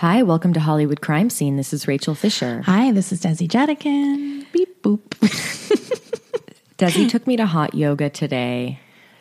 Hi, 0.00 0.22
welcome 0.22 0.52
to 0.52 0.60
Hollywood 0.60 1.00
Crime 1.00 1.30
Scene. 1.30 1.56
This 1.56 1.72
is 1.72 1.88
Rachel 1.88 2.14
Fisher. 2.14 2.62
Hi, 2.62 2.92
this 2.92 3.12
is 3.12 3.22
Desi 3.22 3.48
Jedeikin. 3.48 4.44
Beep 4.52 4.82
boop. 4.82 5.00
Desi 6.78 7.08
took 7.08 7.26
me 7.26 7.36
to 7.36 7.46
hot 7.46 7.74
yoga 7.74 8.10
today, 8.10 8.78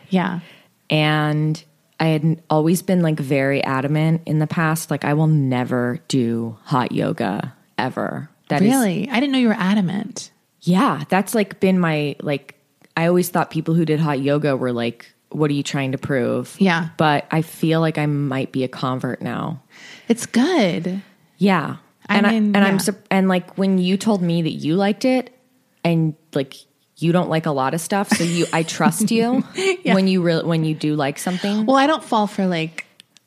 yeah. 0.10 0.42
and 0.90 1.64
I 2.00 2.08
had 2.08 2.42
always 2.50 2.82
been 2.82 3.02
like 3.02 3.18
very 3.18 3.64
adamant 3.64 4.24
in 4.26 4.40
the 4.40 4.48
past, 4.48 4.92
like 4.92 5.06
I 5.06 5.14
will 5.14 5.28
never 5.28 6.00
do 6.10 6.58
hot 6.64 6.92
yoga 6.92 7.54
ever. 7.78 8.30
That 8.50 8.62
is- 8.62 8.70
Really? 8.70 9.10
I 9.10 9.20
didn't 9.22 9.32
know 9.32 9.40
you 9.40 9.48
were 9.48 9.54
adamant. 9.54 10.32
yeah, 10.62 11.04
that's 11.10 11.34
like 11.34 11.60
been 11.62 11.80
my 11.80 12.16
like. 12.22 12.56
I 12.98 13.08
always 13.08 13.28
thought 13.30 13.50
people 13.50 13.74
who 13.74 13.84
did 13.86 14.00
hot 14.00 14.20
yoga 14.22 14.56
were 14.58 14.72
like, 14.74 15.14
"What 15.30 15.50
are 15.50 15.54
you 15.54 15.64
trying 15.64 15.92
to 15.94 15.98
prove?" 15.98 16.56
Yeah. 16.60 16.90
but 16.98 17.26
I 17.32 17.42
feel 17.42 17.80
like 17.82 17.98
I 17.98 18.06
might 18.06 18.52
be 18.52 18.64
a 18.66 18.68
convert 18.70 19.22
now. 19.22 19.62
It's 20.08 20.26
good. 20.26 21.02
Yeah. 21.38 21.78
I 22.08 22.18
And 22.18 22.28
I, 22.28 22.34
and 22.34 22.56
yeah. 22.56 22.64
I'm 22.66 22.80
sur- 22.80 23.02
and 23.10 23.28
like 23.28 23.58
when 23.58 23.78
you 23.80 23.98
told 23.98 24.22
me 24.22 24.42
that 24.44 24.52
you 24.52 24.76
liked 24.76 25.06
it 25.06 25.36
and 25.84 26.16
like 26.34 26.56
you 26.98 27.12
don't 27.12 27.30
like 27.30 27.46
a 27.46 27.52
lot 27.52 27.74
of 27.74 27.82
stuff, 27.82 28.10
so 28.10 28.24
you 28.24 28.46
I 28.54 28.64
trust 28.64 29.12
you 29.12 29.42
when 29.84 30.08
you 30.08 30.22
really 30.22 30.46
when 30.46 30.64
you 30.64 30.76
do 30.76 30.96
like 30.96 31.18
something. 31.20 31.66
Well, 31.66 31.76
I 31.78 31.88
don't 31.88 32.04
fall 32.04 32.28
for 32.28 32.46
like 32.46 32.86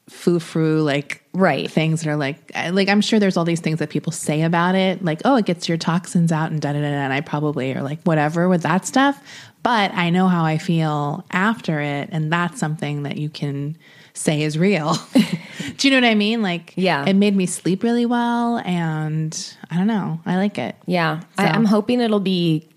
foo 0.08 0.38
frou 0.40 0.80
like 0.82 1.22
Right. 1.34 1.70
things 1.70 2.02
that 2.02 2.10
are 2.10 2.16
like 2.16 2.50
like 2.72 2.88
I'm 2.88 3.00
sure 3.02 3.18
there's 3.20 3.36
all 3.36 3.44
these 3.44 3.60
things 3.60 3.78
that 3.80 3.90
people 3.90 4.10
say 4.12 4.42
about 4.42 4.74
it, 4.74 5.04
like 5.04 5.20
oh 5.24 5.36
it 5.36 5.44
gets 5.44 5.68
your 5.68 5.76
toxins 5.78 6.32
out 6.32 6.50
and 6.50 6.60
da 6.60 6.72
da. 6.72 6.80
da, 6.80 6.86
And 6.86 7.12
I 7.12 7.20
probably 7.20 7.74
are 7.74 7.82
like 7.82 8.00
whatever 8.04 8.48
with 8.48 8.62
that 8.62 8.86
stuff, 8.86 9.22
but 9.62 9.92
I 9.92 10.10
know 10.10 10.28
how 10.28 10.44
I 10.44 10.56
feel 10.58 11.24
after 11.30 11.80
it, 11.80 12.08
and 12.12 12.32
that's 12.32 12.58
something 12.58 13.02
that 13.02 13.18
you 13.18 13.28
can 13.28 13.76
say 14.18 14.42
is 14.42 14.58
real. 14.58 14.96
Do 15.76 15.88
you 15.88 15.90
know 15.92 16.06
what 16.06 16.10
I 16.10 16.14
mean? 16.14 16.42
Like 16.42 16.72
Yeah. 16.76 17.04
it 17.06 17.14
made 17.14 17.36
me 17.36 17.46
sleep 17.46 17.82
really 17.82 18.06
well, 18.06 18.58
and 18.58 19.32
I 19.70 19.76
don't 19.76 19.86
know, 19.86 20.20
I 20.26 20.36
like 20.36 20.58
it. 20.58 20.76
yeah. 20.86 21.20
I, 21.36 21.46
So- 21.46 21.52
I'm 21.52 21.64
hoping 21.64 22.00
it'll 22.00 22.20
be 22.20 22.68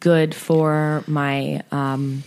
good 0.00 0.34
for 0.34 1.02
my 1.06 1.62
um 1.72 2.22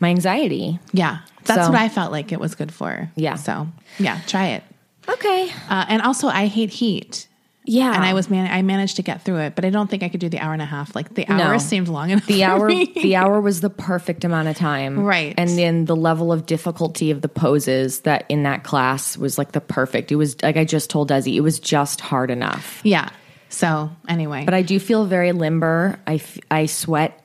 my 0.00 0.08
anxiety. 0.10 0.78
Yeah, 0.92 1.18
that's 1.44 1.66
So- 1.66 1.70
what 1.72 1.78
I 1.80 1.88
felt 1.88 2.12
like 2.12 2.32
it 2.32 2.40
was 2.40 2.54
good 2.54 2.72
for. 2.72 3.10
Yeah. 3.16 3.36
so 3.36 3.68
yeah, 3.98 4.20
try 4.26 4.48
it. 4.48 4.62
Okay. 5.08 5.50
Uh, 5.70 5.84
and 5.88 6.02
also, 6.02 6.26
I 6.28 6.46
hate 6.46 6.70
heat. 6.70 7.28
Yeah. 7.66 7.94
and 7.94 8.04
I 8.04 8.14
was 8.14 8.30
man- 8.30 8.50
I 8.50 8.62
managed 8.62 8.96
to 8.96 9.02
get 9.02 9.22
through 9.22 9.38
it, 9.38 9.54
but 9.56 9.64
I 9.64 9.70
don't 9.70 9.90
think 9.90 10.02
I 10.02 10.08
could 10.08 10.20
do 10.20 10.28
the 10.28 10.38
hour 10.38 10.52
and 10.52 10.62
a 10.62 10.66
half. 10.66 10.94
Like 10.94 11.14
the 11.14 11.28
hour 11.28 11.52
No. 11.52 11.58
seemed 11.58 11.88
long 11.88 12.10
enough. 12.10 12.24
the 12.26 12.44
hour 12.44 12.68
me. 12.68 12.92
the 13.02 13.16
hour 13.16 13.40
was 13.40 13.60
the 13.60 13.70
perfect 13.70 14.24
amount 14.24 14.48
of 14.48 14.56
time 14.56 15.00
Right. 15.00 15.34
and 15.36 15.50
then 15.50 15.84
the 15.84 15.96
level 15.96 16.32
of 16.32 16.46
difficulty 16.46 17.10
of 17.10 17.22
the 17.22 17.28
poses 17.28 18.00
that 18.00 18.24
in 18.28 18.44
that 18.44 18.62
class 18.64 19.16
was 19.18 19.36
like 19.38 19.52
the 19.52 19.60
perfect 19.60 20.12
it 20.12 20.16
was 20.16 20.40
like 20.42 20.56
i 20.56 20.64
just 20.64 20.90
told 20.90 21.10
desi 21.10 21.34
it 21.34 21.40
was 21.40 21.58
just 21.60 22.00
hard 22.00 22.30
enough 22.30 22.80
yeah. 22.84 23.08
So 23.48 23.90
anyway, 24.08 24.44
but 24.44 24.54
i 24.54 24.62
do 24.62 24.78
feel 24.78 25.04
very 25.06 25.32
limber 25.32 25.98
i, 26.06 26.14
f- 26.14 26.38
I 26.50 26.66
sweat 26.66 27.20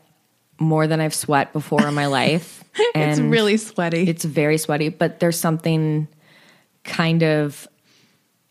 more 0.60 0.88
than 0.88 1.00
i've 1.02 1.14
sweat 1.16 1.52
before 1.54 1.86
in 1.88 1.94
my 1.94 2.06
life 2.22 2.64
it's 2.96 3.20
really 3.20 3.58
sweaty. 3.58 4.08
it's 4.08 4.24
very 4.26 4.58
sweaty 4.58 4.90
but 4.90 5.20
there's 5.20 5.38
something 5.40 6.08
kind 6.84 7.24
of 7.24 7.68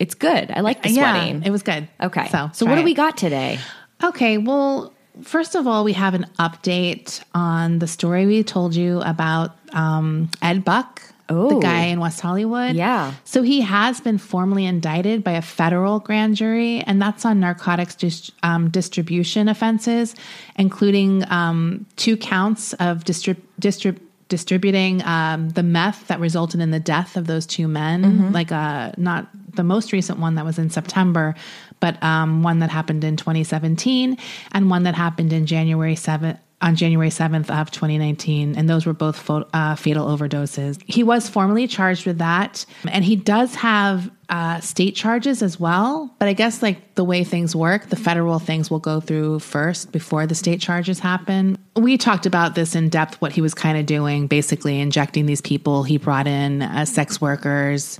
it's 0.01 0.15
good 0.15 0.45
i 0.51 0.59
like 0.61 0.81
the 0.83 0.89
yeah, 0.89 1.13
sweating 1.13 1.43
it 1.43 1.51
was 1.51 1.63
good. 1.63 1.83
okay 2.07 2.27
so 2.29 2.49
so 2.53 2.65
what 2.65 2.75
do 2.75 2.83
we 2.83 2.93
got 2.93 3.15
today 3.17 3.59
Okay, 4.03 4.39
well, 4.39 4.93
first 5.21 5.53
of 5.53 5.67
all, 5.67 5.83
we 5.83 5.93
have 5.93 6.15
an 6.15 6.25
update 6.39 7.21
on 7.35 7.77
the 7.77 7.85
story 7.85 8.25
we 8.25 8.41
told 8.43 8.73
you 8.73 8.99
about 9.01 9.49
um, 9.73 10.27
Ed 10.41 10.65
Buck, 10.65 11.03
the 11.27 11.35
Oh. 11.35 11.59
guy 11.61 11.83
in 11.93 11.99
West 11.99 12.19
Hollywood. 12.19 12.75
Yeah. 12.75 13.13
So 13.25 13.43
he 13.43 13.61
has 13.61 14.01
been 14.01 14.17
formally 14.17 14.65
indicted 14.65 15.23
by 15.23 15.33
a 15.33 15.41
federal 15.43 15.99
grand 15.99 16.35
jury, 16.35 16.81
and 16.81 16.99
that's 16.99 17.23
on 17.25 17.39
narcotics 17.39 17.93
dis- 17.93 18.31
um, 18.41 18.71
distribution 18.71 19.47
offenses, 19.47 20.15
including 20.57 21.23
um, 21.31 21.85
two 21.95 22.17
counts 22.17 22.73
of 22.73 23.03
distrib- 23.03 23.37
distrib- 23.61 23.99
distributing 24.29 25.03
um, 25.05 25.49
the 25.49 25.61
meth 25.63 26.07
that 26.07 26.19
resulted 26.19 26.59
in 26.59 26.71
the 26.71 26.79
death 26.79 27.17
of 27.17 27.27
those 27.27 27.45
two 27.45 27.67
men. 27.67 28.31
Like, 28.31 28.51
uh, 28.51 28.93
not 28.97 29.27
the 29.55 29.63
most 29.63 29.91
recent 29.91 30.19
one 30.19 30.35
that 30.35 30.45
was 30.45 30.57
in 30.57 30.69
September, 30.69 31.35
but 31.79 32.01
um, 32.03 32.43
one 32.43 32.59
that 32.59 32.69
happened 32.69 33.03
in 33.03 33.17
2017 33.17 34.17
and 34.51 34.69
one 34.69 34.83
that 34.83 34.95
happened 34.95 35.33
in 35.33 35.45
January 35.45 35.95
7th 35.95 36.37
on 36.61 36.75
January 36.75 37.09
7th 37.09 37.49
of 37.49 37.71
2019, 37.71 38.55
and 38.55 38.69
those 38.69 38.85
were 38.85 38.93
both 38.93 39.17
fo- 39.17 39.47
uh, 39.53 39.75
fatal 39.75 40.05
overdoses. 40.05 40.79
He 40.85 41.03
was 41.03 41.27
formally 41.27 41.67
charged 41.67 42.05
with 42.05 42.19
that, 42.19 42.65
and 42.89 43.03
he 43.03 43.15
does 43.15 43.55
have 43.55 44.11
uh, 44.29 44.59
state 44.59 44.95
charges 44.95 45.41
as 45.41 45.59
well. 45.59 46.13
But 46.19 46.27
I 46.27 46.33
guess, 46.33 46.61
like 46.61 46.95
the 46.95 47.03
way 47.03 47.23
things 47.23 47.55
work, 47.55 47.87
the 47.87 47.95
federal 47.95 48.39
things 48.39 48.69
will 48.69 48.79
go 48.79 48.99
through 48.99 49.39
first 49.39 49.91
before 49.91 50.27
the 50.27 50.35
state 50.35 50.61
charges 50.61 50.99
happen. 50.99 51.57
We 51.75 51.97
talked 51.97 52.25
about 52.25 52.55
this 52.55 52.75
in 52.75 52.89
depth, 52.89 53.19
what 53.21 53.31
he 53.31 53.41
was 53.41 53.53
kind 53.53 53.77
of 53.77 53.85
doing, 53.85 54.27
basically 54.27 54.79
injecting 54.79 55.25
these 55.25 55.41
people 55.41 55.83
he 55.83 55.97
brought 55.97 56.27
in 56.27 56.61
as 56.61 56.93
sex 56.93 57.19
workers 57.19 57.99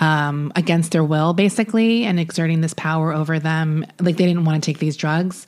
um, 0.00 0.52
against 0.56 0.92
their 0.92 1.04
will, 1.04 1.32
basically, 1.32 2.04
and 2.04 2.20
exerting 2.20 2.60
this 2.60 2.74
power 2.74 3.12
over 3.12 3.38
them. 3.38 3.84
Like 4.00 4.16
they 4.16 4.26
didn't 4.26 4.44
want 4.44 4.62
to 4.62 4.66
take 4.70 4.78
these 4.78 4.96
drugs. 4.96 5.46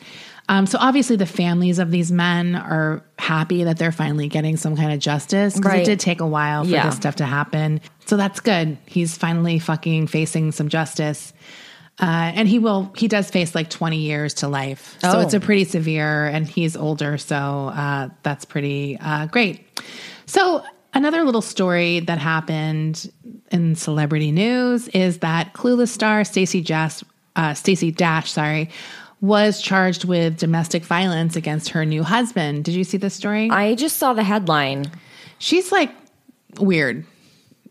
Um, 0.50 0.64
so 0.66 0.78
obviously, 0.81 1.16
the 1.16 1.26
families 1.26 1.78
of 1.78 1.91
these 1.91 2.10
men 2.10 2.54
are 2.54 3.03
happy 3.19 3.64
that 3.64 3.76
they're 3.76 3.92
finally 3.92 4.28
getting 4.28 4.56
some 4.56 4.76
kind 4.76 4.92
of 4.92 4.98
justice 4.98 5.54
because 5.54 5.72
Right. 5.72 5.82
it 5.82 5.84
did 5.84 6.00
take 6.00 6.22
a 6.22 6.26
while 6.26 6.64
for 6.64 6.70
Yeah. 6.70 6.87
this 6.87 6.97
stuff 6.97 7.16
to 7.16 7.26
happen. 7.26 7.82
So 8.06 8.16
that's 8.16 8.41
good. 8.41 8.78
He's 8.87 9.19
finally 9.19 9.58
fucking 9.58 10.06
facing 10.06 10.53
some 10.53 10.70
justice. 10.70 11.34
Uh, 12.00 12.31
and 12.34 12.48
he 12.48 12.58
will, 12.58 12.91
he 12.97 13.08
does 13.08 13.28
face 13.28 13.54
like 13.54 13.69
20 13.69 13.98
years 13.98 14.32
to 14.34 14.48
life. 14.48 14.97
So 15.03 15.19
Oh. 15.19 15.20
it's 15.20 15.34
a 15.34 15.41
pretty 15.41 15.64
severe, 15.64 16.26
and 16.26 16.48
he's 16.48 16.76
older. 16.76 17.19
So 17.19 17.37
uh, 17.37 18.08
that's 18.22 18.47
pretty 18.47 18.97
uh, 18.98 19.26
great. 19.26 19.66
So 20.25 20.62
another 20.98 21.22
little 21.25 21.41
story 21.41 22.00
that 22.00 22.19
happened 22.19 23.10
in 23.53 23.76
celebrity 23.76 24.32
news 24.32 24.88
is 24.88 25.19
that 25.19 25.53
Clueless 25.54 25.88
star 25.88 26.25
Stacey 26.25 26.60
Jess, 26.60 27.04
uh, 27.36 27.54
Stacey 27.54 27.92
Dash, 27.92 28.32
sorry, 28.32 28.69
was 29.20 29.62
charged 29.62 30.04
with 30.04 30.37
domestic 30.38 30.84
violence 30.84 31.37
against 31.37 31.70
her 31.70 31.84
new 31.84 32.03
husband. 32.03 32.64
Did 32.64 32.75
you 32.75 32.82
see 32.84 32.97
this 32.98 33.14
story? 33.14 33.48
i 33.50 33.75
just 33.75 33.97
saw 33.97 34.12
the 34.12 34.22
headline 34.25 34.87
She's 35.38 35.70
like 35.70 35.92
weird, 36.58 37.04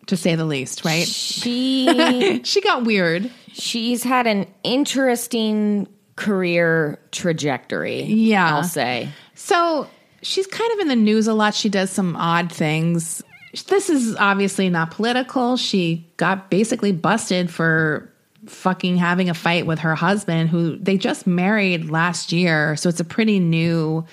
to 0.05 0.15
say 0.15 0.35
the 0.35 0.45
least, 0.45 0.85
right? 0.85 1.05
she 1.05 2.41
she 2.45 2.61
got 2.61 2.85
weird. 2.85 3.29
she's 3.51 4.03
had 4.03 4.25
an 4.25 4.47
interesting 4.63 5.87
career 6.15 6.97
trajectory. 7.11 8.03
Yeah. 8.03 8.55
I'll 8.55 8.63
say. 8.63 9.09
So 9.35 9.89
she's 10.27 10.47
kind 10.47 10.71
of 10.73 10.79
in 10.79 10.87
the 10.89 10.95
news 10.95 11.27
a 11.27 11.33
lot. 11.33 11.55
She 11.55 11.69
does 11.69 11.89
some 11.89 12.15
odd 12.15 12.51
things. 12.51 13.23
This 13.67 13.89
is 13.89 14.15
obviously 14.17 14.69
not 14.69 14.91
political. 14.91 15.57
She 15.57 16.05
got 16.17 16.49
basically 16.49 16.91
busted 16.91 17.49
for 17.49 18.11
fucking 18.45 18.97
having 18.97 19.29
a 19.29 19.33
fight 19.33 19.65
with 19.65 19.79
her 19.79 19.95
husband, 19.95 20.49
who 20.49 20.77
they 20.77 20.97
just 20.97 21.25
married 21.25 21.89
last 21.89 22.31
year. 22.31 22.75
So 22.75 22.89
it's 22.89 22.99
a 22.99 23.05
pretty 23.05 23.39
new 23.39 24.05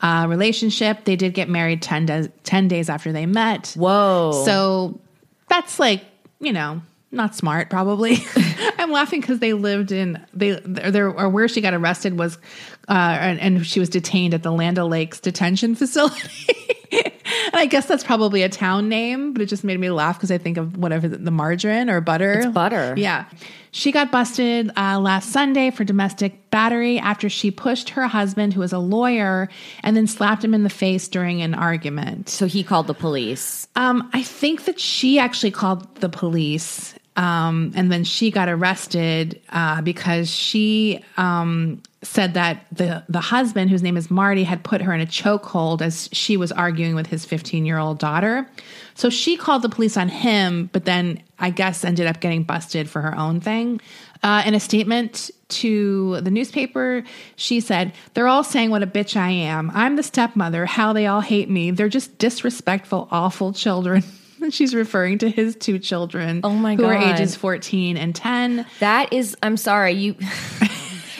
uh, 0.00 0.26
relationship. 0.28 1.04
They 1.04 1.16
did 1.16 1.34
get 1.34 1.48
married 1.48 1.82
10, 1.82 2.06
days 2.06 2.28
10 2.44 2.68
days 2.68 2.88
after 2.90 3.10
they 3.10 3.26
met. 3.26 3.74
Whoa. 3.76 4.42
So 4.44 5.00
that's 5.48 5.80
like, 5.80 6.04
you 6.40 6.52
know, 6.52 6.82
not 7.14 7.34
smart 7.34 7.70
probably. 7.70 8.18
I'm 8.78 8.92
laughing 8.92 9.20
because 9.20 9.38
they 9.38 9.52
lived 9.52 9.92
in 9.92 10.24
they 10.32 10.52
there 10.64 11.08
or 11.10 11.28
where 11.28 11.48
she 11.48 11.60
got 11.60 11.74
arrested 11.74 12.18
was 12.18 12.38
uh 12.88 12.92
and, 13.20 13.40
and 13.40 13.66
she 13.66 13.80
was 13.80 13.88
detained 13.88 14.34
at 14.34 14.42
the 14.42 14.52
Land 14.52 14.78
Lakes 14.78 15.20
detention 15.20 15.74
facility. 15.76 16.74
and 16.92 17.54
I 17.54 17.66
guess 17.66 17.86
that's 17.86 18.04
probably 18.04 18.42
a 18.42 18.48
town 18.48 18.88
name, 18.88 19.32
but 19.32 19.42
it 19.42 19.46
just 19.46 19.64
made 19.64 19.78
me 19.78 19.90
laugh 19.90 20.16
because 20.16 20.30
I 20.30 20.38
think 20.38 20.56
of 20.56 20.76
whatever 20.76 21.08
the, 21.08 21.18
the 21.18 21.30
margarine 21.30 21.90
or 21.90 22.00
butter. 22.00 22.32
It's 22.34 22.46
butter. 22.46 22.94
Yeah. 22.96 23.26
She 23.74 23.90
got 23.90 24.12
busted 24.12 24.70
uh, 24.76 25.00
last 25.00 25.30
Sunday 25.32 25.72
for 25.72 25.82
domestic 25.82 26.48
battery 26.50 27.00
after 27.00 27.28
she 27.28 27.50
pushed 27.50 27.90
her 27.90 28.06
husband, 28.06 28.54
who 28.54 28.62
is 28.62 28.72
a 28.72 28.78
lawyer, 28.78 29.48
and 29.82 29.96
then 29.96 30.06
slapped 30.06 30.44
him 30.44 30.54
in 30.54 30.62
the 30.62 30.70
face 30.70 31.08
during 31.08 31.42
an 31.42 31.54
argument. 31.54 32.28
so 32.28 32.46
he 32.46 32.62
called 32.62 32.86
the 32.86 32.94
police. 32.94 33.66
Um, 33.74 34.08
I 34.12 34.22
think 34.22 34.66
that 34.66 34.78
she 34.78 35.18
actually 35.18 35.50
called 35.50 35.92
the 35.96 36.08
police, 36.08 36.94
um, 37.16 37.72
and 37.76 37.92
then 37.92 38.02
she 38.02 38.30
got 38.30 38.48
arrested 38.48 39.40
uh, 39.50 39.80
because 39.82 40.28
she 40.28 41.04
um, 41.16 41.80
said 42.02 42.34
that 42.34 42.66
the 42.72 43.04
the 43.08 43.20
husband, 43.20 43.70
whose 43.70 43.82
name 43.82 43.96
is 43.96 44.10
Marty, 44.10 44.42
had 44.42 44.64
put 44.64 44.82
her 44.82 44.92
in 44.92 45.00
a 45.00 45.06
chokehold 45.06 45.80
as 45.80 46.08
she 46.12 46.36
was 46.36 46.50
arguing 46.50 46.96
with 46.96 47.06
his 47.06 47.24
15 47.24 47.64
year 47.64 47.78
old 47.78 47.98
daughter. 47.98 48.48
So 48.94 49.10
she 49.10 49.36
called 49.36 49.62
the 49.62 49.68
police 49.68 49.96
on 49.96 50.08
him, 50.08 50.70
but 50.72 50.84
then 50.84 51.22
I 51.38 51.50
guess 51.50 51.84
ended 51.84 52.06
up 52.06 52.20
getting 52.20 52.42
busted 52.42 52.90
for 52.90 53.00
her 53.00 53.16
own 53.16 53.40
thing. 53.40 53.80
Uh, 54.22 54.42
in 54.46 54.54
a 54.54 54.60
statement 54.60 55.30
to 55.48 56.20
the 56.22 56.30
newspaper, 56.30 57.04
she 57.36 57.60
said, 57.60 57.92
They're 58.14 58.28
all 58.28 58.42
saying 58.42 58.70
what 58.70 58.82
a 58.82 58.86
bitch 58.88 59.16
I 59.16 59.30
am. 59.30 59.70
I'm 59.72 59.94
the 59.94 60.02
stepmother, 60.02 60.66
how 60.66 60.92
they 60.92 61.06
all 61.06 61.20
hate 61.20 61.48
me. 61.48 61.70
They're 61.70 61.88
just 61.88 62.18
disrespectful, 62.18 63.06
awful 63.12 63.52
children. 63.52 64.02
She's 64.50 64.74
referring 64.74 65.18
to 65.18 65.30
his 65.30 65.56
two 65.56 65.78
children. 65.78 66.40
Oh 66.44 66.50
my 66.50 66.76
Who 66.76 66.84
are 66.84 66.94
ages 66.94 67.34
14 67.36 67.96
and 67.96 68.14
10. 68.14 68.66
That 68.80 69.12
is, 69.12 69.36
I'm 69.42 69.56
sorry, 69.56 69.92
you. 69.92 70.16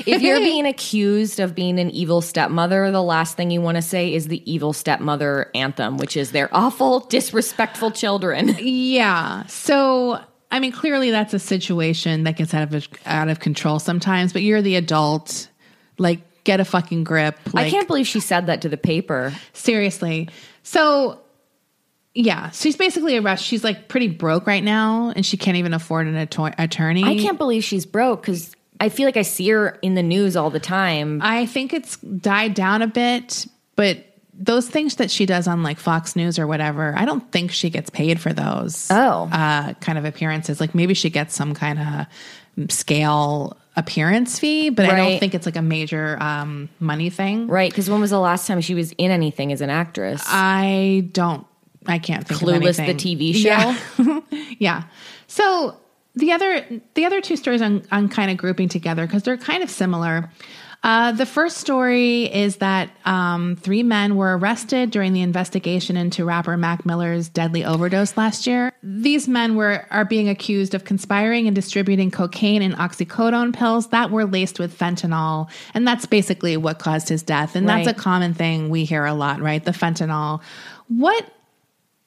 if 0.06 0.22
you're 0.22 0.38
being 0.38 0.66
accused 0.66 1.40
of 1.40 1.54
being 1.54 1.78
an 1.78 1.90
evil 1.90 2.20
stepmother, 2.20 2.90
the 2.90 3.02
last 3.02 3.36
thing 3.36 3.50
you 3.50 3.60
want 3.60 3.76
to 3.76 3.82
say 3.82 4.12
is 4.12 4.28
the 4.28 4.50
evil 4.50 4.72
stepmother 4.72 5.50
anthem, 5.54 5.96
which 5.96 6.16
is 6.16 6.32
they're 6.32 6.48
awful, 6.52 7.00
disrespectful 7.00 7.90
children. 7.90 8.56
Yeah. 8.64 9.46
So, 9.46 10.20
I 10.50 10.60
mean, 10.60 10.72
clearly 10.72 11.10
that's 11.10 11.34
a 11.34 11.38
situation 11.38 12.24
that 12.24 12.36
gets 12.36 12.54
out 12.54 12.72
of 12.72 12.88
out 13.04 13.28
of 13.28 13.40
control 13.40 13.78
sometimes, 13.78 14.32
but 14.32 14.42
you're 14.42 14.62
the 14.62 14.76
adult. 14.76 15.48
Like, 15.98 16.20
get 16.44 16.60
a 16.60 16.64
fucking 16.64 17.04
grip. 17.04 17.38
Like, 17.52 17.66
I 17.66 17.70
can't 17.70 17.86
believe 17.86 18.06
she 18.06 18.20
said 18.20 18.46
that 18.46 18.62
to 18.62 18.68
the 18.68 18.76
paper. 18.76 19.32
Seriously. 19.52 20.28
So, 20.62 21.20
yeah, 22.14 22.50
she's 22.50 22.76
basically 22.76 23.16
a 23.16 23.22
rush. 23.22 23.42
She's 23.42 23.64
like 23.64 23.88
pretty 23.88 24.08
broke 24.08 24.46
right 24.46 24.62
now, 24.62 25.12
and 25.14 25.26
she 25.26 25.36
can't 25.36 25.56
even 25.56 25.74
afford 25.74 26.06
an 26.06 26.16
attorney. 26.16 27.04
I 27.04 27.16
can't 27.18 27.38
believe 27.38 27.64
she's 27.64 27.86
broke 27.86 28.22
because 28.22 28.54
I 28.80 28.88
feel 28.88 29.06
like 29.06 29.16
I 29.16 29.22
see 29.22 29.48
her 29.50 29.78
in 29.82 29.94
the 29.94 30.02
news 30.02 30.36
all 30.36 30.50
the 30.50 30.60
time. 30.60 31.20
I 31.22 31.46
think 31.46 31.72
it's 31.72 31.96
died 31.96 32.54
down 32.54 32.82
a 32.82 32.86
bit, 32.86 33.46
but 33.76 34.04
those 34.32 34.68
things 34.68 34.96
that 34.96 35.10
she 35.10 35.26
does 35.26 35.46
on 35.46 35.62
like 35.62 35.78
Fox 35.78 36.16
News 36.16 36.38
or 36.38 36.46
whatever, 36.46 36.94
I 36.96 37.04
don't 37.04 37.30
think 37.32 37.50
she 37.52 37.70
gets 37.70 37.90
paid 37.90 38.20
for 38.20 38.32
those. 38.32 38.88
Oh. 38.90 39.28
uh, 39.32 39.74
kind 39.74 39.98
of 39.98 40.04
appearances. 40.04 40.60
Like 40.60 40.74
maybe 40.74 40.94
she 40.94 41.10
gets 41.10 41.34
some 41.34 41.54
kind 41.54 41.78
of 42.58 42.70
scale 42.70 43.56
appearance 43.76 44.38
fee, 44.38 44.70
but 44.70 44.86
I 44.86 44.96
don't 44.96 45.18
think 45.18 45.34
it's 45.34 45.46
like 45.46 45.56
a 45.56 45.62
major 45.62 46.16
um, 46.20 46.68
money 46.78 47.10
thing. 47.10 47.48
Right, 47.48 47.70
because 47.70 47.90
when 47.90 48.00
was 48.00 48.10
the 48.10 48.20
last 48.20 48.46
time 48.46 48.60
she 48.60 48.74
was 48.74 48.92
in 48.92 49.10
anything 49.10 49.52
as 49.52 49.60
an 49.60 49.70
actress? 49.70 50.22
I 50.26 51.08
don't. 51.12 51.46
I 51.86 51.98
can't 51.98 52.26
think 52.26 52.40
Clueless, 52.40 52.78
of 52.78 52.86
the. 52.86 52.94
TV 52.94 53.34
show. 53.34 53.48
Yeah. 53.48 54.20
yeah. 54.58 54.82
So 55.26 55.76
the 56.14 56.32
other 56.32 56.64
the 56.94 57.04
other 57.04 57.20
two 57.20 57.36
stories 57.36 57.60
I'm, 57.60 57.82
I'm 57.90 58.08
kind 58.08 58.30
of 58.30 58.36
grouping 58.36 58.68
together 58.68 59.06
because 59.06 59.22
they're 59.22 59.36
kind 59.36 59.62
of 59.62 59.70
similar. 59.70 60.30
Uh, 60.84 61.12
the 61.12 61.24
first 61.24 61.56
story 61.56 62.24
is 62.24 62.56
that 62.56 62.90
um, 63.06 63.56
three 63.56 63.82
men 63.82 64.16
were 64.16 64.36
arrested 64.36 64.90
during 64.90 65.14
the 65.14 65.22
investigation 65.22 65.96
into 65.96 66.26
rapper 66.26 66.58
Mac 66.58 66.84
Miller's 66.84 67.30
deadly 67.30 67.64
overdose 67.64 68.18
last 68.18 68.46
year. 68.46 68.70
These 68.82 69.26
men 69.26 69.56
were 69.56 69.86
are 69.90 70.04
being 70.04 70.28
accused 70.28 70.74
of 70.74 70.84
conspiring 70.84 71.46
and 71.46 71.54
distributing 71.54 72.10
cocaine 72.10 72.60
and 72.60 72.74
oxycodone 72.74 73.54
pills 73.54 73.88
that 73.88 74.10
were 74.10 74.26
laced 74.26 74.58
with 74.58 74.78
fentanyl, 74.78 75.48
and 75.72 75.88
that's 75.88 76.04
basically 76.04 76.58
what 76.58 76.78
caused 76.78 77.08
his 77.08 77.22
death. 77.22 77.56
And 77.56 77.66
that's 77.66 77.88
a 77.88 77.94
common 77.94 78.34
thing 78.34 78.68
we 78.68 78.84
hear 78.84 79.06
a 79.06 79.14
lot, 79.14 79.40
right? 79.40 79.64
The 79.64 79.70
fentanyl. 79.70 80.42
What 80.88 81.26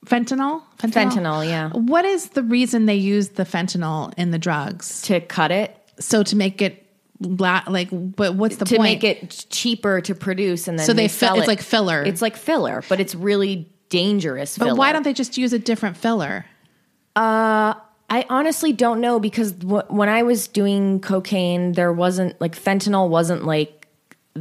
fentanyl? 0.05 0.61
Fentanyl, 0.79 1.45
yeah. 1.47 1.69
What 1.71 2.05
is 2.05 2.29
the 2.29 2.44
reason 2.44 2.85
they 2.85 2.95
use 2.95 3.29
the 3.29 3.44
fentanyl 3.44 4.13
in 4.17 4.31
the 4.31 4.39
drugs? 4.39 5.01
to 5.03 5.19
cut 5.21 5.51
it, 5.51 5.75
So 5.99 6.23
to 6.23 6.35
make 6.35 6.61
it 6.61 6.85
la- 7.19 7.63
like, 7.67 7.89
but 7.91 8.35
what's 8.35 8.57
the 8.57 8.65
point? 8.65 8.69
to 8.69 8.75
point? 8.77 8.83
make 8.83 9.03
it 9.03 9.45
cheaper 9.49 10.01
to 10.01 10.15
produce, 10.15 10.67
and 10.67 10.77
then 10.77 10.85
So 10.85 10.94
they 10.94 11.07
sell 11.07 11.33
fi- 11.35 11.39
it's 11.39 11.47
it. 11.47 11.51
like 11.51 11.61
filler. 11.61 12.03
It's 12.03 12.21
like 12.21 12.35
filler, 12.38 12.83
but 12.89 12.99
it's 12.99 13.15
really 13.15 13.69
dangerous. 13.89 14.57
but 14.57 14.65
filler. 14.65 14.77
why 14.77 14.91
don't 14.91 15.03
they 15.03 15.13
just 15.13 15.38
use 15.38 15.53
a 15.53 15.59
different 15.59 15.97
filler? 15.97 16.45
Uh 17.15 17.73
I 18.09 18.25
honestly 18.29 18.71
don't 18.71 19.01
know 19.01 19.19
because 19.19 19.51
w- 19.51 19.83
when 19.89 20.07
I 20.07 20.23
was 20.23 20.47
doing 20.47 21.01
cocaine, 21.01 21.73
there 21.73 21.91
wasn't 21.91 22.39
like 22.39 22.55
fentanyl 22.55 23.09
wasn't 23.09 23.43
like 23.45 23.76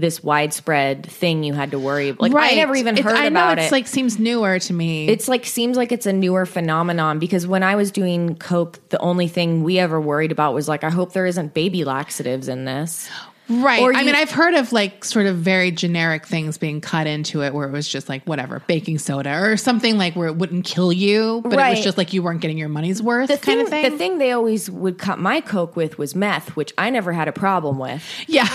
this 0.00 0.22
widespread 0.22 1.06
thing 1.06 1.42
you 1.44 1.52
had 1.54 1.70
to 1.72 1.78
worry. 1.78 2.12
Like 2.12 2.32
right. 2.32 2.52
I 2.52 2.56
never 2.56 2.74
even 2.76 2.96
It's- 2.98 3.04
heard 3.12 3.18
I 3.18 3.28
know 3.28 3.40
about 3.40 3.58
it's 3.58 3.68
it. 3.68 3.72
like 3.72 3.86
seems 3.86 4.18
newer 4.18 4.58
to 4.58 4.72
me. 4.72 5.08
it's 5.08 5.28
like 5.28 5.46
seems 5.46 5.76
like 5.76 5.92
it's 5.92 6.06
a 6.06 6.12
newer 6.12 6.46
phenomenon 6.46 7.18
because 7.18 7.46
when 7.46 7.62
I 7.62 7.74
was 7.76 7.90
doing 7.90 8.36
coke, 8.36 8.78
the 8.90 8.98
only 9.00 9.28
thing 9.28 9.64
we 9.64 9.78
ever 9.78 10.00
worried 10.00 10.32
about 10.32 10.54
was 10.54 10.68
like, 10.68 10.84
I 10.84 10.90
hope 10.90 11.12
there 11.12 11.26
isn't 11.26 11.54
baby 11.54 11.84
laxatives 11.84 12.48
in 12.48 12.64
this. 12.64 13.08
right. 13.48 13.80
or 13.80 13.94
I 13.94 14.00
you- 14.00 14.06
mean, 14.06 14.14
I've 14.16 14.32
heard 14.32 14.54
of 14.54 14.72
like 14.72 15.04
sort 15.04 15.26
of 15.26 15.36
very 15.36 15.70
generic 15.70 16.26
things 16.26 16.58
being 16.58 16.80
cut 16.80 17.06
into 17.06 17.42
it 17.44 17.54
where 17.54 17.68
it 17.68 17.70
was 17.70 17.86
just 17.88 18.08
like 18.08 18.24
whatever 18.24 18.60
baking 18.66 18.98
soda 18.98 19.40
or 19.40 19.56
something 19.56 19.96
like 19.98 20.16
where 20.16 20.26
it 20.26 20.34
wouldn't 20.36 20.64
kill 20.64 20.92
you, 20.92 21.42
but 21.44 21.52
it 21.52 21.56
was 21.76 21.84
just 21.84 21.96
like 21.96 22.12
you 22.12 22.24
weren't 22.24 22.40
getting 22.40 22.58
your 22.58 22.68
money's 22.68 23.00
worth 23.00 23.28
The 23.28 23.34
kind 23.38 23.44
thing, 23.58 23.60
of 23.60 23.68
thing. 23.68 23.90
the 23.92 23.96
thing 23.98 24.18
they 24.18 24.32
always 24.32 24.68
would 24.68 24.98
cut 24.98 25.20
my 25.20 25.40
coke 25.40 25.76
with 25.76 25.96
was 25.96 26.16
meth, 26.16 26.56
which 26.56 26.72
I 26.76 26.90
never 26.90 27.12
had 27.12 27.28
a 27.28 27.32
problem 27.32 27.78
with. 27.78 28.02
yeah. 28.26 28.48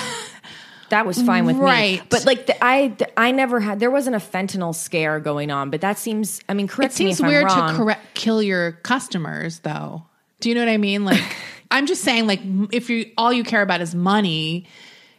That 0.91 1.05
was 1.05 1.21
fine 1.21 1.45
with 1.45 1.57
me. 1.57 1.61
Right. 1.63 2.01
But 2.09 2.25
like 2.25 2.45
the, 2.45 2.63
I, 2.63 2.95
I 3.17 3.31
never 3.31 3.59
had. 3.59 3.79
There 3.79 3.91
wasn't 3.91 4.15
a 4.15 4.19
fentanyl 4.19 4.73
scare 4.75 5.19
going 5.19 5.49
on. 5.51 5.69
But 5.71 5.81
that 5.81 5.97
seems. 5.97 6.39
I 6.47 6.53
mean, 6.53 6.67
It 6.67 6.69
correct 6.71 6.93
me 6.99 7.05
seems 7.07 7.19
if 7.19 7.25
weird 7.25 7.45
I'm 7.45 7.57
wrong. 7.59 7.69
to 7.71 7.75
correct 7.77 8.13
kill 8.13 8.41
your 8.41 8.73
customers 8.83 9.59
though. 9.59 10.03
Do 10.39 10.49
you 10.49 10.55
know 10.55 10.61
what 10.61 10.69
I 10.71 10.77
mean? 10.77 11.03
Like 11.05 11.21
I'm 11.71 11.85
just 11.87 12.03
saying 12.03 12.27
like 12.27 12.41
if 12.71 12.89
you 12.89 13.11
all 13.17 13.33
you 13.33 13.43
care 13.43 13.61
about 13.61 13.81
is 13.81 13.93
money, 13.95 14.65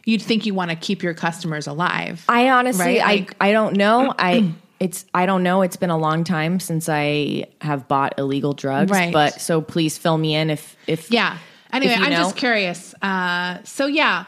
you'd 0.05 0.21
think 0.21 0.45
you 0.45 0.53
want 0.53 0.69
to 0.71 0.75
keep 0.77 1.03
your 1.03 1.13
customers 1.13 1.67
alive. 1.67 2.23
I 2.29 2.49
honestly, 2.49 2.99
Right? 2.99 2.99
Like- 2.99 3.35
I, 3.41 3.49
I 3.49 3.51
don't 3.51 3.75
know. 3.75 4.13
I, 4.19 4.53
it's, 4.79 5.05
I 5.13 5.25
don't 5.25 5.43
know. 5.43 5.61
It's 5.61 5.77
been 5.77 5.91
a 5.91 5.97
long 5.97 6.25
time 6.25 6.59
since 6.59 6.89
I 6.89 7.45
have 7.61 7.87
bought 7.87 8.15
illegal 8.19 8.51
drugs. 8.53 8.91
Right. 8.91 9.13
But 9.13 9.39
so 9.39 9.61
please 9.61 9.97
fill 9.97 10.17
me 10.17 10.35
in 10.35 10.49
if, 10.49 10.75
if 10.87 11.09
Yeah. 11.09 11.37
Anyway, 11.71 11.93
If 11.93 11.99
I'm 12.01 12.09
know. 12.11 12.17
just 12.17 12.35
curious. 12.35 12.93
Uh, 13.01 13.63
so 13.63 13.85
yeah. 13.85 14.25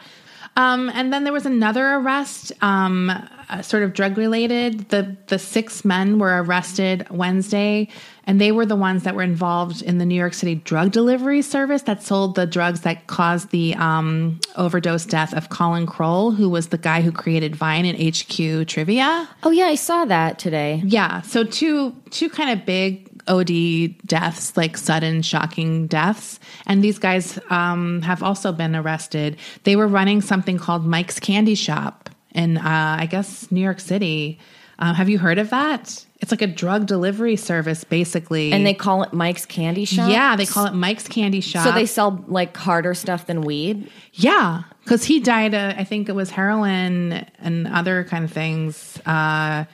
Um, 0.56 0.90
and 0.94 1.12
then 1.12 1.24
there 1.24 1.32
was 1.32 1.46
another 1.46 1.86
arrest, 1.96 2.52
um, 2.62 3.10
uh, 3.48 3.62
sort 3.62 3.82
of 3.82 3.92
drug 3.92 4.16
related. 4.16 4.88
The 4.88 5.16
the 5.28 5.38
six 5.38 5.84
men 5.84 6.18
were 6.18 6.42
arrested 6.42 7.06
Wednesday, 7.10 7.88
and 8.24 8.40
they 8.40 8.50
were 8.52 8.66
the 8.66 8.74
ones 8.74 9.04
that 9.04 9.14
were 9.14 9.22
involved 9.22 9.82
in 9.82 9.98
the 9.98 10.06
New 10.06 10.14
York 10.14 10.34
City 10.34 10.56
drug 10.56 10.90
delivery 10.92 11.42
service 11.42 11.82
that 11.82 12.02
sold 12.02 12.34
the 12.34 12.46
drugs 12.46 12.80
that 12.80 13.06
caused 13.06 13.50
the 13.50 13.74
um, 13.76 14.40
overdose 14.56 15.04
death 15.04 15.34
of 15.34 15.50
Colin 15.50 15.86
Kroll, 15.86 16.32
who 16.32 16.48
was 16.48 16.68
the 16.68 16.78
guy 16.78 17.02
who 17.02 17.12
created 17.12 17.54
Vine 17.54 17.84
and 17.84 18.16
HQ 18.16 18.66
Trivia. 18.66 19.28
oh 19.42 19.50
yeah, 19.50 19.66
I 19.66 19.76
saw 19.76 20.06
that 20.06 20.38
today. 20.38 20.82
Yeah, 20.84 21.20
so 21.20 21.44
two 21.44 21.94
two 22.10 22.30
kind 22.30 22.58
of 22.58 22.66
big 22.66 23.05
OD 23.28 24.06
deaths, 24.06 24.56
like 24.56 24.76
sudden 24.76 25.22
shocking 25.22 25.86
deaths, 25.86 26.38
and 26.66 26.82
these 26.82 26.98
guys 26.98 27.38
um, 27.50 28.02
have 28.02 28.22
also 28.22 28.52
been 28.52 28.76
arrested. 28.76 29.36
They 29.64 29.76
were 29.76 29.88
running 29.88 30.20
something 30.20 30.58
called 30.58 30.86
Mike's 30.86 31.20
Candy 31.20 31.54
Shop 31.54 32.10
in, 32.32 32.58
uh, 32.58 32.96
I 33.00 33.06
guess, 33.06 33.50
New 33.50 33.60
York 33.60 33.80
City. 33.80 34.38
Uh, 34.78 34.92
have 34.92 35.08
you 35.08 35.18
heard 35.18 35.38
of 35.38 35.50
that? 35.50 36.04
It's 36.20 36.30
like 36.30 36.42
a 36.42 36.46
drug 36.46 36.86
delivery 36.86 37.36
service, 37.36 37.84
basically. 37.84 38.52
And 38.52 38.66
they 38.66 38.74
call 38.74 39.02
it 39.02 39.12
Mike's 39.12 39.46
Candy 39.46 39.84
Shop. 39.84 40.10
yeah, 40.10 40.36
they 40.36 40.46
call 40.46 40.66
it 40.66 40.72
Mike's 40.74 41.08
Candy 41.08 41.40
Shop. 41.40 41.64
So 41.64 41.72
they 41.72 41.86
sell 41.86 42.24
like 42.26 42.56
harder 42.56 42.94
stuff 42.94 43.26
than 43.26 43.42
weed. 43.42 43.90
Yeah, 44.12 44.62
because 44.84 45.04
he 45.04 45.20
died. 45.20 45.54
Uh, 45.54 45.74
I 45.76 45.84
think 45.84 46.08
it 46.08 46.14
was 46.14 46.30
heroin 46.30 47.26
and 47.38 47.66
other 47.68 48.04
kind 48.04 48.24
of 48.24 48.32
things. 48.32 48.98
Uh, 49.04 49.64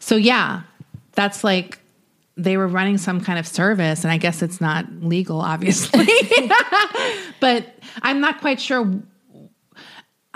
so 0.00 0.16
yeah, 0.16 0.62
that's 1.12 1.44
like 1.44 1.78
they 2.36 2.56
were 2.56 2.66
running 2.66 2.98
some 2.98 3.20
kind 3.20 3.38
of 3.38 3.46
service, 3.46 4.04
and 4.04 4.12
I 4.12 4.16
guess 4.16 4.42
it's 4.42 4.60
not 4.60 4.86
legal, 5.00 5.40
obviously. 5.40 6.06
but 7.40 7.66
I'm 8.02 8.20
not 8.20 8.40
quite 8.40 8.60
sure. 8.60 8.92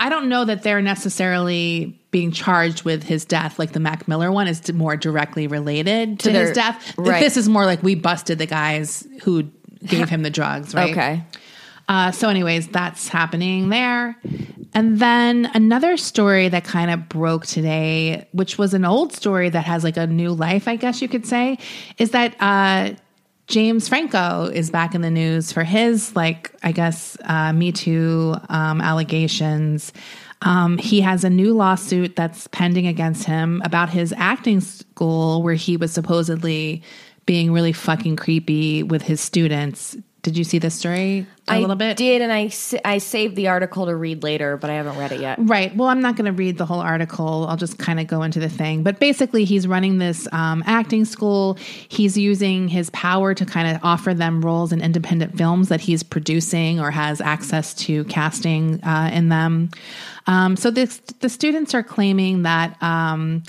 I 0.01 0.09
don't 0.09 0.29
know 0.29 0.45
that 0.45 0.63
they're 0.63 0.81
necessarily 0.81 1.99
being 2.11 2.31
charged 2.31 2.83
with 2.83 3.03
his 3.03 3.25
death, 3.25 3.59
like 3.59 3.73
the 3.73 3.79
Mac 3.79 4.07
Miller 4.07 4.31
one 4.31 4.47
is 4.47 4.71
more 4.71 4.95
directly 4.95 5.47
related 5.47 6.19
to, 6.21 6.31
To 6.31 6.39
his 6.39 6.51
death. 6.51 6.93
right. 6.97 7.19
This 7.21 7.35
is 7.37 7.49
more 7.49 7.65
like 7.65 7.83
we 7.83 7.95
busted 7.95 8.39
the 8.39 8.45
guys 8.45 9.05
who 9.23 9.43
gave 9.85 10.09
him 10.09 10.23
the 10.23 10.29
drugs, 10.29 10.73
right? 10.73 10.91
Okay. 10.91 11.23
Uh, 11.89 12.11
so, 12.11 12.29
anyways, 12.29 12.67
that's 12.67 13.07
happening 13.07 13.69
there. 13.69 14.15
And 14.75 14.99
then 14.99 15.49
another 15.55 15.97
story 15.97 16.47
that 16.47 16.63
kind 16.63 16.91
of 16.91 17.09
broke 17.09 17.47
today, 17.47 18.27
which 18.31 18.59
was 18.59 18.75
an 18.75 18.85
old 18.85 19.11
story 19.11 19.49
that 19.49 19.65
has 19.65 19.83
like 19.83 19.97
a 19.97 20.05
new 20.05 20.31
life, 20.31 20.67
I 20.67 20.75
guess 20.75 21.01
you 21.01 21.07
could 21.07 21.25
say, 21.25 21.57
is 21.97 22.11
that 22.11 22.35
uh, 22.39 22.91
James 23.47 23.89
Franco 23.89 24.45
is 24.45 24.69
back 24.69 24.93
in 24.93 25.01
the 25.01 25.09
news 25.09 25.51
for 25.51 25.63
his, 25.63 26.15
like, 26.15 26.53
I 26.61 26.71
guess, 26.71 27.17
uh, 27.25 27.51
Me 27.51 27.71
Too 27.71 28.35
um, 28.49 28.79
allegations. 28.79 29.91
Um, 30.43 30.77
he 30.77 31.01
has 31.01 31.23
a 31.23 31.29
new 31.29 31.55
lawsuit 31.55 32.15
that's 32.15 32.47
pending 32.49 32.85
against 32.85 33.23
him 33.23 33.63
about 33.65 33.89
his 33.89 34.13
acting 34.15 34.61
school 34.61 35.41
where 35.41 35.55
he 35.55 35.75
was 35.75 35.91
supposedly 35.91 36.83
being 37.25 37.51
really 37.51 37.73
fucking 37.73 38.15
creepy 38.15 38.83
with 38.83 39.01
his 39.01 39.19
students. 39.19 39.97
Did 40.21 40.37
you 40.37 40.43
see 40.43 40.59
this 40.59 40.75
story 40.75 41.25
a 41.47 41.53
I 41.53 41.59
little 41.59 41.77
bit? 41.77 41.95
did, 41.95 42.21
and 42.21 42.31
I 42.31 42.51
I 42.83 42.97
saved 42.97 43.35
the 43.37 43.47
article 43.47 43.85
to 43.85 43.95
read 43.95 44.21
later, 44.21 44.57
but 44.57 44.69
I 44.69 44.73
haven't 44.73 44.97
read 44.97 45.13
it 45.13 45.21
yet. 45.21 45.37
Right. 45.41 45.73
Well, 45.75 45.87
I'm 45.87 46.01
not 46.01 46.17
going 46.17 46.25
to 46.25 46.33
read 46.33 46.57
the 46.57 46.65
whole 46.65 46.81
article. 46.81 47.45
I'll 47.47 47.55
just 47.57 47.77
kind 47.79 47.99
of 47.99 48.07
go 48.07 48.23
into 48.23 48.39
the 48.39 48.49
thing. 48.49 48.83
But 48.83 48.99
basically, 48.99 49.45
he's 49.45 49.65
running 49.65 49.97
this 49.97 50.27
um, 50.33 50.61
acting 50.65 51.05
school. 51.05 51.57
He's 51.87 52.17
using 52.17 52.67
his 52.67 52.89
power 52.89 53.33
to 53.33 53.45
kind 53.45 53.73
of 53.73 53.81
offer 53.83 54.13
them 54.13 54.41
roles 54.41 54.73
in 54.73 54.81
independent 54.81 55.37
films 55.37 55.69
that 55.69 55.79
he's 55.79 56.03
producing 56.03 56.79
or 56.81 56.91
has 56.91 57.21
access 57.21 57.73
to 57.75 58.03
casting 58.05 58.83
uh, 58.83 59.09
in 59.13 59.29
them. 59.29 59.69
Um, 60.27 60.57
so 60.57 60.69
this, 60.69 60.97
the 61.21 61.29
students 61.29 61.73
are 61.73 61.83
claiming 61.83 62.43
that. 62.43 62.81
Um, 62.83 63.43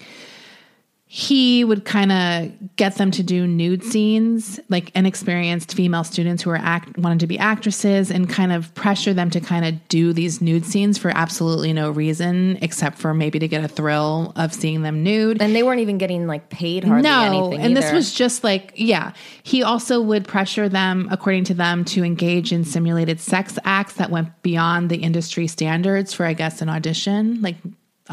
he 1.13 1.65
would 1.65 1.85
kind 1.85 2.13
of 2.13 2.77
get 2.77 2.95
them 2.95 3.11
to 3.11 3.25
do 3.25 3.45
nude 3.45 3.83
scenes, 3.83 4.61
like 4.69 4.93
inexperienced 4.95 5.75
female 5.75 6.05
students 6.05 6.45
who 6.45 6.51
were 6.51 6.57
act 6.57 6.97
wanted 6.99 7.19
to 7.19 7.27
be 7.27 7.37
actresses, 7.37 8.13
and 8.13 8.31
kind 8.31 8.53
of 8.53 8.73
pressure 8.77 9.13
them 9.13 9.29
to 9.29 9.41
kind 9.41 9.65
of 9.65 9.89
do 9.89 10.13
these 10.13 10.41
nude 10.41 10.65
scenes 10.65 10.99
for 10.99 11.11
absolutely 11.11 11.73
no 11.73 11.91
reason 11.91 12.57
except 12.63 12.97
for 12.97 13.13
maybe 13.13 13.41
to 13.41 13.49
get 13.49 13.65
a 13.65 13.67
thrill 13.67 14.33
of 14.37 14.55
seeing 14.55 14.83
them 14.83 15.03
nude. 15.03 15.43
And 15.43 15.53
they 15.53 15.65
weren't 15.65 15.81
even 15.81 15.99
getting 15.99 16.29
like 16.29 16.49
paid 16.49 16.85
hardly 16.85 17.11
no, 17.11 17.23
anything. 17.25 17.61
and 17.61 17.77
this 17.77 17.91
was 17.91 18.15
just 18.15 18.45
like 18.45 18.73
yeah. 18.77 19.13
He 19.43 19.65
also 19.65 20.01
would 20.01 20.29
pressure 20.29 20.69
them, 20.69 21.09
according 21.11 21.43
to 21.47 21.55
them, 21.55 21.85
to 21.87 22.05
engage 22.05 22.53
in 22.53 22.65
simulated 22.65 23.19
sex 23.19 23.59
acts 23.65 23.95
that 23.95 24.11
went 24.11 24.29
beyond 24.45 24.91
the 24.91 24.99
industry 24.99 25.49
standards 25.49 26.15
for, 26.15 26.25
I 26.25 26.35
guess, 26.35 26.63
an 26.63 26.69
audition. 26.69 27.43
Like, 27.43 27.57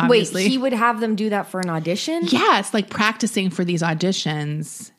Wait, 0.08 0.28
he 0.30 0.58
would 0.58 0.74
have 0.74 1.00
them 1.00 1.16
do 1.16 1.30
that 1.30 1.48
for 1.48 1.60
an 1.60 1.70
audition? 1.70 2.24
yes, 2.26 2.74
like 2.74 2.90
practicing 2.90 3.50
for 3.50 3.66
these 3.66 3.82
auditions. 3.82 4.92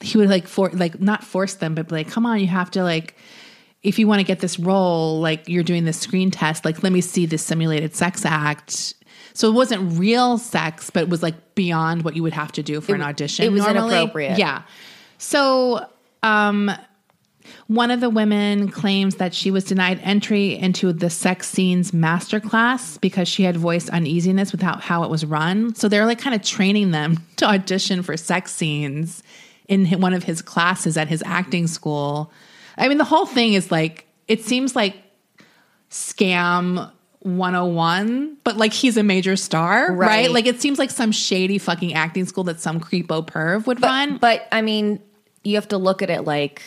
He 0.00 0.18
would 0.18 0.28
like 0.28 0.48
for 0.48 0.70
like 0.70 1.00
not 1.00 1.24
force 1.24 1.54
them, 1.54 1.74
but 1.74 1.88
be 1.88 1.94
like, 1.94 2.08
come 2.08 2.26
on, 2.26 2.40
you 2.40 2.46
have 2.48 2.70
to 2.72 2.82
like 2.82 3.16
if 3.82 3.98
you 3.98 4.06
want 4.06 4.20
to 4.20 4.24
get 4.24 4.40
this 4.40 4.58
role, 4.58 5.20
like 5.20 5.48
you're 5.48 5.64
doing 5.64 5.84
this 5.84 5.98
screen 5.98 6.30
test, 6.30 6.64
like 6.64 6.82
let 6.82 6.92
me 6.92 7.00
see 7.00 7.26
this 7.26 7.42
simulated 7.42 7.94
sex 7.94 8.24
act. 8.24 8.94
So 9.34 9.48
it 9.48 9.52
wasn't 9.52 9.98
real 9.98 10.38
sex, 10.38 10.90
but 10.90 11.04
it 11.04 11.08
was 11.08 11.22
like 11.22 11.54
beyond 11.54 12.02
what 12.02 12.14
you 12.14 12.22
would 12.22 12.34
have 12.34 12.52
to 12.52 12.62
do 12.62 12.80
for 12.80 12.94
an 12.94 13.02
audition. 13.02 13.44
it 13.44 13.50
was 13.50 13.62
normally. 13.62 13.94
inappropriate. 13.94 14.38
Yeah. 14.38 14.62
So 15.18 15.86
um 16.22 16.70
one 17.66 17.90
of 17.90 18.00
the 18.00 18.10
women 18.10 18.68
claims 18.68 19.16
that 19.16 19.34
she 19.34 19.50
was 19.50 19.64
denied 19.64 20.00
entry 20.02 20.54
into 20.54 20.92
the 20.92 21.10
sex 21.10 21.48
scenes 21.48 21.92
masterclass 21.92 23.00
because 23.00 23.28
she 23.28 23.42
had 23.42 23.56
voiced 23.56 23.88
uneasiness 23.90 24.52
with 24.52 24.62
how, 24.62 24.76
how 24.76 25.02
it 25.04 25.10
was 25.10 25.24
run. 25.24 25.74
So 25.74 25.88
they're 25.88 26.06
like 26.06 26.18
kind 26.18 26.34
of 26.34 26.42
training 26.42 26.90
them 26.90 27.18
to 27.36 27.46
audition 27.46 28.02
for 28.02 28.16
sex 28.16 28.52
scenes 28.52 29.22
in 29.68 29.86
one 30.00 30.12
of 30.12 30.24
his 30.24 30.42
classes 30.42 30.96
at 30.96 31.08
his 31.08 31.22
acting 31.24 31.66
school. 31.66 32.32
I 32.76 32.88
mean, 32.88 32.98
the 32.98 33.04
whole 33.04 33.26
thing 33.26 33.54
is 33.54 33.70
like, 33.70 34.06
it 34.28 34.44
seems 34.44 34.74
like 34.74 34.96
scam 35.90 36.90
101, 37.20 38.38
but 38.42 38.56
like 38.56 38.72
he's 38.72 38.96
a 38.96 39.02
major 39.02 39.36
star, 39.36 39.92
right? 39.92 40.08
Right. 40.08 40.30
Like 40.30 40.46
it 40.46 40.60
seems 40.60 40.78
like 40.78 40.90
some 40.90 41.12
shady 41.12 41.58
fucking 41.58 41.94
acting 41.94 42.24
school 42.24 42.44
that 42.44 42.60
some 42.60 42.80
creepo 42.80 43.26
perv 43.26 43.66
would 43.66 43.80
run. 43.80 44.18
But 44.18 44.48
I 44.50 44.62
mean, 44.62 45.00
you 45.44 45.54
have 45.56 45.68
to 45.68 45.78
look 45.78 46.02
at 46.02 46.10
it 46.10 46.22
like 46.22 46.62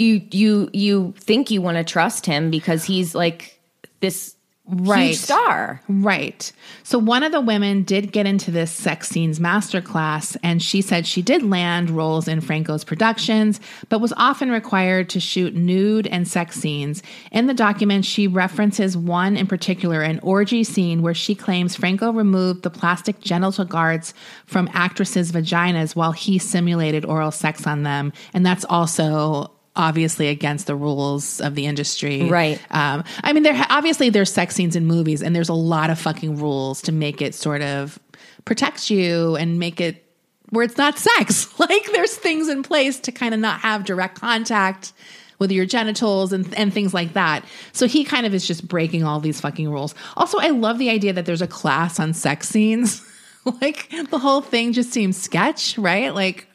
you 0.00 0.22
you 0.30 0.70
you 0.72 1.14
think 1.18 1.50
you 1.50 1.60
want 1.60 1.76
to 1.76 1.84
trust 1.84 2.26
him 2.26 2.50
because 2.50 2.84
he's 2.84 3.14
like 3.14 3.60
this 4.00 4.34
Right. 4.72 5.08
huge 5.08 5.16
star. 5.16 5.80
Right. 5.88 6.52
So 6.84 6.96
one 6.96 7.24
of 7.24 7.32
the 7.32 7.40
women 7.40 7.82
did 7.82 8.12
get 8.12 8.24
into 8.24 8.52
this 8.52 8.70
sex 8.70 9.08
scenes 9.08 9.40
masterclass, 9.40 10.36
and 10.44 10.62
she 10.62 10.80
said 10.80 11.08
she 11.08 11.22
did 11.22 11.42
land 11.42 11.90
roles 11.90 12.28
in 12.28 12.40
Franco's 12.40 12.84
productions, 12.84 13.58
but 13.88 14.00
was 14.00 14.12
often 14.16 14.48
required 14.48 15.08
to 15.08 15.18
shoot 15.18 15.56
nude 15.56 16.06
and 16.06 16.28
sex 16.28 16.54
scenes. 16.54 17.02
In 17.32 17.48
the 17.48 17.54
document, 17.54 18.04
she 18.04 18.28
references 18.28 18.96
one 18.96 19.36
in 19.36 19.48
particular, 19.48 20.02
an 20.02 20.20
orgy 20.22 20.62
scene 20.62 21.02
where 21.02 21.14
she 21.14 21.34
claims 21.34 21.74
Franco 21.74 22.12
removed 22.12 22.62
the 22.62 22.70
plastic 22.70 23.18
genital 23.20 23.64
guards 23.64 24.14
from 24.46 24.70
actresses' 24.72 25.32
vaginas 25.32 25.96
while 25.96 26.12
he 26.12 26.38
simulated 26.38 27.04
oral 27.04 27.32
sex 27.32 27.66
on 27.66 27.82
them. 27.82 28.12
And 28.34 28.46
that's 28.46 28.64
also 28.66 29.50
obviously 29.76 30.28
against 30.28 30.66
the 30.66 30.74
rules 30.74 31.40
of 31.40 31.54
the 31.54 31.66
industry. 31.66 32.28
Right. 32.28 32.60
Um, 32.70 33.04
I 33.22 33.32
mean, 33.32 33.42
there 33.42 33.64
obviously 33.70 34.10
there's 34.10 34.32
sex 34.32 34.54
scenes 34.54 34.76
in 34.76 34.86
movies, 34.86 35.22
and 35.22 35.34
there's 35.34 35.48
a 35.48 35.54
lot 35.54 35.90
of 35.90 35.98
fucking 35.98 36.38
rules 36.38 36.82
to 36.82 36.92
make 36.92 37.22
it 37.22 37.34
sort 37.34 37.62
of 37.62 37.98
protect 38.44 38.90
you 38.90 39.36
and 39.36 39.58
make 39.58 39.80
it 39.80 40.04
where 40.50 40.64
it's 40.64 40.76
not 40.76 40.98
sex. 40.98 41.58
like 41.58 41.90
there's 41.92 42.14
things 42.14 42.48
in 42.48 42.62
place 42.62 43.00
to 43.00 43.12
kind 43.12 43.34
of 43.34 43.40
not 43.40 43.60
have 43.60 43.84
direct 43.84 44.20
contact 44.20 44.92
with 45.38 45.50
your 45.50 45.64
genitals 45.64 46.32
and 46.32 46.52
and 46.56 46.72
things 46.72 46.92
like 46.92 47.14
that. 47.14 47.44
So 47.72 47.86
he 47.86 48.04
kind 48.04 48.26
of 48.26 48.34
is 48.34 48.46
just 48.46 48.68
breaking 48.68 49.04
all 49.04 49.20
these 49.20 49.40
fucking 49.40 49.70
rules. 49.70 49.94
Also, 50.16 50.38
I 50.38 50.48
love 50.48 50.78
the 50.78 50.90
idea 50.90 51.12
that 51.12 51.26
there's 51.26 51.42
a 51.42 51.48
class 51.48 51.98
on 51.98 52.12
sex 52.12 52.48
scenes. 52.48 53.06
like 53.60 53.90
the 54.10 54.18
whole 54.18 54.42
thing 54.42 54.72
just 54.72 54.92
seems 54.92 55.16
sketch, 55.16 55.78
right? 55.78 56.14
Like. 56.14 56.46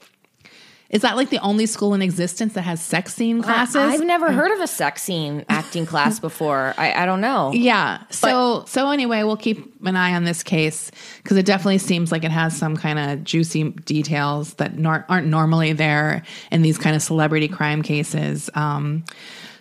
Is 0.95 1.01
that 1.01 1.15
like 1.17 1.29
the 1.29 1.39
only 1.39 1.65
school 1.65 1.93
in 1.93 2.01
existence 2.01 2.53
that 2.53 2.61
has 2.61 2.81
sex 2.81 3.13
scene 3.13 3.41
classes? 3.41 3.75
I've 3.75 4.05
never 4.05 4.31
heard 4.31 4.51
of 4.51 4.59
a 4.61 4.67
sex 4.67 5.03
scene 5.03 5.43
acting 5.49 5.85
class 5.85 6.19
before. 6.19 6.73
I, 6.77 6.93
I 7.03 7.05
don't 7.05 7.21
know. 7.21 7.51
Yeah. 7.71 8.01
So 8.09 8.63
so 8.67 8.89
anyway, 8.91 9.23
we'll 9.23 9.37
keep 9.37 9.59
an 9.85 9.95
eye 9.95 10.13
on 10.13 10.23
this 10.23 10.41
case 10.41 10.91
because 11.21 11.35
it 11.37 11.45
definitely 11.45 11.79
seems 11.79 12.11
like 12.11 12.23
it 12.23 12.31
has 12.31 12.55
some 12.55 12.77
kind 12.77 12.97
of 12.99 13.23
juicy 13.23 13.71
details 13.71 14.53
that 14.55 14.77
nor- 14.77 15.05
aren't 15.09 15.27
normally 15.27 15.73
there 15.73 16.23
in 16.51 16.61
these 16.61 16.77
kind 16.77 16.95
of 16.95 17.01
celebrity 17.01 17.47
crime 17.47 17.81
cases. 17.81 18.49
Um, 18.55 19.03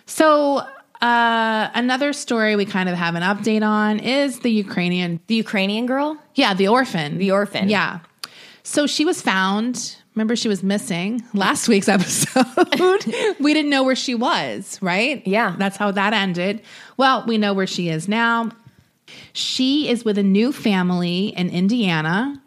so 0.05 0.63
uh, 1.01 1.69
another 1.73 2.13
story 2.13 2.55
we 2.55 2.65
kind 2.65 2.87
of 2.89 2.95
have 2.95 3.15
an 3.15 3.23
update 3.23 3.61
on 3.67 3.99
is 3.99 4.39
the 4.39 4.51
Ukrainian, 4.51 5.19
The 5.27 5.35
Ukrainian 5.35 5.85
girl? 5.85 6.17
yeah, 6.35 6.53
the 6.53 6.67
orphan, 6.69 7.17
The 7.17 7.31
orphan. 7.31 7.67
yeah. 7.69 7.99
So 8.63 8.87
she 8.87 9.03
was 9.05 9.21
found. 9.21 9.97
Remember, 10.15 10.35
she 10.37 10.47
was 10.47 10.63
missing 10.63 11.23
last 11.33 11.67
week's 11.67 11.89
episode. 11.89 12.45
we 13.39 13.53
didn't 13.53 13.69
know 13.69 13.83
where 13.83 13.97
she 13.97 14.15
was, 14.15 14.81
right? 14.81 15.25
Yeah. 15.27 15.55
That's 15.57 15.75
how 15.75 15.91
that 15.91 16.13
ended. 16.13 16.61
Well, 16.95 17.25
we 17.27 17.37
know 17.37 17.53
where 17.53 17.67
she 17.67 17.89
is 17.89 18.07
now. 18.07 18.51
She 19.33 19.89
is 19.89 20.05
with 20.05 20.17
a 20.17 20.23
new 20.23 20.53
family 20.53 21.27
in 21.27 21.49
Indiana. 21.49 22.41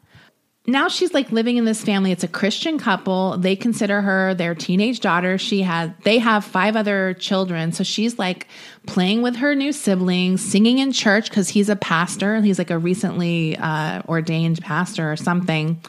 Now 0.66 0.88
she's 0.88 1.14
like 1.14 1.30
living 1.30 1.56
in 1.56 1.64
this 1.64 1.82
family. 1.82 2.12
It's 2.12 2.24
a 2.24 2.28
Christian 2.28 2.78
couple. 2.78 3.38
They 3.38 3.56
consider 3.56 4.02
her 4.02 4.34
their 4.34 4.54
teenage 4.54 5.00
daughter. 5.00 5.38
She 5.38 5.62
has 5.62 5.90
they 6.04 6.18
have 6.18 6.44
five 6.44 6.76
other 6.76 7.14
children. 7.14 7.72
So 7.72 7.84
she's 7.84 8.18
like 8.18 8.46
playing 8.86 9.22
with 9.22 9.36
her 9.36 9.54
new 9.54 9.72
siblings, 9.72 10.42
singing 10.42 10.78
in 10.78 10.92
church 10.92 11.30
because 11.30 11.48
he's 11.48 11.70
a 11.70 11.76
pastor. 11.76 12.42
He's 12.42 12.58
like 12.58 12.70
a 12.70 12.78
recently 12.78 13.56
uh, 13.56 14.02
ordained 14.08 14.60
pastor 14.60 15.10
or 15.10 15.16
something. 15.16 15.80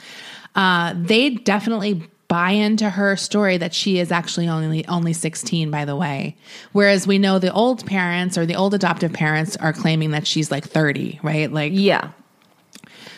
Uh, 0.59 0.93
they 0.95 1.29
definitely 1.29 2.03
buy 2.27 2.51
into 2.51 2.89
her 2.89 3.15
story 3.15 3.57
that 3.57 3.73
she 3.73 3.97
is 3.97 4.11
actually 4.11 4.47
only 4.47 4.85
only 4.87 5.13
16 5.13 5.71
by 5.71 5.83
the 5.83 5.95
way 5.95 6.35
whereas 6.73 7.07
we 7.07 7.17
know 7.17 7.39
the 7.39 7.51
old 7.51 7.83
parents 7.87 8.37
or 8.37 8.45
the 8.45 8.53
old 8.55 8.73
adoptive 8.75 9.11
parents 9.11 9.57
are 9.57 9.73
claiming 9.73 10.11
that 10.11 10.27
she's 10.27 10.51
like 10.51 10.63
30 10.63 11.19
right 11.23 11.51
like 11.51 11.71
Yeah. 11.73 12.11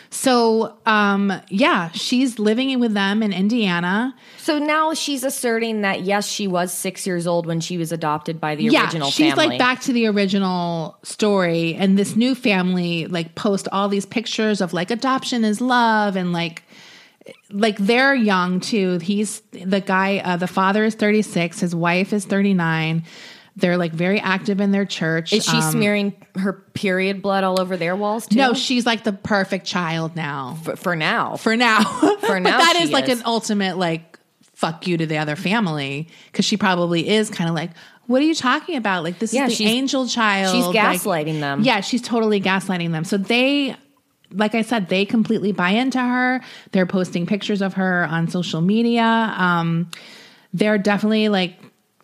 so 0.08 0.74
um 0.86 1.30
yeah 1.48 1.90
she's 1.92 2.38
living 2.38 2.80
with 2.80 2.94
them 2.94 3.22
in 3.22 3.32
indiana 3.34 4.14
So 4.38 4.58
now 4.58 4.94
she's 4.94 5.22
asserting 5.24 5.82
that 5.82 6.02
yes, 6.02 6.26
she 6.26 6.46
was 6.48 6.72
six 6.72 7.06
years 7.06 7.26
old 7.26 7.46
when 7.46 7.60
she 7.60 7.76
was 7.78 7.92
adopted 7.92 8.40
by 8.40 8.56
the 8.56 8.64
yeah 8.64 8.84
original 8.84 9.10
she's 9.10 9.34
family. 9.34 9.46
like 9.50 9.58
back 9.58 9.80
to 9.82 9.92
the 9.92 10.06
original 10.06 10.96
story 11.02 11.74
and 11.74 11.98
this 11.98 12.16
new 12.16 12.34
family 12.34 13.06
like 13.08 13.34
post 13.34 13.68
all 13.72 13.88
these 13.88 14.06
pictures 14.06 14.60
of 14.60 14.72
like 14.72 14.90
adoption 14.90 15.44
is 15.44 15.60
love 15.60 16.16
and 16.16 16.32
like 16.32 16.62
like 17.52 17.76
they're 17.78 18.14
young 18.14 18.60
too 18.60 18.98
he's 18.98 19.40
the 19.52 19.80
guy 19.80 20.18
uh, 20.18 20.36
the 20.36 20.46
father 20.46 20.84
is 20.84 20.94
36 20.94 21.60
his 21.60 21.74
wife 21.74 22.12
is 22.12 22.24
39 22.24 23.04
they're 23.56 23.76
like 23.76 23.92
very 23.92 24.18
active 24.18 24.60
in 24.62 24.70
their 24.70 24.86
church 24.86 25.32
Is 25.34 25.44
she 25.44 25.58
Um, 25.58 25.62
smearing 25.62 26.14
her 26.36 26.54
period 26.72 27.20
blood 27.20 27.44
all 27.44 27.60
over 27.60 27.76
their 27.76 27.94
walls 27.94 28.26
too? 28.26 28.36
no 28.36 28.54
she's 28.54 28.86
like 28.86 29.04
the 29.04 29.12
perfect 29.12 29.66
child 29.66 30.16
now 30.16 30.56
for, 30.64 30.76
for 30.76 30.96
now. 30.96 31.36
for 31.36 31.54
now. 31.56 31.82
For 32.20 32.40
now 32.40 32.56
that 32.58 32.76
she 32.78 32.84
is 32.84 32.90
like 32.90 33.08
is. 33.10 33.20
an 33.20 33.26
ultimate 33.26 33.76
like 33.76 34.18
fuck 34.54 34.86
you 34.86 34.96
to 34.96 35.04
the 35.06 35.18
other 35.18 35.36
family 35.36 36.08
because 36.30 36.44
she 36.46 36.56
probably 36.56 37.06
is 37.08 37.28
kind 37.28 37.50
of 37.50 37.54
like, 37.56 37.72
what 38.06 38.22
are 38.22 38.24
you 38.24 38.34
talking 38.34 38.76
about? 38.76 39.04
Like 39.04 39.18
this 39.18 39.34
Yeah, 39.34 39.46
is 39.48 39.58
the 39.58 39.66
angel 39.66 40.06
child. 40.06 40.54
she's 40.54 40.64
Like, 40.66 40.76
gaslighting 41.00 41.40
them. 41.40 41.62
Yeah, 41.62 41.80
she's 41.80 42.00
totally 42.00 42.40
gaslighting 42.40 42.92
them. 42.92 43.04
So 43.04 43.16
they. 43.18 43.76
Like 44.32 44.54
I 44.54 44.62
said, 44.62 44.88
they 44.88 45.04
completely 45.04 45.52
buy 45.52 45.70
into 45.70 46.00
her. 46.00 46.40
They're 46.72 46.86
posting 46.86 47.26
pictures 47.26 47.62
of 47.62 47.74
her 47.74 48.04
on 48.04 48.28
social 48.28 48.60
media. 48.60 49.34
Um, 49.36 49.90
they're 50.52 50.78
definitely 50.78 51.28
like 51.28 51.54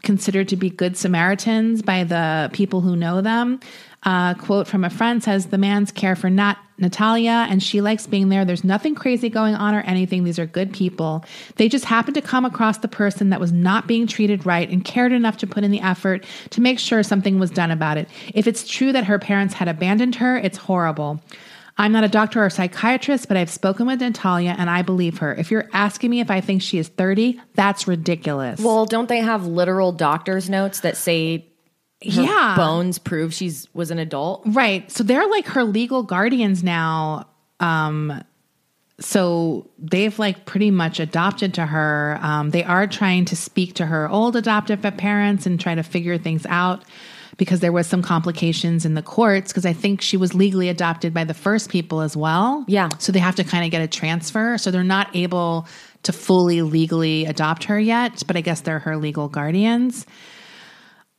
considered 0.02 0.48
to 0.48 0.56
be 0.56 0.70
good 0.70 0.96
Samaritans 0.96 1.82
by 1.82 2.04
the 2.04 2.50
people 2.52 2.80
who 2.80 2.96
know 2.96 3.20
them. 3.20 3.60
Uh, 4.04 4.32
quote 4.34 4.68
from 4.68 4.84
a 4.84 4.90
friend 4.90 5.22
says, 5.22 5.46
The 5.46 5.58
man's 5.58 5.90
care 5.90 6.14
for 6.14 6.30
Nat- 6.30 6.56
Natalia 6.78 7.46
and 7.50 7.60
she 7.60 7.80
likes 7.80 8.06
being 8.06 8.28
there. 8.28 8.44
There's 8.44 8.62
nothing 8.62 8.94
crazy 8.94 9.28
going 9.28 9.56
on 9.56 9.74
or 9.74 9.80
anything. 9.80 10.22
These 10.22 10.38
are 10.38 10.46
good 10.46 10.72
people. 10.72 11.24
They 11.56 11.68
just 11.68 11.84
happened 11.84 12.14
to 12.14 12.22
come 12.22 12.44
across 12.44 12.78
the 12.78 12.88
person 12.88 13.30
that 13.30 13.40
was 13.40 13.50
not 13.50 13.88
being 13.88 14.06
treated 14.06 14.46
right 14.46 14.70
and 14.70 14.84
cared 14.84 15.12
enough 15.12 15.38
to 15.38 15.46
put 15.46 15.64
in 15.64 15.72
the 15.72 15.80
effort 15.80 16.24
to 16.50 16.60
make 16.60 16.78
sure 16.78 17.02
something 17.02 17.40
was 17.40 17.50
done 17.50 17.72
about 17.72 17.98
it. 17.98 18.08
If 18.34 18.46
it's 18.46 18.66
true 18.66 18.92
that 18.92 19.04
her 19.04 19.18
parents 19.18 19.54
had 19.54 19.66
abandoned 19.66 20.14
her, 20.16 20.36
it's 20.36 20.58
horrible. 20.58 21.20
I'm 21.78 21.92
not 21.92 22.02
a 22.02 22.08
doctor 22.08 22.44
or 22.44 22.50
psychiatrist, 22.50 23.28
but 23.28 23.36
I've 23.36 23.50
spoken 23.50 23.86
with 23.86 24.00
Natalia 24.00 24.56
and 24.58 24.68
I 24.68 24.82
believe 24.82 25.18
her. 25.18 25.32
If 25.34 25.52
you're 25.52 25.68
asking 25.72 26.10
me 26.10 26.18
if 26.18 26.30
I 26.30 26.40
think 26.40 26.60
she 26.60 26.78
is 26.78 26.88
30, 26.88 27.40
that's 27.54 27.86
ridiculous. 27.86 28.60
Well, 28.60 28.84
don't 28.84 29.08
they 29.08 29.20
have 29.20 29.46
literal 29.46 29.92
doctor's 29.92 30.50
notes 30.50 30.80
that 30.80 30.96
say 30.96 31.46
her 32.02 32.22
yeah. 32.22 32.54
bones 32.56 32.98
prove 32.98 33.32
she's 33.32 33.72
was 33.74 33.92
an 33.92 34.00
adult? 34.00 34.42
Right. 34.44 34.90
So 34.90 35.04
they're 35.04 35.28
like 35.28 35.46
her 35.46 35.62
legal 35.62 36.02
guardians 36.02 36.64
now. 36.64 37.28
Um 37.60 38.24
so 39.00 39.70
they've 39.78 40.18
like 40.18 40.44
pretty 40.44 40.72
much 40.72 40.98
adopted 40.98 41.54
to 41.54 41.64
her. 41.64 42.18
Um, 42.20 42.50
they 42.50 42.64
are 42.64 42.88
trying 42.88 43.26
to 43.26 43.36
speak 43.36 43.74
to 43.74 43.86
her 43.86 44.08
old 44.08 44.34
adoptive 44.34 44.82
parents 44.96 45.46
and 45.46 45.60
try 45.60 45.76
to 45.76 45.84
figure 45.84 46.18
things 46.18 46.44
out 46.46 46.84
because 47.36 47.60
there 47.60 47.72
was 47.72 47.86
some 47.86 48.02
complications 48.02 48.84
in 48.84 48.94
the 48.94 49.02
courts 49.02 49.52
because 49.52 49.66
I 49.66 49.72
think 49.72 50.00
she 50.00 50.16
was 50.16 50.34
legally 50.34 50.68
adopted 50.68 51.12
by 51.12 51.24
the 51.24 51.34
first 51.34 51.70
people 51.70 52.00
as 52.00 52.16
well. 52.16 52.64
Yeah. 52.68 52.88
So 52.98 53.12
they 53.12 53.18
have 53.18 53.36
to 53.36 53.44
kind 53.44 53.64
of 53.64 53.70
get 53.70 53.82
a 53.82 53.88
transfer. 53.88 54.58
So 54.58 54.70
they're 54.70 54.82
not 54.82 55.14
able 55.14 55.66
to 56.04 56.12
fully 56.12 56.62
legally 56.62 57.26
adopt 57.26 57.64
her 57.64 57.78
yet, 57.78 58.22
but 58.26 58.36
I 58.36 58.40
guess 58.40 58.62
they're 58.62 58.78
her 58.78 58.96
legal 58.96 59.28
guardians. 59.28 60.06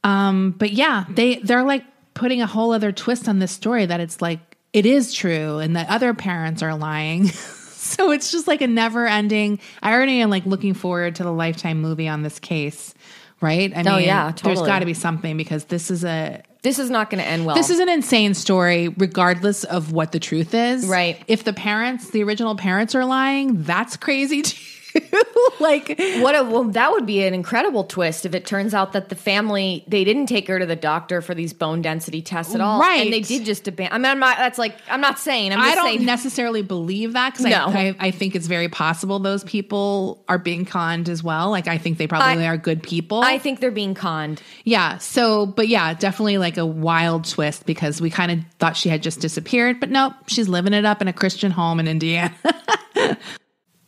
Um, 0.03 0.51
but 0.57 0.71
yeah, 0.71 1.05
they 1.09 1.35
they're 1.39 1.63
like 1.63 1.83
putting 2.13 2.41
a 2.41 2.47
whole 2.47 2.71
other 2.71 2.91
twist 2.91 3.27
on 3.27 3.39
this 3.39 3.51
story 3.51 3.85
that 3.85 3.99
it's 3.99 4.21
like 4.21 4.39
it 4.73 4.85
is 4.85 5.13
true 5.13 5.59
and 5.59 5.75
that 5.75 5.89
other 5.89 6.13
parents 6.13 6.61
are 6.61 6.75
lying. 6.75 7.27
so 7.79 8.11
it's 8.11 8.31
just 8.31 8.47
like 8.47 8.61
a 8.61 8.67
never 8.67 9.07
ending. 9.07 9.59
I 9.81 9.93
already 9.93 10.21
am 10.21 10.29
like 10.29 10.45
looking 10.45 10.73
forward 10.73 11.15
to 11.15 11.23
the 11.23 11.31
lifetime 11.31 11.81
movie 11.81 12.07
on 12.07 12.21
this 12.21 12.39
case. 12.39 12.93
Right? 13.41 13.71
I 13.75 13.83
Oh, 13.89 13.97
yeah, 13.97 14.31
totally. 14.31 14.55
there's 14.55 14.67
got 14.67 14.79
to 14.79 14.85
be 14.85 14.93
something 14.93 15.37
because 15.37 15.65
this 15.65 15.89
is 15.89 16.03
a 16.03 16.41
This 16.61 16.77
is 16.77 16.89
not 16.89 17.09
going 17.09 17.23
to 17.23 17.27
end 17.29 17.45
well. 17.45 17.55
this 17.55 17.69
is 17.69 17.79
an 17.79 17.87
insane 17.89 18.33
story, 18.33 18.89
regardless 18.89 19.63
of 19.63 19.91
what 19.93 20.11
the 20.11 20.19
truth 20.19 20.53
is. 20.53 20.85
Right. 20.87 21.21
If 21.27 21.45
the 21.45 21.53
parents, 21.53 22.09
the 22.09 22.21
original 22.23 22.55
parents, 22.55 22.95
are 22.95 23.05
lying, 23.05 23.63
that's 23.63 23.95
crazy 23.97 24.41
too. 24.43 24.57
like, 25.59 25.89
What 26.19 26.35
a 26.35 26.43
well, 26.43 26.63
that 26.65 26.91
would 26.91 27.05
be 27.05 27.23
an 27.23 27.33
incredible 27.33 27.83
twist 27.83 28.25
if 28.25 28.33
it 28.33 28.45
turns 28.45 28.73
out 28.73 28.93
that 28.93 29.09
the 29.09 29.15
family 29.15 29.83
they 29.87 30.03
didn't 30.03 30.25
take 30.27 30.47
her 30.47 30.59
to 30.59 30.65
the 30.65 30.75
doctor 30.75 31.21
for 31.21 31.33
these 31.35 31.53
bone 31.53 31.81
density 31.81 32.21
tests 32.21 32.55
at 32.55 32.61
all, 32.61 32.79
Right. 32.79 33.01
And 33.03 33.13
they 33.13 33.21
did 33.21 33.45
just 33.45 33.67
abandon. 33.67 33.93
I 33.93 33.97
mean, 33.97 34.11
I'm 34.11 34.19
not. 34.19 34.37
That's 34.37 34.57
like 34.57 34.75
I'm 34.89 35.01
not 35.01 35.19
saying. 35.19 35.51
I'm 35.53 35.59
just 35.59 35.71
I 35.71 35.75
don't 35.75 35.85
saying. 35.85 36.05
necessarily 36.05 36.61
believe 36.61 37.13
that 37.13 37.33
because 37.33 37.45
No. 37.45 37.65
I, 37.67 37.89
I, 37.89 37.95
I 38.07 38.11
think 38.11 38.35
it's 38.35 38.47
very 38.47 38.69
possible 38.69 39.19
those 39.19 39.43
people 39.43 40.23
are 40.27 40.37
being 40.37 40.65
conned 40.65 41.09
as 41.09 41.23
well. 41.23 41.49
Like, 41.49 41.67
I 41.67 41.77
think 41.77 41.97
they 41.97 42.07
probably 42.07 42.45
I- 42.45 42.49
are 42.49 42.57
good 42.57 42.81
people. 42.83 43.21
I 43.21 43.37
think 43.37 43.59
they're 43.59 43.71
being 43.71 43.93
conned. 43.93 44.41
yeah. 44.63 44.97
So, 44.97 45.45
but 45.45 45.67
yeah, 45.67 45.93
definitely 45.93 46.37
like 46.37 46.57
a 46.57 46.65
wild 46.65 47.25
twist 47.25 47.65
because 47.65 48.01
we 48.01 48.09
kind 48.09 48.31
of 48.31 48.39
thought 48.59 48.75
she 48.77 48.89
had 48.89 49.03
just 49.03 49.19
disappeared, 49.19 49.79
but 49.79 49.89
nope, 49.89 50.13
she's 50.27 50.47
living 50.47 50.73
it 50.73 50.85
up 50.85 51.01
in 51.01 51.07
a 51.07 51.13
Christian 51.13 51.51
home 51.51 51.79
in 51.79 51.87
Indiana. 51.87 52.33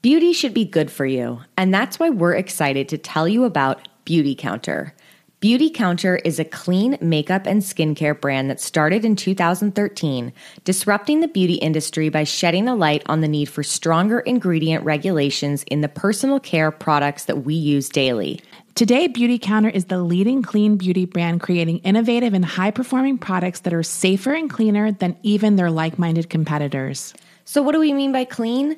Beauty 0.01 0.33
should 0.33 0.55
be 0.55 0.65
good 0.65 0.89
for 0.89 1.05
you, 1.05 1.41
and 1.55 1.71
that's 1.71 1.99
why 1.99 2.09
we're 2.09 2.33
excited 2.33 2.89
to 2.89 2.97
tell 2.97 3.27
you 3.27 3.43
about 3.43 3.87
Beauty 4.03 4.33
Counter. 4.33 4.95
Beauty 5.41 5.69
Counter 5.69 6.15
is 6.25 6.39
a 6.39 6.43
clean 6.43 6.97
makeup 7.01 7.45
and 7.45 7.61
skincare 7.61 8.19
brand 8.19 8.49
that 8.49 8.59
started 8.59 9.05
in 9.05 9.15
2013, 9.15 10.33
disrupting 10.63 11.19
the 11.19 11.27
beauty 11.27 11.53
industry 11.53 12.09
by 12.09 12.23
shedding 12.23 12.67
a 12.67 12.73
light 12.73 13.03
on 13.05 13.21
the 13.21 13.27
need 13.27 13.45
for 13.45 13.61
stronger 13.61 14.21
ingredient 14.21 14.83
regulations 14.83 15.61
in 15.67 15.81
the 15.81 15.87
personal 15.87 16.39
care 16.39 16.71
products 16.71 17.25
that 17.25 17.43
we 17.43 17.53
use 17.53 17.87
daily. 17.87 18.41
Today, 18.73 19.05
Beauty 19.05 19.37
Counter 19.37 19.69
is 19.69 19.85
the 19.85 20.01
leading 20.01 20.41
clean 20.41 20.77
beauty 20.77 21.05
brand 21.05 21.41
creating 21.41 21.77
innovative 21.79 22.33
and 22.33 22.45
high 22.45 22.71
performing 22.71 23.19
products 23.19 23.59
that 23.59 23.73
are 23.73 23.83
safer 23.83 24.33
and 24.33 24.49
cleaner 24.49 24.91
than 24.91 25.15
even 25.21 25.57
their 25.57 25.69
like 25.69 25.99
minded 25.99 26.27
competitors. 26.27 27.13
So, 27.45 27.61
what 27.61 27.73
do 27.73 27.79
we 27.79 27.91
mean 27.91 28.11
by 28.11 28.25
clean? 28.25 28.77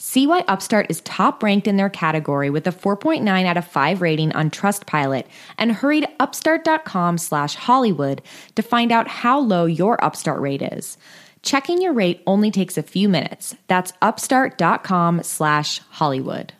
See 0.00 0.26
why 0.26 0.44
Upstart 0.46 0.86
is 0.90 1.00
top 1.00 1.42
ranked 1.42 1.66
in 1.66 1.76
their 1.76 1.90
category 1.90 2.50
with 2.50 2.66
a 2.66 2.72
4.9 2.72 3.44
out 3.44 3.56
of 3.56 3.66
5 3.66 4.00
rating 4.00 4.32
on 4.32 4.50
Trustpilot 4.50 5.24
and 5.58 5.72
hurry 5.72 6.00
to 6.00 6.10
upstart.com 6.20 7.18
slash 7.18 7.56
Hollywood 7.56 8.22
to 8.54 8.62
find 8.62 8.92
out 8.92 9.08
how 9.08 9.40
low 9.40 9.66
your 9.66 10.02
Upstart 10.02 10.40
rate 10.40 10.62
is. 10.62 10.96
Checking 11.42 11.82
your 11.82 11.92
rate 11.92 12.22
only 12.26 12.50
takes 12.50 12.78
a 12.78 12.82
few 12.82 13.08
minutes. 13.08 13.56
That's 13.66 13.92
upstart.com 14.00 15.22
slash 15.24 15.80
Hollywood. 15.90 16.52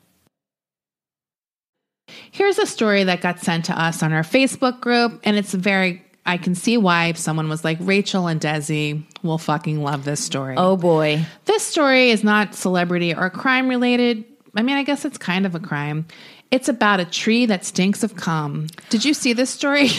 Here's 2.30 2.58
a 2.58 2.66
story 2.66 3.04
that 3.04 3.20
got 3.20 3.40
sent 3.40 3.66
to 3.66 3.80
us 3.80 4.02
on 4.02 4.12
our 4.12 4.22
Facebook 4.22 4.80
group, 4.80 5.20
and 5.24 5.36
it's 5.36 5.52
very, 5.52 6.02
I 6.28 6.36
can 6.36 6.54
see 6.54 6.76
why 6.76 7.06
if 7.06 7.16
someone 7.16 7.48
was 7.48 7.64
like, 7.64 7.78
Rachel 7.80 8.26
and 8.26 8.38
Desi 8.38 9.02
will 9.22 9.38
fucking 9.38 9.82
love 9.82 10.04
this 10.04 10.22
story. 10.22 10.56
Oh 10.58 10.76
boy. 10.76 11.24
This 11.46 11.62
story 11.64 12.10
is 12.10 12.22
not 12.22 12.54
celebrity 12.54 13.14
or 13.14 13.30
crime 13.30 13.66
related. 13.68 14.24
I 14.54 14.60
mean, 14.62 14.76
I 14.76 14.82
guess 14.82 15.06
it's 15.06 15.16
kind 15.16 15.46
of 15.46 15.54
a 15.54 15.60
crime. 15.60 16.06
It's 16.50 16.68
about 16.68 17.00
a 17.00 17.06
tree 17.06 17.46
that 17.46 17.64
stinks 17.64 18.02
of 18.02 18.14
cum. 18.14 18.66
Did 18.90 19.06
you 19.06 19.14
see 19.14 19.32
this 19.32 19.50
story? 19.50 19.88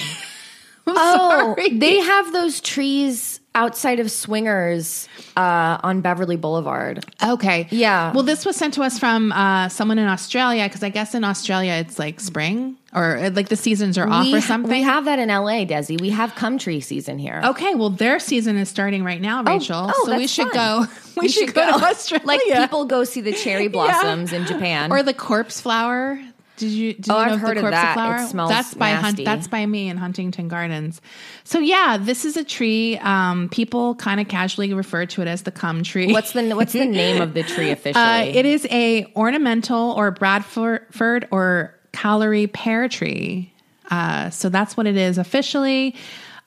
Oh, 0.91 1.53
sorry. 1.55 1.77
they 1.77 1.99
have 1.99 2.33
those 2.33 2.59
trees 2.61 3.38
outside 3.55 3.99
of 3.99 4.11
Swingers 4.11 5.07
uh, 5.35 5.79
on 5.83 6.01
Beverly 6.01 6.35
Boulevard. 6.35 7.05
Okay. 7.23 7.67
Yeah. 7.71 8.13
Well, 8.13 8.23
this 8.23 8.45
was 8.45 8.55
sent 8.55 8.75
to 8.75 8.83
us 8.83 8.99
from 8.99 9.31
uh, 9.31 9.69
someone 9.69 9.97
in 9.97 10.07
Australia 10.07 10.65
because 10.65 10.83
I 10.83 10.89
guess 10.89 11.15
in 11.15 11.23
Australia 11.23 11.73
it's 11.73 11.97
like 11.97 12.19
spring 12.19 12.77
or 12.93 13.17
uh, 13.17 13.29
like 13.31 13.49
the 13.49 13.55
seasons 13.55 13.97
are 13.97 14.07
off 14.07 14.25
we, 14.25 14.35
or 14.35 14.41
something. 14.41 14.71
We 14.71 14.83
have 14.83 15.05
that 15.05 15.19
in 15.19 15.29
LA, 15.29 15.65
Desi. 15.65 15.99
We 15.99 16.09
have 16.11 16.35
cum 16.35 16.57
tree 16.57 16.79
season 16.79 17.19
here. 17.19 17.41
Okay, 17.43 17.75
well, 17.75 17.89
their 17.89 18.19
season 18.19 18.57
is 18.57 18.69
starting 18.69 19.03
right 19.03 19.21
now, 19.21 19.43
Rachel. 19.43 19.91
oh, 19.93 20.05
so 20.05 20.15
we 20.15 20.27
should 20.27 20.49
fun. 20.51 20.85
go. 20.85 20.85
We, 21.19 21.27
should, 21.27 21.53
go, 21.53 21.65
to 21.65 21.85
Australia. 21.85 22.25
Like 22.25 22.39
people 22.43 22.85
go 22.85 23.03
see 23.03 23.19
the 23.19 23.33
cherry 23.33 23.67
blossoms 23.77 24.31
in 24.31 24.45
Japan. 24.45 24.89
or 24.89 25.03
the 25.03 25.13
corpse 25.13 25.59
flower. 25.59 26.17
Did 26.59 26.71
you? 26.71 26.93
Did 26.93 27.09
Oh, 27.09 27.19
you 27.19 27.25
know 27.27 27.33
I've 27.33 27.39
heard 27.39 27.57
of 27.57 27.63
that. 27.71 27.91
It 27.91 27.93
flower? 27.93 28.27
smells 28.27 28.49
that's 28.49 28.73
by 28.73 28.91
nasty. 28.91 29.23
that's 29.25 29.47
by 29.47 29.65
me 29.65 29.89
in 29.89 29.97
Huntington 29.97 30.47
Gardens. 30.49 31.01
So 31.43 31.59
yeah, 31.59 31.97
this 31.99 32.25
is 32.25 32.37
a 32.37 32.43
tree. 32.43 32.97
Um, 32.99 33.49
people 33.49 33.95
kind 33.95 34.19
of 34.19 34.27
casually 34.27 34.73
refer 34.73 35.05
to 35.07 35.21
it 35.21 35.27
as 35.27 35.41
the 35.43 35.51
cum 35.51 35.81
tree. 35.83 36.11
what's 36.11 36.33
the 36.33 36.53
what's 36.53 36.73
the 36.73 36.85
name 36.85 37.21
of 37.21 37.33
the 37.33 37.43
tree 37.43 37.71
officially? 37.77 38.03
Uh, 38.03 38.23
it 38.25 38.45
is 38.45 38.67
a 38.69 39.11
ornamental 39.15 39.91
or 39.97 40.11
Bradford 40.11 41.27
or 41.31 41.73
Callery 41.93 42.51
pear 42.51 42.87
tree. 42.87 43.51
Uh, 43.89 44.29
so 44.29 44.49
that's 44.49 44.77
what 44.77 44.85
it 44.85 44.95
is 44.97 45.17
officially. 45.17 45.95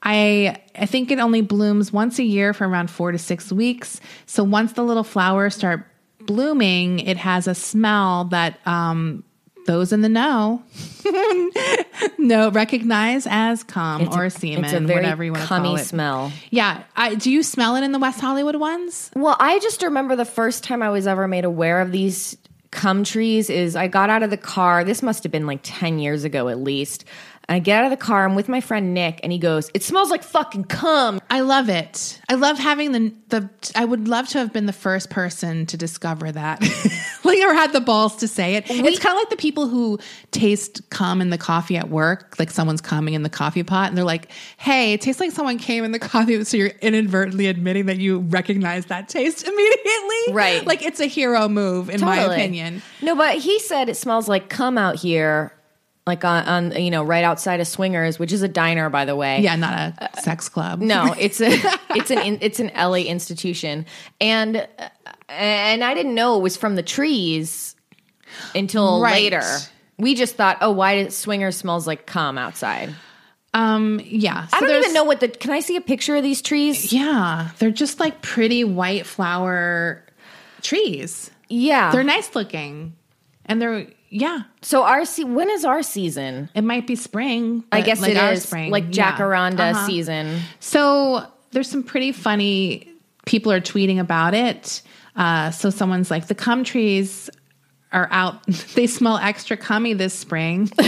I 0.03 0.61
I 0.79 0.87
think 0.87 1.11
it 1.11 1.18
only 1.18 1.40
blooms 1.42 1.92
once 1.92 2.18
a 2.18 2.25
year 2.25 2.53
for 2.53 2.68
around 2.68 2.90
four 2.90 3.12
to 3.12 3.18
six 3.18 3.53
weeks. 3.53 4.01
So 4.27 4.44
once 4.44 4.75
the 4.75 4.83
little 4.83 5.05
flowers 5.05 5.55
start 5.55 5.87
blooming, 6.20 7.01
it 7.01 7.16
has 7.16 7.48
a 7.48 7.55
smell 7.55 8.25
that 8.27 8.59
um, 8.66 9.25
those 9.66 9.92
in 9.92 10.01
the 10.03 10.09
know 10.09 10.62
no 12.18 12.51
recognize 12.51 13.27
as 13.29 13.62
cum 13.62 14.09
or 14.09 14.31
semen, 14.31 14.64
it's 14.64 14.72
a 14.72 14.81
very 14.81 15.03
whatever 15.03 15.25
you 15.25 15.33
want 15.33 15.42
to 15.42 15.48
call 15.48 15.59
it. 15.59 15.68
cummy 15.68 15.81
it. 15.81 15.85
smell. 15.85 16.33
Yeah, 16.51 16.83
I, 16.96 17.14
do 17.14 17.31
you 17.31 17.42
smell 17.42 17.77
it 17.77 17.83
in 17.83 17.92
the 17.92 17.98
West 17.98 18.20
Hollywood 18.20 18.57
ones? 18.57 19.11
Well, 19.14 19.37
I 19.38 19.59
just 19.61 19.83
remember 19.83 20.16
the 20.16 20.25
first 20.25 20.64
time 20.64 20.83
I 20.83 20.90
was 20.90 21.07
ever 21.07 21.27
made 21.29 21.44
aware 21.44 21.81
of 21.81 21.92
these 21.92 22.37
cum 22.70 23.05
trees 23.05 23.51
is 23.51 23.77
I 23.77 23.87
got 23.87 24.11
out 24.11 24.22
of 24.22 24.31
the 24.31 24.37
car. 24.37 24.83
This 24.83 25.03
must 25.03 25.22
have 25.22 25.31
been 25.31 25.46
like 25.46 25.61
10 25.62 25.98
years 25.98 26.25
ago 26.25 26.48
at 26.48 26.59
least. 26.59 27.05
I 27.48 27.59
get 27.59 27.78
out 27.78 27.85
of 27.85 27.90
the 27.90 27.96
car. 27.96 28.24
I'm 28.24 28.35
with 28.35 28.48
my 28.48 28.61
friend 28.61 28.94
Nick, 28.94 29.20
and 29.22 29.33
he 29.33 29.38
goes, 29.38 29.70
"It 29.74 29.83
smells 29.83 30.11
like 30.11 30.22
fucking 30.22 30.64
cum." 30.64 31.20
I 31.28 31.40
love 31.40 31.68
it. 31.68 32.20
I 32.28 32.35
love 32.35 32.59
having 32.59 32.92
the 32.92 33.12
the. 33.28 33.50
I 33.74 33.85
would 33.85 34.09
love 34.09 34.28
to 34.28 34.38
have 34.38 34.52
been 34.52 34.66
the 34.66 34.72
first 34.72 35.11
person 35.11 35.66
to 35.66 35.76
discover 35.76 36.31
that, 36.33 36.61
like, 37.24 37.38
or 37.40 37.52
had 37.55 37.72
the 37.72 37.81
balls 37.81 38.16
to 38.16 38.28
say 38.28 38.55
it. 38.55 38.64
it's 38.70 38.98
kind 38.98 39.14
of 39.14 39.20
like 39.20 39.31
the 39.31 39.37
people 39.37 39.68
who 39.68 39.98
taste 40.31 40.88
cum 40.90 41.20
in 41.20 41.31
the 41.31 41.38
coffee 41.38 41.76
at 41.76 41.88
work, 41.90 42.37
like 42.38 42.50
someone's 42.50 42.81
coming 42.81 43.14
in 43.14 43.22
the 43.22 43.31
coffee 43.31 43.62
pot, 43.62 43.88
and 43.88 43.96
they're 43.98 44.05
like, 44.05 44.31
"Hey, 44.57 44.92
it 44.92 45.00
tastes 45.00 45.20
like 45.20 45.33
someone 45.33 45.59
came 45.59 45.85
in 45.85 45.92
the 45.92 45.98
coffee." 45.98 46.42
So 46.44 46.57
you're 46.57 46.68
inadvertently 46.81 47.48
admitting 47.48 47.87
that 47.87 47.98
you 47.98 48.20
recognize 48.20 48.87
that 48.87 49.09
taste 49.09 49.42
immediately, 49.46 50.33
Right. 50.33 50.64
Like 50.66 50.83
it's 50.83 51.00
a 51.00 51.07
hero 51.07 51.48
move, 51.48 51.90
in 51.90 52.00
my 52.00 52.18
opinion. 52.18 52.83
No, 53.00 53.14
but 53.16 53.38
he 53.38 53.59
said 53.59 53.88
it 53.88 53.96
smells 53.96 54.28
like 54.28 54.48
cum 54.48 54.78
out 54.78 54.96
here, 54.96 55.52
like 56.06 56.24
on, 56.24 56.44
on 56.72 56.82
you 56.82 56.90
know 56.90 57.02
right 57.04 57.24
outside 57.24 57.60
of 57.60 57.66
Swingers, 57.66 58.18
which 58.18 58.32
is 58.32 58.42
a 58.42 58.48
diner, 58.48 58.90
by 58.90 59.04
the 59.04 59.14
way. 59.16 59.40
Yeah, 59.40 59.56
not 59.56 59.94
a 59.98 60.20
sex 60.20 60.48
club. 60.48 60.80
No, 60.80 61.14
it's 61.18 61.40
a 61.40 61.50
it's 61.94 62.10
an 62.10 62.18
in- 62.18 62.38
it's 62.40 62.58
an 62.60 62.70
LA 62.76 62.98
institution, 63.06 63.86
and 64.20 64.56
uh, 64.78 64.88
and 65.28 65.82
I 65.84 65.94
didn't 65.94 66.14
know 66.14 66.36
it 66.38 66.42
was 66.42 66.56
from 66.56 66.74
the 66.76 66.82
trees 66.82 67.76
until 68.54 69.00
Right. 69.00 69.14
later. 69.22 69.42
We 69.98 70.14
just 70.14 70.34
thought, 70.36 70.58
oh, 70.60 70.72
why 70.72 71.04
does 71.04 71.16
Swingers 71.16 71.56
smells 71.56 71.86
like 71.86 72.06
cum 72.06 72.36
outside? 72.38 72.92
Um, 73.54 74.00
yeah. 74.02 74.46
I 74.52 74.60
don't 74.60 74.70
even 74.70 74.94
know 74.94 75.04
what 75.04 75.20
the. 75.20 75.28
Can 75.28 75.50
I 75.52 75.60
see 75.60 75.76
a 75.76 75.80
picture 75.82 76.16
of 76.16 76.22
these 76.22 76.42
trees? 76.42 76.92
Yeah, 76.92 77.50
they're 77.58 77.70
just 77.70 78.00
like 78.00 78.22
pretty 78.22 78.64
white 78.64 79.06
flower 79.06 80.02
trees. 80.62 81.30
Yeah. 81.48 81.92
They're 81.92 82.02
nice 82.02 82.34
looking, 82.34 82.94
and 83.46 83.60
they're 83.60 83.86
yeah. 84.12 84.42
so 84.62 84.83
our 84.85 85.05
se- 85.05 85.25
when 85.25 85.51
is 85.51 85.64
our 85.64 85.83
season? 85.83 86.48
It 86.55 86.62
might 86.64 86.87
be 86.87 86.94
spring. 86.96 87.64
I 87.72 87.81
guess 87.81 88.01
like 88.01 88.12
it 88.12 88.16
our 88.18 88.33
is 88.33 88.44
spring. 88.44 88.70
like 88.70 88.94
Yeah. 88.96 89.16
Jacaranda 89.16 89.72
Uh-huh. 89.72 89.87
season. 89.87 90.40
So 90.61 91.25
there's 91.53 91.68
some 91.70 91.83
pretty 91.83 92.12
funny 92.12 92.88
people 93.27 93.51
are 93.53 93.61
tweeting 93.61 93.98
about 93.98 94.35
it. 94.35 94.83
Uh, 95.16 95.51
so 95.51 95.70
someone's 95.70 96.11
like, 96.11 96.27
the 96.29 96.35
cum 96.35 96.64
trees 96.64 97.29
are 97.92 98.09
out. 98.11 98.46
they 98.75 98.87
smell 98.87 99.16
extra 99.18 99.57
cummy 99.57 99.92
this 99.94 100.14
spring. 100.14 100.70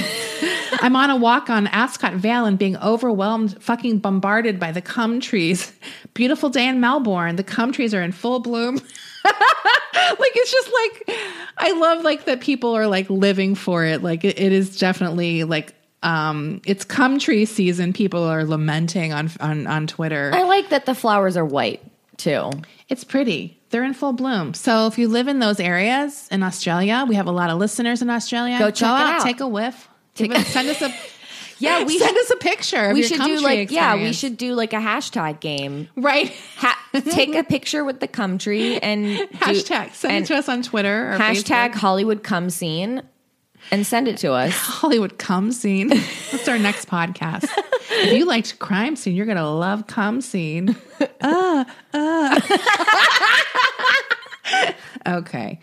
I'm 0.80 0.96
on 0.96 1.10
a 1.10 1.16
walk 1.16 1.48
on 1.50 1.66
Ascot 1.68 2.14
Vale 2.14 2.44
and 2.46 2.58
being 2.58 2.76
overwhelmed, 2.78 3.62
fucking 3.62 3.98
bombarded 4.00 4.58
by 4.58 4.72
the 4.72 4.80
cum 4.82 5.20
trees. 5.20 5.72
Beautiful 6.14 6.50
day 6.50 6.66
in 6.68 6.80
Melbourne. 6.80 7.36
The 7.36 7.44
cum 7.44 7.72
trees 7.72 7.94
are 7.94 8.02
in 8.02 8.12
full 8.12 8.40
bloom. 8.40 8.80
like 9.24 10.32
it's 10.34 10.52
just 10.52 10.70
like 10.72 11.18
I 11.58 11.72
love 11.72 12.02
like 12.04 12.24
that 12.26 12.40
people 12.40 12.74
are 12.76 12.86
like 12.86 13.08
living 13.10 13.54
for 13.54 13.84
it. 13.84 14.02
Like 14.02 14.24
it, 14.24 14.38
it 14.38 14.52
is 14.52 14.78
definitely 14.78 15.44
like 15.44 15.74
um 16.02 16.60
it's 16.66 16.84
cum 16.84 17.18
tree 17.18 17.44
season. 17.44 17.92
People 17.92 18.22
are 18.24 18.44
lamenting 18.44 19.12
on 19.12 19.30
on 19.40 19.66
on 19.66 19.86
Twitter. 19.86 20.30
I 20.34 20.42
like 20.42 20.68
that 20.70 20.86
the 20.86 20.94
flowers 20.94 21.36
are 21.36 21.44
white 21.44 21.82
too. 22.16 22.50
It's 22.88 23.04
pretty. 23.04 23.60
They're 23.70 23.84
in 23.84 23.94
full 23.94 24.12
bloom. 24.12 24.54
So 24.54 24.86
if 24.86 24.98
you 24.98 25.08
live 25.08 25.26
in 25.26 25.38
those 25.40 25.58
areas 25.58 26.28
in 26.30 26.42
Australia, 26.42 27.04
we 27.08 27.16
have 27.16 27.26
a 27.26 27.32
lot 27.32 27.50
of 27.50 27.58
listeners 27.58 28.02
in 28.02 28.10
Australia. 28.10 28.58
Go 28.58 28.70
check 28.70 28.88
it 29.00 29.06
out. 29.06 29.22
take 29.22 29.40
a 29.40 29.48
whiff. 29.48 29.88
Take- 30.14 30.32
us- 30.34 30.46
send 30.46 30.68
us 30.68 30.80
a 30.80 30.94
Yeah, 31.58 31.84
we 31.86 31.98
send 31.98 32.16
us 32.16 32.30
a 32.30 32.36
picture. 32.36 32.90
Of 32.90 32.94
we 32.94 33.02
should 33.02 33.20
do 33.20 33.40
like 33.40 33.70
yeah, 33.70 33.94
we 33.96 34.12
should 34.12 34.36
do 34.36 34.54
like 34.54 34.72
a 34.72 34.78
hashtag 34.78 35.40
game. 35.40 35.88
right. 35.96 36.32
Ha- 36.56 36.80
take 37.10 37.34
a 37.34 37.44
picture 37.44 37.84
with 37.84 38.00
the 38.00 38.08
cum 38.08 38.38
tree 38.38 38.78
and 38.78 39.04
do- 39.04 39.26
hashtag 39.34 39.92
send 39.94 40.14
and 40.14 40.24
it 40.24 40.28
to 40.28 40.36
us 40.36 40.48
on 40.48 40.62
Twitter 40.62 41.12
or 41.12 41.18
hashtag 41.18 41.70
Facebook. 41.70 41.74
Hollywood 41.74 42.22
cum 42.22 42.50
scene 42.50 43.02
and 43.70 43.86
send 43.86 44.08
it 44.08 44.18
to 44.18 44.32
us. 44.32 44.52
Hollywood 44.52 45.18
cum 45.18 45.50
scene. 45.52 45.88
That's 45.88 46.48
our 46.48 46.58
next 46.58 46.88
podcast. 46.88 47.48
if 47.90 48.12
you 48.12 48.26
liked 48.26 48.58
crime 48.58 48.96
scene, 48.96 49.14
you're 49.16 49.26
gonna 49.26 49.50
love 49.50 49.86
cum 49.86 50.20
scene. 50.20 50.76
Uh, 51.20 51.64
uh. 51.92 52.40
okay. 55.06 55.58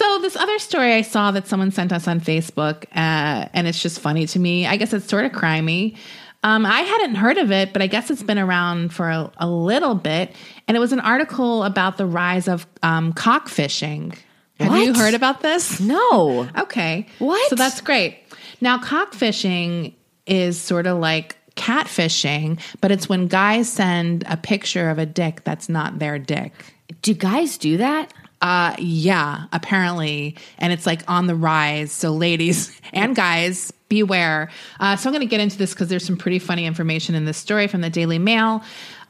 So 0.00 0.18
this 0.20 0.34
other 0.34 0.58
story 0.58 0.94
I 0.94 1.02
saw 1.02 1.30
that 1.32 1.46
someone 1.46 1.72
sent 1.72 1.92
us 1.92 2.08
on 2.08 2.20
Facebook, 2.20 2.84
uh, 2.96 3.48
and 3.52 3.66
it's 3.66 3.82
just 3.82 4.00
funny 4.00 4.26
to 4.28 4.38
me. 4.38 4.66
I 4.66 4.78
guess 4.78 4.94
it's 4.94 5.06
sort 5.06 5.26
of 5.26 5.32
crimey. 5.32 5.98
Um, 6.42 6.64
I 6.64 6.80
hadn't 6.80 7.16
heard 7.16 7.36
of 7.36 7.52
it, 7.52 7.74
but 7.74 7.82
I 7.82 7.86
guess 7.86 8.10
it's 8.10 8.22
been 8.22 8.38
around 8.38 8.94
for 8.94 9.10
a, 9.10 9.30
a 9.36 9.46
little 9.46 9.94
bit. 9.94 10.34
And 10.66 10.74
it 10.74 10.80
was 10.80 10.94
an 10.94 11.00
article 11.00 11.64
about 11.64 11.98
the 11.98 12.06
rise 12.06 12.48
of 12.48 12.66
um, 12.82 13.12
cockfishing. 13.12 14.16
Have 14.58 14.74
you 14.82 14.94
heard 14.94 15.12
about 15.12 15.42
this? 15.42 15.80
No. 15.80 16.48
Okay. 16.56 17.06
What? 17.18 17.50
So 17.50 17.56
that's 17.56 17.82
great. 17.82 18.20
Now, 18.62 18.78
cockfishing 18.78 19.92
is 20.24 20.58
sort 20.58 20.86
of 20.86 20.96
like 20.96 21.36
catfishing, 21.56 22.58
but 22.80 22.90
it's 22.90 23.06
when 23.06 23.26
guys 23.26 23.70
send 23.70 24.24
a 24.26 24.38
picture 24.38 24.88
of 24.88 24.98
a 24.98 25.04
dick 25.04 25.42
that's 25.44 25.68
not 25.68 25.98
their 25.98 26.18
dick. 26.18 26.54
Do 27.02 27.12
guys 27.12 27.58
do 27.58 27.76
that? 27.76 28.14
Uh, 28.40 28.74
yeah, 28.78 29.44
apparently. 29.52 30.36
And 30.58 30.72
it's 30.72 30.86
like 30.86 31.02
on 31.08 31.26
the 31.26 31.34
rise. 31.34 31.92
So, 31.92 32.12
ladies 32.12 32.78
and 32.92 33.14
guys, 33.14 33.72
beware. 33.88 34.50
Uh, 34.78 34.96
so, 34.96 35.08
I'm 35.08 35.14
going 35.14 35.26
to 35.26 35.30
get 35.30 35.40
into 35.40 35.58
this 35.58 35.74
because 35.74 35.88
there's 35.88 36.04
some 36.04 36.16
pretty 36.16 36.38
funny 36.38 36.66
information 36.66 37.14
in 37.14 37.24
this 37.24 37.36
story 37.36 37.66
from 37.66 37.80
the 37.80 37.90
Daily 37.90 38.18
Mail. 38.18 38.62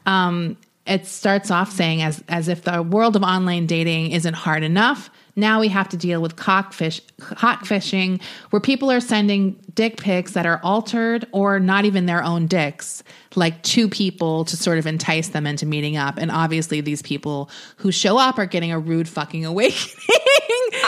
Um, 0.05 0.57
it 0.85 1.05
starts 1.05 1.51
off 1.51 1.71
saying, 1.71 2.01
as, 2.01 2.23
as 2.27 2.47
if 2.47 2.63
the 2.63 2.81
world 2.81 3.15
of 3.15 3.21
online 3.21 3.67
dating 3.67 4.11
isn't 4.11 4.33
hard 4.33 4.63
enough. 4.63 5.11
Now 5.35 5.59
we 5.59 5.67
have 5.69 5.87
to 5.89 5.97
deal 5.97 6.21
with 6.21 6.35
cockfish, 6.35 7.01
cockfishing, 7.19 8.21
where 8.49 8.59
people 8.59 8.91
are 8.91 8.99
sending 8.99 9.61
dick 9.73 9.97
pics 9.97 10.33
that 10.33 10.45
are 10.45 10.59
altered 10.63 11.25
or 11.31 11.59
not 11.59 11.85
even 11.85 12.07
their 12.07 12.23
own 12.23 12.47
dicks, 12.47 13.03
like 13.35 13.61
two 13.63 13.87
people 13.87 14.43
to 14.45 14.57
sort 14.57 14.77
of 14.77 14.87
entice 14.87 15.29
them 15.29 15.45
into 15.45 15.65
meeting 15.65 15.97
up. 15.97 16.17
And 16.17 16.31
obviously, 16.31 16.81
these 16.81 17.01
people 17.01 17.49
who 17.77 17.91
show 17.91 18.17
up 18.17 18.39
are 18.39 18.47
getting 18.47 18.71
a 18.71 18.79
rude 18.79 19.07
fucking 19.07 19.45
awakening 19.45 19.95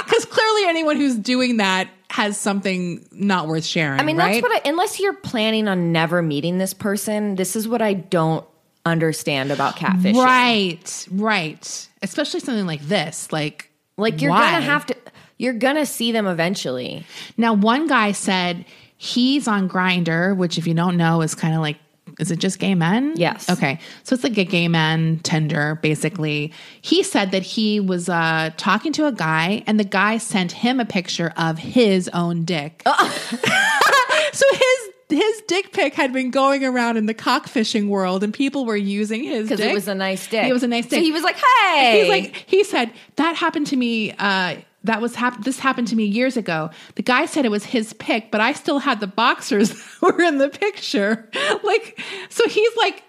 because 0.04 0.26
clearly, 0.26 0.66
anyone 0.66 0.98
who's 0.98 1.16
doing 1.16 1.58
that 1.58 1.88
has 2.10 2.38
something 2.38 3.08
not 3.12 3.48
worth 3.48 3.66
sharing. 3.66 4.00
I 4.00 4.04
mean, 4.04 4.18
right? 4.18 4.42
that's 4.42 4.44
what 4.44 4.52
I, 4.52 4.70
unless 4.70 5.00
you're 5.00 5.14
planning 5.14 5.68
on 5.68 5.92
never 5.92 6.22
meeting 6.22 6.58
this 6.58 6.74
person, 6.74 7.36
this 7.36 7.56
is 7.56 7.68
what 7.68 7.82
I 7.82 7.94
don't 7.94 8.46
understand 8.86 9.52
about 9.52 9.76
catfishing. 9.76 10.16
Right, 10.16 11.08
right. 11.12 11.90
Especially 12.02 12.40
something 12.40 12.68
like 12.68 12.82
this, 12.82 13.32
like 13.32 13.70
Like 13.98 14.22
you're 14.22 14.32
why? 14.32 14.52
gonna 14.52 14.66
have 14.66 14.86
to 14.88 14.96
you're 15.38 15.54
gonna 15.54 15.86
see 15.86 16.12
them 16.12 16.28
eventually. 16.28 17.06
Now, 17.38 17.54
one 17.54 17.88
guy 17.88 18.12
said 18.12 18.66
he's 18.98 19.48
on 19.48 19.68
Grindr, 19.68 20.36
which, 20.38 20.58
if 20.58 20.68
you 20.68 20.74
don't 20.74 20.96
know, 20.98 21.22
is 21.22 21.36
kind 21.36 21.54
of 21.56 21.62
like, 21.62 21.78
is 22.20 22.30
it 22.32 22.38
just 22.40 22.60
gay 22.60 22.76
men? 22.76 23.14
Yes. 23.18 23.50
Okay. 23.50 23.80
So 24.04 24.14
it's 24.14 24.24
like 24.24 24.38
a 24.38 24.46
gay 24.46 24.68
man 24.68 25.20
Tinder, 25.24 25.80
basically. 25.82 26.54
He 26.82 27.02
said 27.04 27.32
that 27.32 27.42
he 27.44 27.80
was 27.80 28.08
uh, 28.08 28.52
talking 28.56 28.94
to 28.94 29.08
a 29.08 29.12
guy, 29.12 29.64
and 29.66 29.80
the 29.80 29.84
guy 29.84 30.18
sent 30.18 30.52
him 30.52 30.80
a 30.80 30.86
picture 30.86 31.34
of 31.36 31.58
his 31.58 32.10
own 32.10 32.46
dick. 32.46 32.84
so 32.86 34.46
his 34.52 34.90
his 35.10 35.42
dick 35.48 35.72
pic 35.74 35.94
had 35.94 36.14
been 36.14 36.32
going 36.32 36.64
around 36.64 36.98
in 36.98 37.06
the 37.06 37.14
cockfishing 37.14 37.88
world, 37.88 38.24
and 38.24 38.34
people 38.34 38.66
were 38.66 38.76
using 38.76 39.24
his 39.24 39.50
Because 39.50 39.66
it 39.66 39.74
was 39.74 39.88
a 39.88 39.96
nice 39.96 40.28
dick. 40.28 40.48
It 40.48 40.54
was 40.54 40.64
a 40.64 40.68
nice 40.68 40.86
dick. 40.86 41.00
So 41.00 41.04
he 41.04 41.12
was 41.12 41.24
like, 41.24 41.36
hey. 41.36 42.02
He's 42.02 42.10
like, 42.10 42.36
he 42.48 42.64
said 42.64 42.92
that 43.18 43.36
happened 43.36 43.68
to 43.68 43.76
me. 43.76 44.12
Uh, 44.18 44.58
that 44.86 45.02
was 45.02 45.16
hap- 45.16 45.44
this 45.44 45.60
happened 45.60 45.88
to 45.90 45.96
me 45.96 46.06
years 46.06 46.36
ago. 46.36 46.70
The 46.96 47.04
guy 47.04 47.26
said 47.26 47.46
it 47.46 47.52
was 47.52 47.64
his 47.64 47.94
pick, 47.94 48.32
but 48.32 48.42
I 48.42 48.54
still 48.54 48.80
had 48.80 49.00
the 49.00 49.08
boxers 49.08 49.70
that 50.02 50.02
were 50.02 50.22
in 50.22 50.38
the 50.38 50.50
picture. 50.50 51.30
Like, 51.64 52.02
so 52.30 52.48
he's 52.48 52.76
like, 52.78 53.04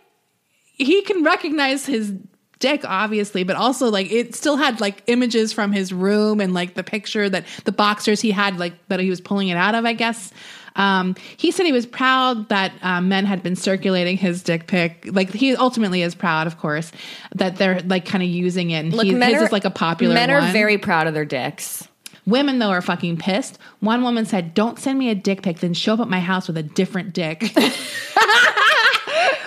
he 0.62 1.02
can 1.02 1.24
recognize 1.24 1.86
his 1.86 2.12
dick 2.60 2.84
obviously 2.84 3.42
but 3.42 3.56
also 3.56 3.90
like 3.90 4.10
it 4.10 4.34
still 4.34 4.56
had 4.56 4.80
like 4.80 5.02
images 5.06 5.52
from 5.52 5.72
his 5.72 5.92
room 5.92 6.40
and 6.40 6.54
like 6.54 6.74
the 6.74 6.82
picture 6.82 7.28
that 7.28 7.44
the 7.64 7.72
boxers 7.72 8.20
he 8.20 8.30
had 8.30 8.58
like 8.58 8.72
that 8.88 9.00
he 9.00 9.10
was 9.10 9.20
pulling 9.20 9.48
it 9.48 9.56
out 9.56 9.74
of 9.74 9.84
i 9.84 9.92
guess 9.92 10.32
um, 10.76 11.14
he 11.36 11.50
said 11.50 11.66
he 11.66 11.72
was 11.72 11.86
proud 11.86 12.48
that 12.48 12.72
uh, 12.82 13.00
men 13.00 13.26
had 13.26 13.42
been 13.42 13.56
circulating 13.56 14.16
his 14.16 14.42
dick 14.42 14.66
pic 14.66 15.06
like 15.12 15.30
he 15.32 15.54
ultimately 15.56 16.02
is 16.02 16.14
proud 16.14 16.46
of 16.46 16.58
course 16.58 16.90
that 17.34 17.56
they're 17.56 17.80
like 17.80 18.04
kind 18.04 18.22
of 18.22 18.28
using 18.28 18.70
it 18.70 18.84
and 18.84 18.92
Look, 18.94 19.06
he, 19.06 19.14
men 19.14 19.32
his 19.32 19.42
are, 19.42 19.46
is 19.46 19.52
like 19.52 19.64
a 19.64 19.70
popular 19.70 20.14
Men 20.14 20.30
one. 20.30 20.42
are 20.42 20.52
very 20.52 20.78
proud 20.78 21.06
of 21.06 21.14
their 21.14 21.24
dicks. 21.24 21.86
Women 22.26 22.58
though 22.58 22.70
are 22.70 22.80
fucking 22.80 23.18
pissed. 23.18 23.58
One 23.80 24.02
woman 24.02 24.24
said, 24.24 24.54
"Don't 24.54 24.78
send 24.78 24.98
me 24.98 25.10
a 25.10 25.14
dick 25.14 25.42
pic, 25.42 25.58
then 25.58 25.74
show 25.74 25.94
up 25.94 26.00
at 26.00 26.08
my 26.08 26.20
house 26.20 26.46
with 26.46 26.56
a 26.56 26.62
different 26.62 27.12
dick." 27.12 27.40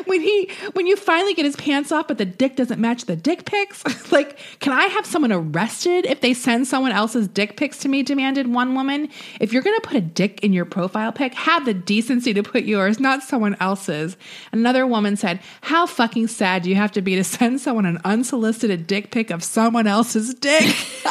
when 0.18 0.22
he 0.22 0.50
when 0.74 0.88
you 0.88 0.96
finally 0.96 1.34
get 1.34 1.46
his 1.46 1.56
pants 1.56 1.92
off, 1.92 2.08
but 2.08 2.18
the 2.18 2.26
dick 2.26 2.56
doesn't 2.56 2.80
match 2.80 3.06
the 3.06 3.16
dick 3.16 3.46
pics. 3.46 4.12
like, 4.12 4.40
can 4.60 4.74
I 4.74 4.86
have 4.86 5.06
someone 5.06 5.32
arrested 5.32 6.06
if 6.06 6.22
they 6.22 6.34
send 6.34 6.68
someone 6.68 6.92
else's 6.92 7.28
dick 7.28 7.58
pics 7.58 7.80
to 7.80 7.90
me? 7.90 8.04
Demanded 8.04 8.48
one 8.48 8.76
woman. 8.76 9.10
If 9.40 9.54
you're 9.54 9.62
gonna 9.62 9.82
put 9.82 9.98
a 9.98 10.02
dick 10.02 10.44
in 10.44 10.54
your 10.54 10.66
profile 10.66 11.12
pic, 11.12 11.34
have 11.34 11.66
the 11.66 11.74
decency 11.74 12.34
to 12.34 12.44
put 12.44 12.64
yours, 12.64 13.00
not 13.00 13.24
someone 13.24 13.56
else's. 13.60 14.18
Another 14.52 14.88
woman 14.88 15.16
said, 15.16 15.40
"How 15.62 15.86
fucking 15.86 16.28
sad 16.28 16.64
do 16.64 16.70
you 16.70 16.76
have 16.76 16.92
to 16.94 17.02
be 17.02 17.16
to 17.16 17.24
send 17.24 17.62
someone 17.62 17.86
an 17.86 18.00
unsolicited 18.06 18.88
dick 18.88 19.12
pic 19.12 19.30
of 19.30 19.44
someone 19.44 19.88
else's 19.88 20.34
dick?" 20.34 20.76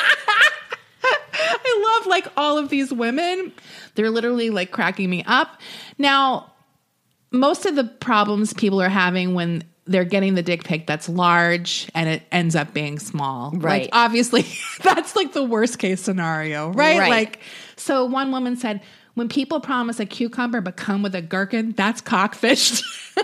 I 1.38 1.98
love 1.98 2.06
like 2.06 2.26
all 2.36 2.58
of 2.58 2.68
these 2.68 2.92
women. 2.92 3.52
They're 3.94 4.10
literally 4.10 4.50
like 4.50 4.70
cracking 4.70 5.10
me 5.10 5.22
up. 5.26 5.60
Now, 5.98 6.52
most 7.36 7.66
of 7.66 7.76
the 7.76 7.84
problems 7.84 8.52
people 8.52 8.80
are 8.80 8.88
having 8.88 9.34
when 9.34 9.64
they're 9.86 10.04
getting 10.04 10.34
the 10.34 10.42
dick 10.42 10.64
pic 10.64 10.86
that's 10.86 11.08
large 11.08 11.88
and 11.94 12.08
it 12.08 12.22
ends 12.32 12.56
up 12.56 12.72
being 12.74 12.98
small. 12.98 13.52
Right. 13.52 13.82
Like 13.82 13.90
obviously 13.92 14.44
that's 14.82 15.14
like 15.14 15.32
the 15.32 15.44
worst 15.44 15.78
case 15.78 16.00
scenario, 16.00 16.70
right? 16.70 16.98
Right. 16.98 17.10
Like 17.10 17.40
so 17.76 18.04
one 18.04 18.32
woman 18.32 18.56
said 18.56 18.80
when 19.14 19.28
people 19.28 19.60
promise 19.60 20.00
a 20.00 20.06
cucumber 20.06 20.60
but 20.60 20.76
come 20.76 21.02
with 21.02 21.14
a 21.14 21.22
gherkin, 21.22 21.72
that's 21.72 22.02
cockfished. 22.02 22.82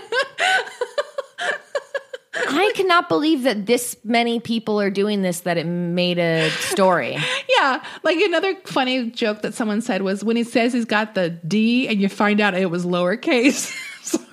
I 2.35 2.71
cannot 2.75 3.09
believe 3.09 3.43
that 3.43 3.67
this 3.67 3.95
many 4.03 4.39
people 4.39 4.81
are 4.81 4.89
doing 4.89 5.21
this 5.21 5.41
that 5.41 5.57
it 5.57 5.65
made 5.65 6.17
a 6.17 6.49
story. 6.49 7.17
yeah. 7.57 7.83
Like 8.01 8.17
another 8.17 8.55
funny 8.65 9.11
joke 9.11 9.41
that 9.43 9.53
someone 9.53 9.81
said 9.81 10.01
was 10.01 10.23
when 10.23 10.35
he 10.35 10.43
says 10.43 10.73
he's 10.73 10.85
got 10.85 11.13
the 11.13 11.29
D 11.29 11.87
and 11.87 12.01
you 12.01 12.09
find 12.09 12.41
out 12.41 12.55
it 12.55 12.71
was 12.71 12.85
lowercase. 12.85 13.75
Sorry. 14.09 14.25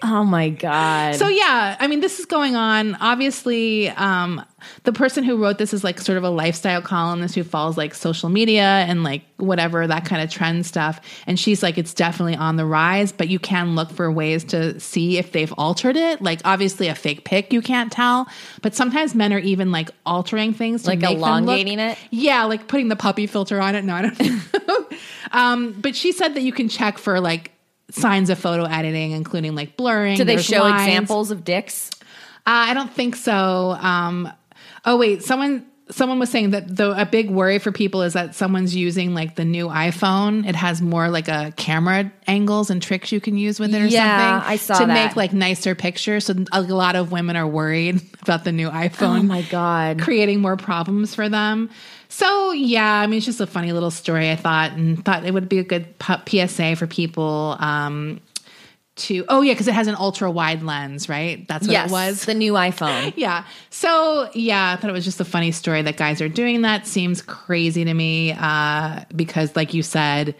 Oh 0.00 0.22
my 0.22 0.48
god. 0.48 1.16
So 1.16 1.26
yeah, 1.26 1.76
I 1.80 1.88
mean, 1.88 1.98
this 1.98 2.20
is 2.20 2.26
going 2.26 2.54
on. 2.54 2.94
Obviously, 2.96 3.88
um, 3.88 4.44
the 4.84 4.92
person 4.92 5.24
who 5.24 5.36
wrote 5.42 5.58
this 5.58 5.74
is 5.74 5.82
like 5.82 5.98
sort 5.98 6.16
of 6.18 6.22
a 6.22 6.30
lifestyle 6.30 6.80
columnist 6.80 7.34
who 7.34 7.42
follows 7.42 7.76
like 7.76 7.94
social 7.96 8.28
media 8.28 8.62
and 8.62 9.02
like 9.02 9.22
whatever 9.38 9.84
that 9.88 10.04
kind 10.04 10.22
of 10.22 10.30
trend 10.30 10.66
stuff. 10.66 11.00
And 11.26 11.36
she's 11.38 11.64
like, 11.64 11.78
it's 11.78 11.92
definitely 11.92 12.36
on 12.36 12.54
the 12.54 12.64
rise, 12.64 13.10
but 13.10 13.28
you 13.28 13.40
can 13.40 13.74
look 13.74 13.90
for 13.90 14.08
ways 14.12 14.44
to 14.44 14.78
see 14.78 15.18
if 15.18 15.32
they've 15.32 15.52
altered 15.58 15.96
it. 15.96 16.22
Like 16.22 16.42
obviously, 16.44 16.86
a 16.86 16.94
fake 16.94 17.24
pic 17.24 17.52
you 17.52 17.60
can't 17.60 17.90
tell, 17.90 18.28
but 18.62 18.76
sometimes 18.76 19.16
men 19.16 19.32
are 19.32 19.38
even 19.40 19.72
like 19.72 19.90
altering 20.06 20.52
things 20.54 20.84
to 20.84 20.90
Like 20.90 21.00
make 21.00 21.10
them 21.10 21.18
look- 21.18 21.26
elongating 21.28 21.80
it? 21.80 21.98
Yeah, 22.10 22.44
like 22.44 22.68
putting 22.68 22.86
the 22.88 22.96
puppy 22.96 23.26
filter 23.26 23.60
on 23.60 23.74
it. 23.74 23.84
No, 23.84 23.94
I 23.94 24.02
don't. 24.02 24.20
know. 24.68 24.88
um, 25.32 25.72
but 25.72 25.96
she 25.96 26.12
said 26.12 26.34
that 26.34 26.42
you 26.42 26.52
can 26.52 26.68
check 26.68 26.98
for 26.98 27.18
like 27.20 27.50
signs 27.90 28.30
of 28.30 28.38
photo 28.38 28.64
editing, 28.64 29.12
including 29.12 29.54
like 29.54 29.76
blurring. 29.76 30.16
Do 30.16 30.24
they 30.24 30.36
show 30.38 30.62
lines. 30.62 30.82
examples 30.82 31.30
of 31.30 31.44
dicks? 31.44 31.90
Uh, 32.46 32.70
I 32.70 32.74
don't 32.74 32.92
think 32.92 33.16
so. 33.16 33.76
Um, 33.80 34.30
oh 34.84 34.96
wait, 34.96 35.22
someone 35.22 35.66
someone 35.90 36.18
was 36.18 36.30
saying 36.30 36.50
that 36.50 36.76
the 36.76 36.90
a 37.00 37.06
big 37.06 37.30
worry 37.30 37.58
for 37.58 37.72
people 37.72 38.02
is 38.02 38.12
that 38.12 38.34
someone's 38.34 38.74
using 38.76 39.14
like 39.14 39.36
the 39.36 39.44
new 39.44 39.68
iPhone. 39.68 40.46
It 40.48 40.54
has 40.56 40.82
more 40.82 41.08
like 41.08 41.28
a 41.28 41.52
camera 41.56 42.12
angles 42.26 42.70
and 42.70 42.82
tricks 42.82 43.10
you 43.12 43.20
can 43.20 43.36
use 43.36 43.58
with 43.58 43.74
it 43.74 43.80
or 43.82 43.86
Yeah, 43.86 44.38
something. 44.40 44.50
I 44.52 44.56
saw 44.56 44.78
to 44.80 44.86
that. 44.86 44.92
make 45.06 45.16
like 45.16 45.32
nicer 45.32 45.74
pictures. 45.74 46.26
So 46.26 46.34
a 46.52 46.60
lot 46.62 46.96
of 46.96 47.10
women 47.12 47.36
are 47.36 47.46
worried 47.46 48.00
about 48.22 48.44
the 48.44 48.52
new 48.52 48.68
iPhone 48.70 49.20
Oh 49.20 49.22
my 49.22 49.42
god. 49.42 50.00
creating 50.02 50.40
more 50.40 50.56
problems 50.56 51.14
for 51.14 51.28
them. 51.28 51.70
So 52.10 52.52
yeah, 52.52 52.90
I 53.00 53.06
mean, 53.06 53.18
it's 53.18 53.26
just 53.26 53.40
a 53.40 53.46
funny 53.46 53.72
little 53.72 53.90
story. 53.90 54.30
I 54.30 54.36
thought, 54.36 54.72
and 54.72 55.04
thought 55.04 55.24
it 55.26 55.34
would 55.34 55.48
be 55.48 55.58
a 55.58 55.64
good 55.64 55.86
PSA 56.26 56.76
for 56.76 56.86
people 56.86 57.56
um, 57.60 58.20
to. 58.98 59.24
Oh 59.28 59.40
yeah, 59.42 59.52
because 59.52 59.68
it 59.68 59.74
has 59.74 59.86
an 59.86 59.94
ultra 59.94 60.30
wide 60.30 60.62
lens, 60.62 61.08
right? 61.08 61.46
That's 61.48 61.66
what 61.66 61.72
Yes, 61.72 61.90
it 61.90 61.92
was. 61.92 62.24
the 62.24 62.34
new 62.34 62.52
iPhone. 62.54 63.14
Yeah. 63.16 63.44
So 63.70 64.30
yeah, 64.34 64.72
I 64.72 64.76
thought 64.80 64.90
it 64.90 64.92
was 64.92 65.04
just 65.04 65.20
a 65.20 65.24
funny 65.24 65.50
story 65.52 65.82
that 65.82 65.96
guys 65.96 66.20
are 66.20 66.28
doing 66.28 66.62
that. 66.62 66.86
Seems 66.86 67.22
crazy 67.22 67.84
to 67.84 67.94
me 67.94 68.32
uh, 68.38 69.04
because, 69.14 69.54
like 69.56 69.74
you 69.74 69.82
said, 69.82 70.34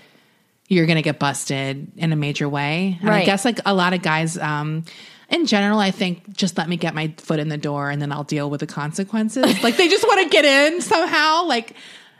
you're 0.68 0.87
going 0.87 0.97
to 0.97 1.03
get 1.03 1.18
busted 1.18 1.90
in 1.97 2.12
a 2.12 2.16
major 2.16 2.49
way. 2.49 2.99
And 3.01 3.11
I 3.11 3.25
guess 3.25 3.44
like 3.44 3.61
a 3.64 3.75
lot 3.75 3.94
of 3.94 4.03
guys. 4.03 4.37
Um, 4.38 4.85
in 5.31 5.44
general, 5.44 5.79
I 5.79 5.90
think 5.90 6.35
just 6.35 6.57
let 6.57 6.68
me 6.68 6.77
get 6.77 6.94
my 6.94 7.12
foot 7.18 7.38
in 7.38 7.49
the 7.49 7.59
door 7.59 7.90
and 7.90 8.01
then 8.01 8.12
I'll 8.12 8.25
deal 8.25 8.49
with 8.49 8.61
the 8.61 8.66
consequences. 8.66 9.44
like 9.62 9.77
they 9.77 9.88
just 9.88 10.07
want 10.07 10.23
to 10.23 10.29
get 10.31 10.44
in 10.44 10.81
somehow, 10.81 11.44
like 11.44 11.75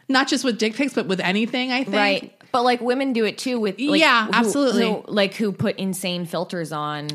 not 0.09 0.29
just 0.29 0.45
with 0.45 0.59
dick 0.59 0.75
pics, 0.75 0.93
but 0.95 1.07
with 1.07 1.21
anything. 1.21 1.73
I 1.73 1.85
think. 1.85 1.97
Right. 1.97 2.38
But 2.53 2.63
like 2.63 2.81
women 2.81 3.13
do 3.13 3.25
it 3.25 3.39
too 3.39 3.61
with 3.61 3.79
like, 3.79 4.01
Yeah, 4.01 4.27
who- 4.27 4.33
absolutely. 4.33 4.87
who- 4.89 5.05
like 5.07 5.35
who 5.35 5.53
put 5.53 5.77
insane 5.77 6.25
filters 6.27 6.73
on. 6.73 7.09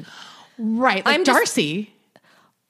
Right. 0.58 1.06
Like 1.06 1.16
I'm 1.16 1.24
just- 1.24 1.38
Darcy. 1.38 1.90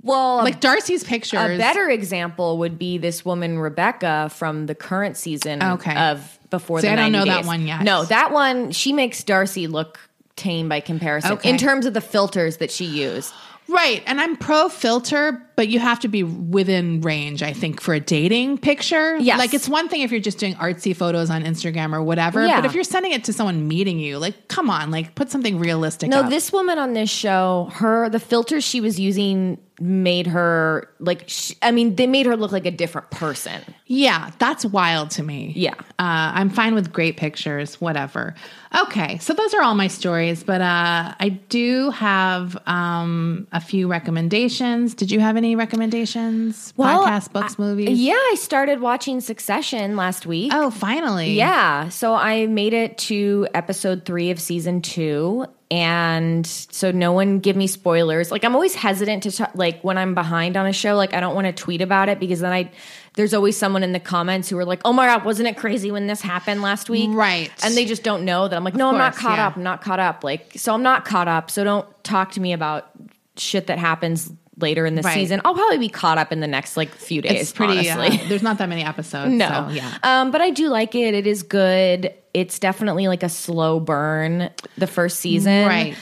Well, 0.02 0.40
um, 0.40 0.46
like 0.46 0.60
Darcy's 0.60 1.04
pictures. 1.04 1.40
a 1.40 1.58
better 1.58 1.90
example 1.90 2.58
would 2.58 2.78
be 2.78 2.98
this 2.98 3.24
woman 3.24 3.58
Rebecca 3.58 4.30
from 4.36 4.66
the 4.66 4.76
current 4.76 5.16
season 5.16 5.64
Okay. 5.64 5.96
of 5.96 6.38
Before 6.50 6.82
See, 6.82 6.88
the 6.88 6.94
I 6.94 6.96
don't 6.98 7.12
90 7.14 7.30
know 7.30 7.36
that 7.36 7.46
one 7.46 7.66
yet. 7.68 7.82
No, 7.84 8.04
that 8.06 8.32
one 8.32 8.72
she 8.72 8.92
makes 8.94 9.24
Darcy 9.24 9.66
look 9.68 10.00
tame 10.36 10.68
by 10.70 10.82
comparison 10.82 11.32
Okay. 11.34 11.50
in 11.50 11.58
terms 11.58 11.86
of 11.86 11.94
the 11.94 12.02
filters 12.02 12.58
that 12.58 12.70
she 12.70 12.86
used. 12.86 13.34
Right. 13.68 14.04
And 14.06 14.20
I'm 14.20 14.36
pro 14.36 14.70
filter, 14.70 15.42
but 15.56 15.68
you 15.68 15.80
have 15.80 16.00
to 16.02 16.08
be 16.08 16.24
within 16.24 17.02
range, 17.02 17.42
I 17.42 17.54
think, 17.54 17.82
for 17.82 17.94
a 17.94 18.00
dating 18.00 18.58
picture. 18.58 19.18
Yes. 19.18 19.40
Like 19.40 19.54
it's 19.54 19.70
one 19.70 19.90
thing 19.90 20.02
if 20.02 20.12
you're 20.12 20.20
just 20.20 20.38
doing 20.38 20.56
artsy 20.56 20.96
photos 20.96 21.30
on 21.30 21.44
Instagram 21.44 21.94
or 21.94 22.04
whatever. 22.04 22.46
Yeah. 22.46 22.58
But 22.62 22.66
if 22.66 22.76
you're 22.76 22.84
sending 22.84 23.12
it 23.14 23.24
to 23.26 23.34
someone 23.34 23.68
meeting 23.68 24.00
you, 24.00 24.18
like, 24.18 24.48
come 24.48 24.70
on, 24.70 24.92
like 24.92 25.16
put 25.16 25.32
something 25.32 25.60
realistic 25.60 26.10
No, 26.10 26.22
up. 26.22 26.30
this 26.30 26.52
woman 26.52 26.78
on 26.78 26.94
this 26.94 27.10
show, 27.10 27.70
her 27.74 28.10
the 28.10 28.20
filters 28.20 28.64
she 28.64 28.82
was 28.82 29.00
using 29.00 29.58
made 29.80 30.28
her 30.28 30.88
like 31.00 31.24
sh 31.28 31.54
I 31.62 31.72
mean, 31.72 31.96
they 31.96 32.08
made 32.08 32.26
her 32.26 32.38
look 32.38 32.52
like 32.52 32.66
a 32.66 32.72
different 32.72 33.10
person. 33.12 33.62
yeah, 33.88 34.32
that's 34.40 34.66
wild 34.66 35.12
to 35.12 35.24
me. 35.24 35.54
Yeah. 35.56 35.74
Uh, 36.00 36.32
I'm 36.38 36.50
fine 36.50 36.76
with 36.76 36.92
great 36.94 37.18
pictures, 37.18 37.82
whatever. 37.82 38.36
Okay, 38.76 39.20
so 39.20 39.34
those 39.34 39.54
are 39.54 39.62
all 39.62 39.76
my 39.76 39.88
stories, 39.88 40.44
but 40.44 40.60
uh, 40.62 41.14
I 41.20 41.30
do 41.50 41.92
have 41.92 42.58
um, 42.68 43.48
a 43.52 43.62
few 43.62 43.88
recommendations. 43.88 44.96
Did 44.96 45.12
you 45.12 45.20
have 45.20 45.38
any 45.38 45.56
recommendations? 45.56 46.74
Podcasts, 46.78 47.32
books, 47.32 47.60
movies? 47.60 48.00
Yeah, 48.00 48.14
I 48.14 48.36
started 48.40 48.80
watching 48.82 49.22
Succession 49.22 49.96
last 49.96 50.26
week. 50.26 50.52
Oh, 50.54 50.72
finally. 50.72 51.34
Yeah. 51.34 51.90
So 51.90 52.16
I 52.16 52.48
made 52.48 52.74
it 52.74 52.98
to 53.10 53.48
episode 53.54 54.06
three 54.06 54.32
of 54.32 54.40
season 54.40 54.82
two. 54.82 55.46
And 55.74 56.46
so 56.46 56.92
no 56.92 57.14
one 57.14 57.40
give 57.40 57.56
me 57.56 57.66
spoilers. 57.66 58.30
Like 58.30 58.44
I'm 58.44 58.54
always 58.54 58.76
hesitant 58.76 59.24
to 59.24 59.32
talk, 59.32 59.54
like 59.56 59.84
when 59.84 59.98
I'm 59.98 60.14
behind 60.14 60.56
on 60.56 60.68
a 60.68 60.72
show, 60.72 60.96
like 60.96 61.16
I 61.16 61.20
don't 61.20 61.34
want 61.34 61.48
to 61.48 61.52
tweet 61.52 61.82
about 61.82 62.10
it 62.10 62.20
because 62.20 62.42
then 62.42 62.54
I, 62.54 62.70
there's 63.16 63.34
always 63.34 63.58
someone 63.58 63.82
in 63.82 63.92
the 63.92 64.00
comments 64.00 64.50
who 64.50 64.58
are 64.60 64.66
like, 64.66 64.82
oh 64.86 64.94
my 64.94 65.08
God, 65.08 65.26
wasn't 65.26 65.48
it 65.48 65.58
crazy 65.58 65.90
when 65.90 66.06
this 66.06 66.22
happened 66.22 66.62
last 66.62 66.92
week? 66.92 67.10
Right. 67.12 67.52
And 67.64 67.76
they 67.76 67.86
just 67.86 68.04
don't 68.04 68.24
know 68.24 68.48
that 68.48 68.56
I'm 68.56 68.64
like, 68.64 68.76
no, 68.76 68.90
I'm 68.90 69.00
not 69.00 69.16
caught 69.16 69.40
yeah. 69.40 69.48
up. 69.48 69.56
I'm 69.56 69.64
not 69.64 69.82
caught 69.82 70.00
up. 70.00 70.24
Like, 70.24 70.52
so 70.56 70.76
I'm 70.76 70.84
not 70.84 71.06
caught 71.06 71.28
up. 71.28 71.50
So 71.50 71.64
don't 71.64 72.04
talk 72.04 72.34
to 72.34 72.40
me 72.40 72.54
about 72.54 72.92
shit 73.36 73.66
that 73.66 73.80
happens 73.80 74.32
later 74.60 74.86
in 74.86 74.96
the 74.96 75.02
Right. 75.02 75.16
season. 75.16 75.42
I'll 75.46 75.54
probably 75.56 75.80
be 75.80 75.90
caught 75.90 76.18
up 76.18 76.32
in 76.32 76.40
the 76.40 76.48
next 76.48 76.78
like 76.78 76.94
few 76.94 77.22
days. 77.22 77.42
It's 77.42 77.52
pretty, 77.52 77.90
honestly. 77.90 78.20
uh, 78.20 78.30
there's 78.30 78.44
not 78.44 78.58
that 78.60 78.70
many 78.70 78.84
episodes. 78.84 79.32
No. 79.32 79.68
So, 79.70 79.74
yeah. 79.74 79.98
Um, 80.04 80.32
but 80.32 80.42
I 80.42 80.50
do 80.52 80.70
like 80.70 80.94
it. 80.96 81.14
It 81.14 81.26
is 81.28 81.44
good. 81.44 82.14
It's 82.34 82.60
definitely 82.60 83.08
like 83.08 83.24
a 83.24 83.30
slow 83.30 83.80
burn. 83.80 84.50
The 84.78 84.88
first 84.88 85.20
season, 85.20 85.66
Right. 85.68 85.96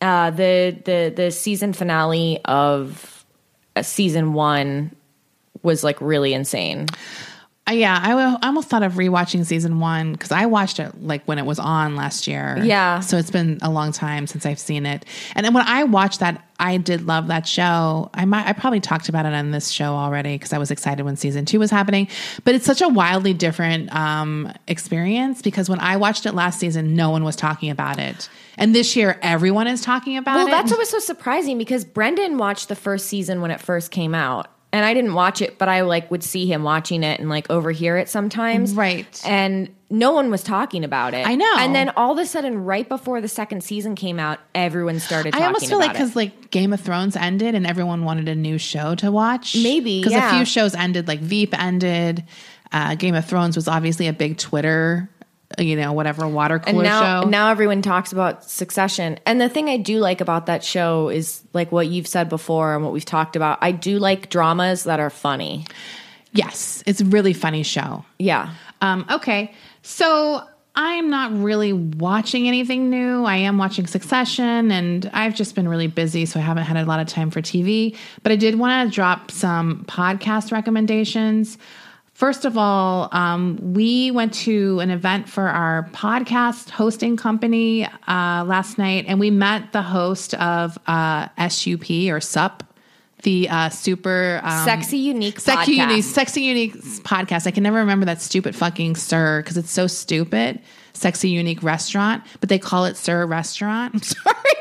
Uh, 0.00 0.30
the 0.30 0.76
the 0.84 1.12
the 1.16 1.30
season 1.30 1.72
finale 1.72 2.40
of 2.44 3.24
uh, 3.76 3.82
season 3.82 4.34
one 4.34 4.94
was 5.62 5.82
like 5.82 6.00
really 6.00 6.34
insane. 6.34 6.86
Uh, 7.68 7.72
yeah, 7.72 7.98
I, 8.00 8.12
I 8.12 8.38
almost 8.46 8.68
thought 8.68 8.84
of 8.84 8.92
rewatching 8.92 9.44
season 9.44 9.80
one 9.80 10.12
because 10.12 10.30
I 10.30 10.46
watched 10.46 10.78
it 10.78 11.02
like 11.02 11.24
when 11.24 11.38
it 11.38 11.46
was 11.46 11.58
on 11.58 11.96
last 11.96 12.28
year. 12.28 12.58
Yeah. 12.62 13.00
So 13.00 13.16
it's 13.16 13.30
been 13.30 13.58
a 13.60 13.70
long 13.70 13.90
time 13.90 14.28
since 14.28 14.46
I've 14.46 14.60
seen 14.60 14.86
it. 14.86 15.04
And 15.34 15.44
then 15.44 15.52
when 15.52 15.64
I 15.66 15.82
watched 15.82 16.20
that, 16.20 16.44
I 16.60 16.76
did 16.76 17.06
love 17.06 17.26
that 17.26 17.46
show. 17.46 18.08
I 18.14 18.24
might, 18.24 18.46
I 18.46 18.52
probably 18.52 18.80
talked 18.80 19.08
about 19.08 19.26
it 19.26 19.34
on 19.34 19.50
this 19.50 19.68
show 19.68 19.94
already 19.94 20.36
because 20.36 20.52
I 20.52 20.58
was 20.58 20.70
excited 20.70 21.04
when 21.04 21.16
season 21.16 21.44
two 21.44 21.58
was 21.58 21.70
happening. 21.70 22.08
But 22.44 22.54
it's 22.54 22.64
such 22.64 22.82
a 22.82 22.88
wildly 22.88 23.34
different 23.34 23.92
um, 23.94 24.52
experience 24.68 25.42
because 25.42 25.68
when 25.68 25.80
I 25.80 25.96
watched 25.96 26.24
it 26.24 26.32
last 26.32 26.60
season, 26.60 26.94
no 26.94 27.10
one 27.10 27.24
was 27.24 27.34
talking 27.34 27.70
about 27.70 27.98
it. 27.98 28.28
And 28.56 28.74
this 28.74 28.96
year, 28.96 29.18
everyone 29.22 29.66
is 29.66 29.82
talking 29.82 30.16
about 30.16 30.36
Well, 30.36 30.46
it. 30.46 30.50
Well, 30.50 30.62
that's 30.62 30.70
what 30.70 30.78
was 30.78 30.90
so 30.90 30.98
surprising 31.00 31.58
because 31.58 31.84
Brendan 31.84 32.38
watched 32.38 32.68
the 32.68 32.76
first 32.76 33.06
season 33.06 33.40
when 33.40 33.50
it 33.50 33.60
first 33.60 33.90
came 33.90 34.14
out. 34.14 34.46
And 34.76 34.84
I 34.84 34.92
didn't 34.92 35.14
watch 35.14 35.40
it, 35.40 35.56
but 35.56 35.70
I 35.70 35.80
like 35.80 36.10
would 36.10 36.22
see 36.22 36.46
him 36.46 36.62
watching 36.62 37.02
it 37.02 37.18
and 37.18 37.30
like 37.30 37.48
overhear 37.48 37.96
it 37.96 38.10
sometimes. 38.10 38.74
Right. 38.74 39.22
And 39.24 39.74
no 39.88 40.12
one 40.12 40.30
was 40.30 40.42
talking 40.42 40.84
about 40.84 41.14
it. 41.14 41.26
I 41.26 41.34
know. 41.34 41.50
And 41.56 41.74
then 41.74 41.88
all 41.96 42.12
of 42.12 42.18
a 42.18 42.26
sudden, 42.26 42.62
right 42.62 42.86
before 42.86 43.22
the 43.22 43.28
second 43.28 43.64
season 43.64 43.94
came 43.94 44.20
out, 44.20 44.38
everyone 44.54 45.00
started 45.00 45.30
talking 45.30 45.42
I 45.42 45.46
almost 45.46 45.66
feel 45.66 45.78
like 45.78 45.92
because 45.92 46.14
like 46.14 46.50
Game 46.50 46.74
of 46.74 46.80
Thrones 46.82 47.16
ended 47.16 47.54
and 47.54 47.66
everyone 47.66 48.04
wanted 48.04 48.28
a 48.28 48.34
new 48.34 48.58
show 48.58 48.94
to 48.96 49.10
watch. 49.10 49.56
Maybe, 49.56 50.00
because 50.00 50.12
yeah. 50.12 50.34
a 50.34 50.36
few 50.36 50.44
shows 50.44 50.74
ended, 50.74 51.08
like 51.08 51.20
Veep 51.20 51.58
ended. 51.58 52.24
Uh, 52.70 52.96
Game 52.96 53.14
of 53.14 53.24
Thrones 53.24 53.56
was 53.56 53.68
obviously 53.68 54.08
a 54.08 54.12
big 54.12 54.36
Twitter, 54.36 55.08
you 55.58 55.76
know, 55.76 55.92
whatever 55.92 56.26
water 56.26 56.56
and 56.56 56.64
cooler 56.64 56.82
now 56.82 57.22
show. 57.22 57.28
now 57.28 57.50
everyone 57.50 57.80
talks 57.82 58.12
about 58.12 58.42
succession 58.44 59.18
and 59.26 59.40
the 59.40 59.48
thing 59.48 59.68
i 59.68 59.76
do 59.76 59.98
like 59.98 60.20
about 60.20 60.46
that 60.46 60.64
show 60.64 61.08
is 61.08 61.42
like 61.52 61.70
what 61.70 61.86
you've 61.86 62.08
said 62.08 62.28
before 62.28 62.74
and 62.74 62.82
what 62.82 62.92
we've 62.92 63.04
talked 63.04 63.36
about 63.36 63.56
i 63.62 63.70
do 63.70 63.98
like 63.98 64.28
dramas 64.28 64.84
that 64.84 64.98
are 64.98 65.10
funny 65.10 65.64
yes, 66.32 66.82
it's 66.86 67.00
a 67.00 67.04
really 67.04 67.32
funny 67.32 67.62
show. 67.62 68.04
yeah 68.18 68.54
Um, 68.82 69.06
okay, 69.10 69.54
so 69.82 70.42
I'm 70.74 71.08
not 71.08 71.32
really 71.32 71.72
watching 71.72 72.46
anything 72.46 72.90
new. 72.90 73.24
I 73.24 73.36
am 73.36 73.56
watching 73.56 73.86
Succession, 73.86 74.70
and 74.70 75.08
I've 75.14 75.34
just 75.34 75.54
been 75.54 75.66
really 75.66 75.86
busy, 75.86 76.26
so 76.26 76.38
I 76.38 76.42
haven't 76.42 76.64
had 76.64 76.76
a 76.76 76.84
lot 76.84 77.00
of 77.00 77.06
time 77.06 77.30
for 77.30 77.40
TV. 77.40 77.96
But 78.22 78.32
I 78.32 78.36
did 78.36 78.56
want 78.58 78.90
to 78.90 78.94
drop 78.94 79.30
some 79.30 79.86
podcast 79.88 80.52
recommendations. 80.52 81.56
First 82.16 82.46
of 82.46 82.56
all, 82.56 83.10
um, 83.12 83.74
we 83.74 84.10
went 84.10 84.32
to 84.46 84.80
an 84.80 84.88
event 84.90 85.28
for 85.28 85.46
our 85.46 85.86
podcast 85.92 86.70
hosting 86.70 87.18
company 87.18 87.84
uh, 87.84 88.42
last 88.46 88.78
night, 88.78 89.04
and 89.06 89.20
we 89.20 89.30
met 89.30 89.72
the 89.72 89.82
host 89.82 90.32
of 90.32 90.78
uh, 90.86 91.28
SUP 91.50 91.90
or 92.08 92.22
SUP, 92.22 92.62
the 93.22 93.50
uh, 93.50 93.68
super 93.68 94.40
um, 94.42 94.64
Sexy 94.64 94.96
Unique 94.96 95.38
sexy 95.40 95.76
podcast. 95.76 95.90
unique, 95.90 96.04
sexy 96.04 96.40
unique 96.40 96.74
podcast. 97.02 97.46
I 97.46 97.50
can 97.50 97.62
never 97.62 97.76
remember 97.80 98.06
that 98.06 98.22
stupid 98.22 98.56
fucking 98.56 98.96
SUR 98.96 99.42
because 99.42 99.58
it's 99.58 99.70
so 99.70 99.86
stupid. 99.86 100.62
Sexy 100.94 101.28
unique 101.28 101.62
restaurant, 101.62 102.24
but 102.40 102.48
they 102.48 102.58
call 102.58 102.86
it 102.86 102.96
SUR 102.96 103.26
Restaurant. 103.26 103.92
I'm 103.94 104.02
sorry, 104.02 104.54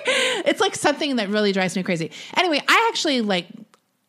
it's 0.46 0.60
like 0.60 0.76
something 0.76 1.16
that 1.16 1.30
really 1.30 1.54
drives 1.54 1.78
me 1.78 1.84
crazy. 1.84 2.12
Anyway, 2.36 2.62
I 2.68 2.90
actually 2.92 3.22
like. 3.22 3.48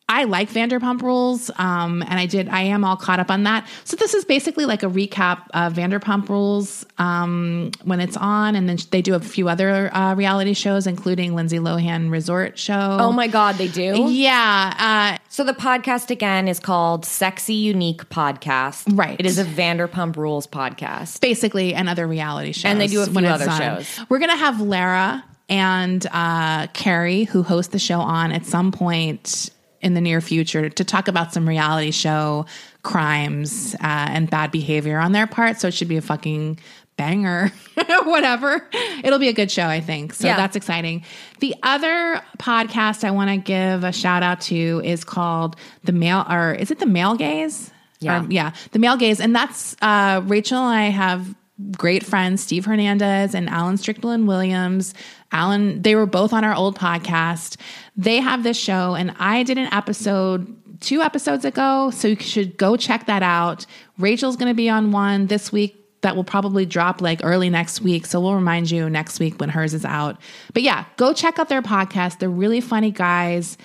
I 0.09 0.23
like 0.23 0.49
Vanderpump 0.49 1.01
Rules, 1.01 1.51
um, 1.57 2.01
and 2.01 2.13
I 2.17 2.27
did. 2.27 2.47
I 2.47 2.61
am 2.61 2.85
all 2.85 2.95
caught 2.95 3.19
up 3.19 3.29
on 3.29 3.43
that. 3.43 3.67
So 3.83 3.97
this 3.97 4.13
is 4.13 4.23
basically 4.23 4.65
like 4.65 4.81
a 4.81 4.87
recap 4.87 5.41
of 5.53 5.73
Vanderpump 5.73 6.29
Rules 6.29 6.85
um, 6.97 7.71
when 7.83 7.99
it's 7.99 8.15
on, 8.15 8.55
and 8.55 8.69
then 8.69 8.77
they 8.91 9.01
do 9.01 9.15
a 9.15 9.19
few 9.19 9.49
other 9.49 9.93
uh, 9.93 10.15
reality 10.15 10.53
shows, 10.53 10.87
including 10.87 11.35
Lindsay 11.35 11.59
Lohan 11.59 12.09
Resort 12.09 12.57
Show. 12.57 12.97
Oh 13.01 13.11
my 13.11 13.27
God, 13.27 13.55
they 13.55 13.67
do? 13.67 14.05
yeah, 14.09 15.17
uh, 15.19 15.23
So 15.27 15.43
the 15.43 15.53
podcast 15.53 16.09
again 16.09 16.47
is 16.47 16.61
called 16.61 17.05
Sexy 17.05 17.55
Unique 17.55 18.07
Podcast. 18.09 18.97
Right. 18.97 19.19
It 19.19 19.25
is 19.25 19.37
a 19.37 19.43
Vanderpump 19.43 20.15
Rules 20.15 20.47
podcast. 20.47 21.19
basically 21.19 21.73
and 21.73 21.89
other 21.89 22.07
reality 22.07 22.53
shows. 22.53 22.65
And 22.65 22.79
they 22.79 22.87
do 22.87 23.01
a 23.01 23.07
few 23.07 23.27
other 23.27 23.51
shows. 23.51 23.99
We're 24.07 24.19
gonna 24.19 24.37
have 24.37 24.61
Lara 24.61 25.25
and 25.49 26.05
uh, 26.13 26.67
Carrie, 26.67 27.25
who 27.25 27.43
host 27.43 27.73
the 27.73 27.79
show, 27.79 27.99
on 27.99 28.31
at 28.31 28.45
some 28.45 28.71
point 28.71 29.49
in 29.81 29.93
the 29.93 30.01
near 30.01 30.21
future 30.21 30.69
to 30.69 30.83
talk 30.83 31.07
about 31.07 31.33
some 31.33 31.47
reality 31.47 31.91
show 31.91 32.45
crimes 32.83 33.75
uh, 33.75 33.77
and 33.83 34.29
bad 34.29 34.51
behavior 34.51 34.97
on 34.99 35.11
their 35.11 35.27
part. 35.27 35.59
So 35.59 35.67
it 35.67 35.73
should 35.73 35.87
be 35.87 35.97
a 35.97 36.01
fucking 36.01 36.59
banger, 36.95 37.51
whatever. 38.05 38.67
It'll 39.03 39.19
be 39.19 39.27
a 39.27 39.33
good 39.33 39.51
show, 39.51 39.65
I 39.65 39.81
think. 39.81 40.13
So 40.13 40.25
Yeah. 40.27 40.35
that's 40.37 40.55
exciting. 40.55 41.03
The 41.41 41.53
other 41.61 42.21
podcast 42.39 43.03
I 43.03 43.11
want 43.11 43.29
to 43.29 43.37
give 43.37 43.83
a 43.83 43.91
shout 43.91 44.23
out 44.23 44.41
to 44.41 44.81
is 44.83 45.03
called 45.03 45.55
the 45.83 45.91
Male, 45.91 46.25
or 46.27 46.53
is 46.53 46.71
it 46.71 46.79
the 46.79 46.85
Male 46.87 47.15
Gaze? 47.15 47.71
Yeah. 47.99 48.23
Or- 48.23 48.31
yeah, 48.31 48.53
the 48.71 48.79
Male 48.79 48.97
Gaze, 48.97 49.19
and 49.19 49.35
that's 49.35 49.75
uh, 49.81 50.21
Rachel 50.25 50.57
and 50.59 50.73
I 50.75 50.85
have 50.89 51.35
great 51.75 52.05
friends, 52.05 52.43
Steve 52.43 52.65
Hernandez 52.65 53.33
and 53.33 53.49
Alan 53.49 53.77
Strickland 53.77 54.27
Williams. 54.27 54.93
Alan, 55.31 55.81
they 55.81 55.95
were 55.95 56.05
both 56.05 56.33
on 56.33 56.43
our 56.43 56.53
old 56.53 56.77
podcast. 56.77 57.57
They 57.95 58.17
have 58.17 58.43
this 58.43 58.57
show, 58.57 58.95
and 58.95 59.15
I 59.19 59.43
did 59.43 59.57
an 59.57 59.71
episode 59.73 60.55
two 60.79 61.01
episodes 61.01 61.45
ago, 61.45 61.89
so 61.91 62.09
you 62.09 62.15
should 62.17 62.57
go 62.57 62.77
check 62.77 63.07
that 63.07 63.23
out. 63.23 63.65
Rachel's 63.97 64.37
going 64.37 64.51
to 64.51 64.55
be 64.55 64.69
on 64.69 64.91
one 64.91 65.27
this 65.27 65.51
week. 65.51 65.83
That 66.01 66.15
will 66.15 66.23
probably 66.23 66.65
drop 66.65 67.01
like 67.01 67.21
early 67.23 67.49
next 67.49 67.81
week. 67.81 68.05
So 68.05 68.21
we'll 68.21 68.35
remind 68.35 68.69
you 68.69 68.87
next 68.87 69.19
week 69.19 69.39
when 69.39 69.49
hers 69.49 69.73
is 69.73 69.83
out. 69.83 70.17
But 70.53 70.61
yeah, 70.61 70.85
go 70.95 71.11
check 71.11 71.39
out 71.39 71.49
their 71.49 71.63
podcast. 71.63 72.19
They're 72.19 72.29
really 72.29 72.61
funny 72.61 72.91
guys. 72.91 73.57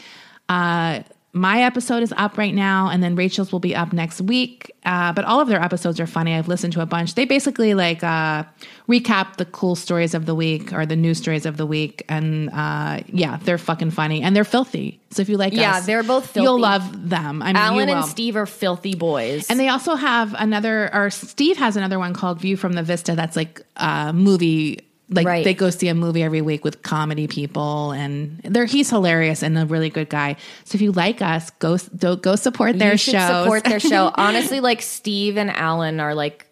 Uh, 0.48 1.02
my 1.34 1.62
episode 1.62 2.02
is 2.02 2.12
up 2.16 2.36
right 2.36 2.54
now, 2.54 2.88
and 2.88 3.02
then 3.02 3.16
Rachel's 3.16 3.52
will 3.52 3.60
be 3.60 3.74
up 3.74 3.92
next 3.92 4.20
week. 4.20 4.70
Uh, 4.84 5.12
but 5.14 5.24
all 5.24 5.40
of 5.40 5.48
their 5.48 5.62
episodes 5.62 5.98
are 5.98 6.06
funny. 6.06 6.34
I've 6.34 6.48
listened 6.48 6.74
to 6.74 6.82
a 6.82 6.86
bunch. 6.86 7.14
They 7.14 7.24
basically 7.24 7.72
like 7.72 8.04
uh, 8.04 8.44
recap 8.86 9.36
the 9.36 9.46
cool 9.46 9.74
stories 9.74 10.12
of 10.12 10.26
the 10.26 10.34
week 10.34 10.72
or 10.74 10.84
the 10.84 10.96
news 10.96 11.18
stories 11.18 11.46
of 11.46 11.56
the 11.56 11.64
week, 11.64 12.04
and 12.08 12.50
uh, 12.50 13.00
yeah, 13.06 13.38
they're 13.38 13.56
fucking 13.56 13.92
funny 13.92 14.22
and 14.22 14.36
they're 14.36 14.44
filthy. 14.44 15.00
So 15.10 15.22
if 15.22 15.28
you 15.28 15.36
like, 15.38 15.52
Yeah, 15.54 15.76
us, 15.76 15.86
they're 15.86 16.02
both 16.02 16.26
filthy. 16.26 16.42
You'll 16.42 16.60
love 16.60 17.08
them. 17.08 17.42
I 17.42 17.46
mean, 17.48 17.56
Alan 17.56 17.88
and. 17.88 18.04
Steve 18.04 18.36
are 18.36 18.46
filthy 18.46 18.94
boys. 18.94 19.48
And 19.48 19.58
they 19.58 19.68
also 19.68 19.94
have 19.94 20.34
another, 20.38 20.94
or 20.94 21.10
Steve 21.10 21.56
has 21.58 21.76
another 21.76 21.98
one 21.98 22.12
called 22.14 22.40
View 22.40 22.56
from 22.56 22.74
the 22.74 22.82
Vista. 22.82 23.14
That's 23.14 23.36
like 23.36 23.62
a 23.76 24.12
movie. 24.12 24.80
Like 25.12 25.26
Right. 25.26 25.44
they 25.44 25.54
go 25.54 25.70
see 25.70 25.88
a 25.88 25.94
movie 25.94 26.22
every 26.22 26.40
week 26.40 26.64
with 26.64 26.82
comedy 26.82 27.26
people, 27.28 27.92
and 27.92 28.40
they're 28.44 28.64
he's 28.64 28.90
hilarious 28.90 29.42
and 29.42 29.58
a 29.58 29.66
really 29.66 29.90
good 29.90 30.08
guy. 30.08 30.36
So 30.64 30.76
if 30.76 30.80
you 30.80 30.92
like 30.92 31.20
us, 31.22 31.50
go 31.58 31.76
go, 31.98 32.16
go 32.16 32.34
support 32.36 32.78
their 32.78 32.96
shows. 32.96 33.42
support 33.44 33.64
their 33.64 33.80
show. 33.80 34.10
Honestly, 34.16 34.60
like 34.60 34.82
Steve 34.82 35.36
and 35.36 35.50
Alan 35.50 36.00
are 36.00 36.14
like 36.14 36.46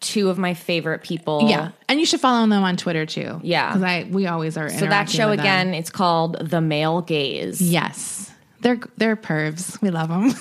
two 0.00 0.28
of 0.30 0.36
my 0.38 0.52
favorite 0.52 1.02
people. 1.02 1.46
yeah, 1.48 1.70
and 1.88 2.00
you 2.00 2.06
should 2.06 2.20
follow 2.20 2.40
them 2.46 2.62
on 2.64 2.76
Twitter 2.76 3.06
too. 3.06 3.40
Yeah. 3.42 3.68
because 3.68 3.82
I 3.84 4.06
we 4.10 4.26
always 4.26 4.56
are. 4.56 4.68
So 4.68 4.86
that 4.86 5.08
show 5.08 5.30
again, 5.30 5.74
it's 5.74 5.90
called 5.90 6.36
The 6.50 6.60
Male 6.60 7.02
Gaze. 7.02 7.62
yes, 7.62 8.30
they're 8.60 8.80
they're 8.98 9.16
pervs. 9.16 9.80
We 9.80 9.90
love 9.90 10.08
them. 10.08 10.34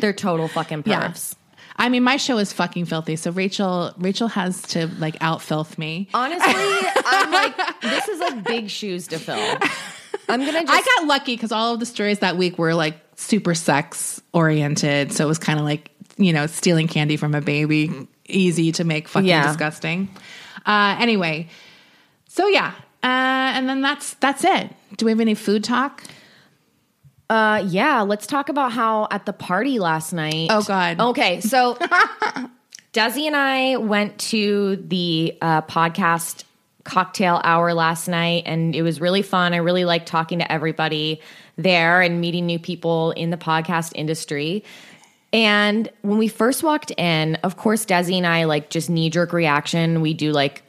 They're 0.00 0.12
total 0.26 0.48
fucking 0.48 0.82
Yeah. 0.86 1.12
I 1.76 1.88
mean, 1.88 2.02
my 2.04 2.16
show 2.16 2.38
is 2.38 2.52
fucking 2.52 2.84
filthy. 2.84 3.16
So 3.16 3.30
Rachel 3.32 3.92
Rachel 3.98 4.28
has 4.28 4.62
to 4.68 4.86
like 4.98 5.16
out 5.20 5.42
filth 5.42 5.76
me. 5.78 6.08
Honestly, 6.14 6.44
I'm 6.46 7.32
like, 7.32 7.56
this 7.82 8.08
is 8.08 8.20
like 8.20 8.44
big 8.44 8.70
shoes 8.70 9.08
to 9.08 9.18
fill. 9.18 9.36
I'm 10.28 10.40
gonna 10.44 10.64
just 10.64 10.72
I 10.72 10.80
got 11.00 11.06
lucky 11.08 11.34
because 11.34 11.52
all 11.52 11.74
of 11.74 11.80
the 11.80 11.86
stories 11.86 12.20
that 12.20 12.36
week 12.36 12.58
were 12.58 12.74
like 12.74 12.96
super 13.16 13.54
sex 13.54 14.22
oriented. 14.32 15.12
So 15.12 15.24
it 15.24 15.28
was 15.28 15.38
kind 15.38 15.58
of 15.58 15.64
like, 15.64 15.90
you 16.16 16.32
know, 16.32 16.46
stealing 16.46 16.86
candy 16.88 17.16
from 17.16 17.34
a 17.34 17.40
baby, 17.40 18.08
easy 18.26 18.72
to 18.72 18.84
make 18.84 19.08
fucking 19.08 19.28
Yeah. 19.28 19.46
disgusting. 19.48 20.08
Uh, 20.64 20.96
anyway, 20.98 21.48
so 22.28 22.46
yeah. 22.46 22.72
Uh, 23.02 23.52
and 23.56 23.68
then 23.68 23.82
that's 23.82 24.14
that's 24.14 24.44
it. 24.44 24.70
Do 24.96 25.04
we 25.06 25.10
have 25.12 25.20
any 25.20 25.34
food 25.34 25.62
talk? 25.64 26.02
Uh, 27.30 27.64
yeah, 27.66 28.02
let's 28.02 28.26
talk 28.26 28.48
about 28.48 28.72
how 28.72 29.08
at 29.10 29.26
the 29.26 29.32
party 29.32 29.78
last 29.78 30.12
night. 30.12 30.48
Oh, 30.50 30.62
God. 30.62 31.00
Okay, 31.00 31.40
so 31.40 31.74
Desi 32.92 33.26
and 33.26 33.36
I 33.36 33.76
went 33.76 34.18
to 34.18 34.76
the 34.76 35.36
uh, 35.40 35.62
podcast 35.62 36.44
cocktail 36.84 37.40
hour 37.42 37.72
last 37.74 38.08
night, 38.08 38.42
and 38.46 38.74
it 38.76 38.82
was 38.82 39.00
really 39.00 39.22
fun. 39.22 39.54
I 39.54 39.58
really 39.58 39.84
liked 39.84 40.06
talking 40.06 40.38
to 40.40 40.52
everybody 40.52 41.20
there 41.56 42.02
and 42.02 42.20
meeting 42.20 42.46
new 42.46 42.58
people 42.58 43.12
in 43.12 43.30
the 43.30 43.36
podcast 43.36 43.92
industry. 43.94 44.64
And 45.32 45.90
when 46.02 46.18
we 46.18 46.28
first 46.28 46.62
walked 46.62 46.92
in, 46.92 47.36
of 47.36 47.56
course, 47.56 47.84
Desi 47.84 48.16
and 48.16 48.26
I 48.26 48.44
like 48.44 48.70
just 48.70 48.88
knee 48.88 49.10
jerk 49.10 49.32
reaction. 49.32 50.00
We 50.00 50.14
do 50.14 50.30
like. 50.32 50.62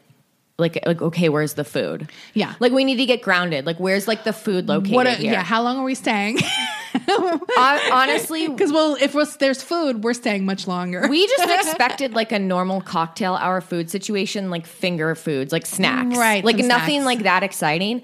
Like, 0.58 0.80
like, 0.86 1.02
okay, 1.02 1.28
where's 1.28 1.56
the 1.56 1.66
food? 1.66 2.10
Yeah. 2.34 2.56
like 2.62 2.72
we 2.72 2.86
need 2.86 2.96
to 2.98 3.06
get 3.06 3.22
grounded. 3.22 3.66
Like, 3.66 3.78
where's 3.78 4.08
like 4.08 4.24
the 4.24 4.32
food 4.32 4.68
located 4.70 4.94
What? 4.94 5.08
A, 5.08 5.22
yeah. 5.22 5.44
How 5.44 5.62
long 5.62 5.78
are 5.80 5.84
we 5.84 5.96
staying? 5.96 6.38
Hon- 7.08 7.92
honestly, 7.92 8.48
Because 8.56 8.72
well, 8.72 8.96
if 9.00 9.14
we're, 9.14 9.26
there's 9.40 9.62
food, 9.62 10.04
we're 10.04 10.14
staying 10.14 10.46
much 10.46 10.66
longer. 10.68 11.08
we 11.10 11.28
just 11.28 11.44
expected 11.68 12.14
like 12.14 12.32
a 12.32 12.40
normal 12.40 12.80
cocktail 12.80 13.36
hour 13.36 13.60
food 13.60 13.90
situation, 13.90 14.50
like 14.50 14.66
finger 14.66 15.14
foods, 15.16 15.52
like 15.52 15.66
snacks, 15.66 16.16
mm, 16.16 16.18
Right, 16.18 16.44
Like 16.46 16.58
nothing 16.58 17.02
snacks. 17.02 17.06
like 17.06 17.20
that 17.24 17.44
exciting. 17.44 18.02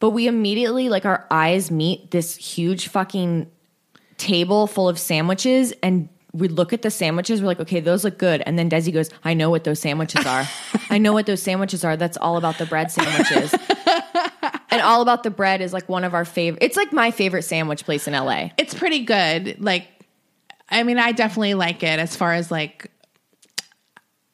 But 0.00 0.10
we 0.10 0.26
immediately, 0.26 0.88
like, 0.88 1.04
our 1.04 1.26
eyes 1.30 1.70
meet 1.70 2.10
this 2.10 2.34
huge 2.36 2.88
fucking 2.88 3.48
table 4.16 4.66
full 4.66 4.88
of 4.88 4.98
sandwiches, 4.98 5.72
and 5.82 6.08
we 6.32 6.48
look 6.48 6.72
at 6.72 6.82
the 6.82 6.90
sandwiches. 6.90 7.40
We're 7.40 7.48
like, 7.48 7.60
okay, 7.60 7.80
those 7.80 8.04
look 8.04 8.18
good. 8.18 8.42
And 8.46 8.58
then 8.58 8.70
Desi 8.70 8.92
goes, 8.92 9.10
I 9.22 9.34
know 9.34 9.50
what 9.50 9.64
those 9.64 9.80
sandwiches 9.80 10.24
are. 10.24 10.44
I 10.90 10.98
know 10.98 11.12
what 11.12 11.26
those 11.26 11.42
sandwiches 11.42 11.84
are. 11.84 11.96
That's 11.96 12.16
all 12.16 12.36
about 12.36 12.58
the 12.58 12.66
bread 12.66 12.90
sandwiches. 12.90 13.54
and 14.70 14.80
all 14.80 15.02
about 15.02 15.22
the 15.22 15.30
bread 15.30 15.60
is 15.60 15.72
like 15.72 15.88
one 15.88 16.04
of 16.04 16.14
our 16.14 16.24
favorite. 16.24 16.62
It's 16.62 16.76
like 16.76 16.92
my 16.92 17.10
favorite 17.10 17.42
sandwich 17.42 17.84
place 17.84 18.08
in 18.08 18.14
LA. 18.14 18.48
it's 18.56 18.74
pretty 18.74 19.00
good. 19.04 19.60
Like, 19.60 19.88
I 20.70 20.82
mean, 20.84 20.98
I 20.98 21.12
definitely 21.12 21.54
like 21.54 21.82
it 21.82 21.98
as 21.98 22.16
far 22.16 22.32
as 22.32 22.50
like. 22.50 22.90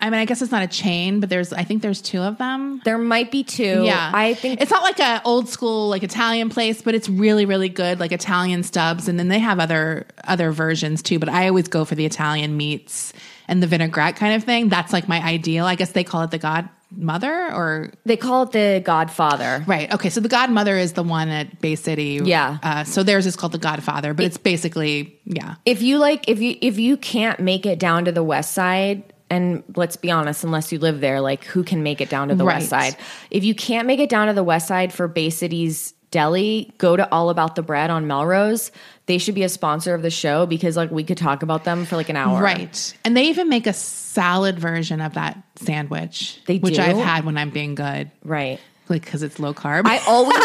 I 0.00 0.10
mean, 0.10 0.20
I 0.20 0.26
guess 0.26 0.40
it's 0.42 0.52
not 0.52 0.62
a 0.62 0.68
chain, 0.68 1.18
but 1.18 1.28
there's 1.28 1.52
I 1.52 1.64
think 1.64 1.82
there's 1.82 2.00
two 2.00 2.20
of 2.20 2.38
them. 2.38 2.80
There 2.84 2.98
might 2.98 3.32
be 3.32 3.42
two. 3.42 3.82
Yeah, 3.84 4.12
I 4.14 4.34
think 4.34 4.60
it's 4.60 4.70
not 4.70 4.82
like 4.84 5.00
an 5.00 5.20
old 5.24 5.48
school 5.48 5.88
like 5.88 6.04
Italian 6.04 6.50
place, 6.50 6.82
but 6.82 6.94
it's 6.94 7.08
really 7.08 7.46
really 7.46 7.68
good, 7.68 7.98
like 7.98 8.12
Italian 8.12 8.62
stubs, 8.62 9.08
and 9.08 9.18
then 9.18 9.26
they 9.28 9.40
have 9.40 9.58
other 9.58 10.06
other 10.24 10.52
versions 10.52 11.02
too. 11.02 11.18
But 11.18 11.28
I 11.28 11.48
always 11.48 11.66
go 11.66 11.84
for 11.84 11.96
the 11.96 12.06
Italian 12.06 12.56
meats 12.56 13.12
and 13.48 13.60
the 13.60 13.66
vinaigrette 13.66 14.14
kind 14.14 14.34
of 14.36 14.44
thing. 14.44 14.68
That's 14.68 14.92
like 14.92 15.08
my 15.08 15.20
ideal. 15.20 15.64
I 15.64 15.74
guess 15.74 15.90
they 15.90 16.04
call 16.04 16.22
it 16.22 16.30
the 16.30 16.38
Godmother 16.38 17.52
or 17.52 17.90
They 18.04 18.16
call 18.16 18.44
it 18.44 18.52
the 18.52 18.80
Godfather. 18.84 19.64
right. 19.66 19.92
Okay, 19.92 20.10
so 20.10 20.20
the 20.20 20.28
Godmother 20.28 20.76
is 20.76 20.92
the 20.92 21.02
one 21.02 21.28
at 21.28 21.60
Bay 21.60 21.74
City. 21.74 22.20
Yeah. 22.22 22.58
Uh, 22.62 22.84
so 22.84 23.02
theirs 23.02 23.26
is 23.26 23.34
called 23.36 23.52
the 23.52 23.58
Godfather, 23.58 24.14
but 24.14 24.24
it's 24.26 24.38
basically 24.38 25.18
yeah. 25.24 25.56
If 25.64 25.82
you 25.82 25.98
like, 25.98 26.28
if 26.28 26.40
you 26.40 26.56
if 26.60 26.78
you 26.78 26.96
can't 26.96 27.40
make 27.40 27.66
it 27.66 27.80
down 27.80 28.04
to 28.04 28.12
the 28.12 28.22
West 28.22 28.52
Side, 28.52 29.02
and 29.30 29.62
let's 29.76 29.96
be 29.96 30.10
honest, 30.10 30.44
unless 30.44 30.72
you 30.72 30.78
live 30.78 31.00
there, 31.00 31.20
like 31.20 31.44
who 31.44 31.62
can 31.62 31.82
make 31.82 32.00
it 32.00 32.08
down 32.08 32.28
to 32.28 32.34
the 32.34 32.44
West 32.44 32.68
Side? 32.68 32.96
If 33.30 33.44
you 33.44 33.54
can't 33.54 33.86
make 33.86 34.00
it 34.00 34.08
down 34.08 34.28
to 34.28 34.32
the 34.32 34.44
West 34.44 34.68
Side 34.68 34.92
for 34.92 35.08
Bay 35.08 35.30
Cities 35.30 35.94
Deli, 36.10 36.72
go 36.78 36.96
to 36.96 37.10
All 37.12 37.28
About 37.28 37.54
the 37.54 37.62
Bread 37.62 37.90
on 37.90 38.06
Melrose. 38.06 38.72
They 39.06 39.18
should 39.18 39.34
be 39.34 39.42
a 39.42 39.48
sponsor 39.48 39.94
of 39.94 40.02
the 40.02 40.10
show 40.10 40.46
because 40.46 40.76
like 40.76 40.90
we 40.90 41.04
could 41.04 41.18
talk 41.18 41.42
about 41.42 41.64
them 41.64 41.84
for 41.84 41.96
like 41.96 42.08
an 42.08 42.16
hour. 42.16 42.42
Right. 42.42 42.94
And 43.04 43.16
they 43.16 43.24
even 43.24 43.48
make 43.48 43.66
a 43.66 43.72
salad 43.72 44.58
version 44.58 45.00
of 45.00 45.14
that 45.14 45.42
sandwich, 45.56 46.40
They 46.46 46.58
which 46.58 46.76
do? 46.76 46.82
I've 46.82 46.96
had 46.96 47.24
when 47.24 47.36
I'm 47.36 47.50
being 47.50 47.74
good. 47.74 48.10
Right. 48.24 48.60
Like 48.90 49.04
because 49.04 49.22
it's 49.22 49.38
low 49.38 49.54
carb. 49.54 49.82
I 49.86 49.98
always, 50.06 50.38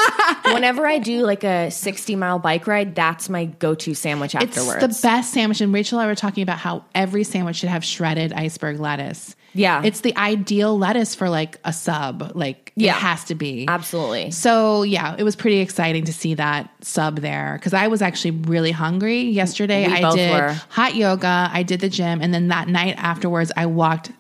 whenever 0.54 0.86
I 0.86 1.00
do 1.00 1.22
like 1.26 1.44
a 1.44 1.70
60 1.72 2.16
mile 2.16 2.40
bike 2.40 2.68
ride, 2.68 2.96
that's 2.96 3.30
my 3.30 3.46
go 3.46 3.76
to 3.76 3.94
sandwich 3.94 4.36
it's 4.36 4.58
afterwards. 4.58 4.82
the 5.02 5.08
best 5.08 5.34
sandwich. 5.34 5.62
And 5.62 5.74
Rachel 5.74 6.00
and 6.00 6.06
I 6.06 6.08
were 6.10 6.16
talking 6.16 6.44
about 6.44 6.58
how 6.60 6.86
every 6.96 7.24
sandwich 7.24 7.58
should 7.58 7.70
have 7.70 7.84
shredded 7.84 8.34
iceberg 8.34 8.80
lettuce. 8.80 9.36
Yeah. 9.56 9.84
it's 9.84 10.02
the 10.02 10.18
ideal 10.18 10.76
lettuce 10.80 11.14
for 11.14 11.30
like 11.30 11.60
a 11.64 11.72
sub. 11.72 12.32
Like 12.34 12.72
Yeah. 12.76 12.96
it 12.96 13.00
has 13.02 13.26
to 13.26 13.36
be. 13.36 13.68
Absolutely. 13.68 14.32
So 14.32 14.82
yeah, 14.82 15.16
it 15.16 15.22
was 15.24 15.36
pretty 15.36 15.60
exciting 15.60 16.06
to 16.06 16.14
see 16.14 16.34
that 16.34 16.72
sub 16.82 17.20
there 17.20 17.54
because 17.60 17.74
I 17.76 17.88
was 17.88 18.02
actually 18.02 18.32
really 18.32 18.72
hungry 18.72 19.22
yesterday. 19.22 19.86
We 19.88 19.94
I 19.94 20.16
did 20.16 20.32
were. 20.32 20.60
hot 20.70 20.96
yoga, 20.96 21.50
I 21.54 21.62
did 21.62 21.82
the 21.82 21.90
gym, 21.90 22.20
and 22.22 22.34
then 22.34 22.48
that 22.48 22.68
night 22.68 22.96
afterwards, 22.98 23.52
I 23.56 23.68
walked 23.68 24.12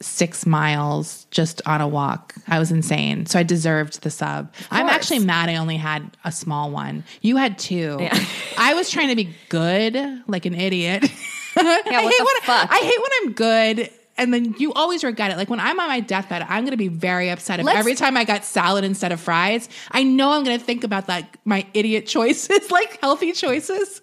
six 0.00 0.44
miles 0.46 1.26
just 1.30 1.62
on 1.66 1.80
a 1.80 1.88
walk. 1.88 2.34
I 2.48 2.58
was 2.58 2.70
insane, 2.70 3.26
so 3.26 3.38
I 3.38 3.42
deserved 3.42 4.02
the 4.02 4.10
sub. 4.10 4.52
I'm 4.70 4.88
actually 4.88 5.20
mad 5.20 5.48
I 5.48 5.56
only 5.56 5.76
had 5.76 6.16
a 6.24 6.30
small 6.32 6.70
one. 6.70 7.04
You 7.22 7.36
had 7.36 7.58
two. 7.58 7.98
I 8.58 8.74
was 8.74 8.90
trying 8.90 9.08
to 9.08 9.16
be 9.16 9.34
good, 9.48 9.96
like 10.26 10.46
an 10.46 10.54
idiot. 10.54 11.04
Yeah, 11.58 11.62
I 11.64 12.02
hate 12.02 12.12
the 12.18 12.24
when 12.24 12.40
fuck? 12.42 12.68
I 12.70 12.76
hate 12.80 12.98
when 13.00 13.10
I'm 13.22 13.32
good. 13.32 13.90
And 14.18 14.32
then 14.34 14.54
you 14.58 14.74
always 14.74 15.02
regret 15.02 15.30
it. 15.30 15.38
Like 15.38 15.48
when 15.48 15.58
I'm 15.58 15.80
on 15.80 15.88
my 15.88 16.00
deathbed, 16.00 16.42
I'm 16.42 16.64
going 16.64 16.72
to 16.72 16.76
be 16.76 16.88
very 16.88 17.30
upset 17.30 17.60
if 17.60 17.64
Let's- 17.66 17.78
every 17.78 17.94
time 17.94 18.14
I 18.14 18.24
got 18.24 18.44
salad 18.44 18.84
instead 18.84 19.10
of 19.10 19.20
fries. 19.20 19.68
I 19.90 20.02
know 20.02 20.32
I'm 20.32 20.44
going 20.44 20.58
to 20.58 20.62
think 20.62 20.84
about 20.84 21.06
that 21.06 21.34
my 21.46 21.66
idiot 21.72 22.06
choices, 22.06 22.70
like 22.70 23.00
healthy 23.00 23.32
choices. 23.32 24.02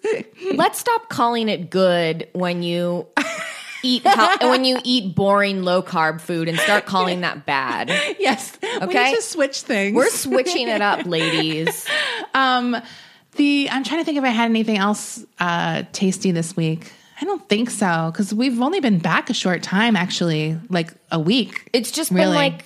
Let's 0.54 0.80
stop 0.80 1.08
calling 1.10 1.48
it 1.48 1.70
good 1.70 2.28
when 2.32 2.64
you 2.64 3.06
eat 3.84 4.02
hel- 4.06 4.50
when 4.50 4.64
you 4.64 4.78
eat 4.82 5.14
boring 5.14 5.62
low 5.62 5.82
carb 5.82 6.20
food 6.20 6.48
and 6.48 6.58
start 6.58 6.86
calling 6.86 7.20
that 7.20 7.46
bad. 7.46 7.88
yes. 8.18 8.58
We 8.62 8.68
Okay. 8.86 9.10
need 9.10 9.16
to 9.16 9.22
switch 9.22 9.60
things. 9.62 9.94
We're 9.94 10.10
switching 10.10 10.68
it 10.68 10.80
up, 10.82 11.06
ladies. 11.06 11.86
um 12.34 12.76
the 13.36 13.68
I'm 13.70 13.84
trying 13.84 14.00
to 14.00 14.04
think 14.04 14.18
if 14.18 14.24
I 14.24 14.28
had 14.28 14.46
anything 14.50 14.78
else 14.78 15.24
uh 15.38 15.82
tasty 15.92 16.30
this 16.32 16.56
week. 16.56 16.92
I 17.20 17.24
don't 17.24 17.48
think 17.48 17.70
so 17.70 18.10
because 18.12 18.34
we've 18.34 18.60
only 18.60 18.80
been 18.80 18.98
back 18.98 19.30
a 19.30 19.34
short 19.34 19.62
time, 19.62 19.94
actually, 19.94 20.58
like 20.68 20.92
a 21.12 21.20
week. 21.20 21.68
It's 21.72 21.90
just 21.92 22.10
Really? 22.10 22.26
been 22.26 22.34
like 22.34 22.64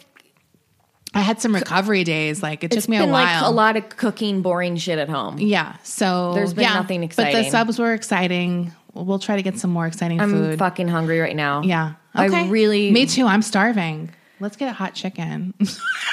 I 1.15 1.21
had 1.21 1.41
some 1.41 1.55
recovery 1.55 2.05
days. 2.05 2.43
Like 2.43 2.65
it 2.65 2.73
it's 2.73 2.85
took 2.85 2.91
me 2.91 2.97
a 2.99 3.01
while. 3.07 3.11
like 3.11 3.43
a 3.43 3.51
lot 3.51 3.77
of 3.77 3.89
cooking 3.89 4.43
boring 4.43 4.77
shit 4.77 4.99
at 4.99 5.09
home. 5.09 5.39
Yeah. 5.39 5.77
So 5.83 6.33
There's 6.35 6.53
been 6.55 6.65
yeah, 6.65 6.75
nothing 6.75 7.03
exciting. 7.03 7.33
But 7.35 7.45
the 7.45 7.51
subs 7.51 7.79
were 7.79 7.93
exciting. 7.95 8.73
We'll, 9.05 9.19
try 9.19 9.37
to 9.37 9.43
get 9.43 9.59
some 9.59 9.71
more 9.71 9.87
exciting 9.87 10.19
food. 10.19 10.25
I'm 10.25 10.31
food. 10.31 10.59
fucking 10.59 10.89
hungry 10.89 11.21
right 11.21 11.37
now. 11.37 11.63
yeah. 11.63 11.95
I 12.15 12.49
really 12.49 12.91
Me 12.91 13.07
too. 13.07 13.27
I'm 13.27 13.43
starving. 13.43 14.11
Let's 14.41 14.57
get 14.57 14.69
a 14.69 14.73
hot 14.73 14.95
chicken. 14.95 15.55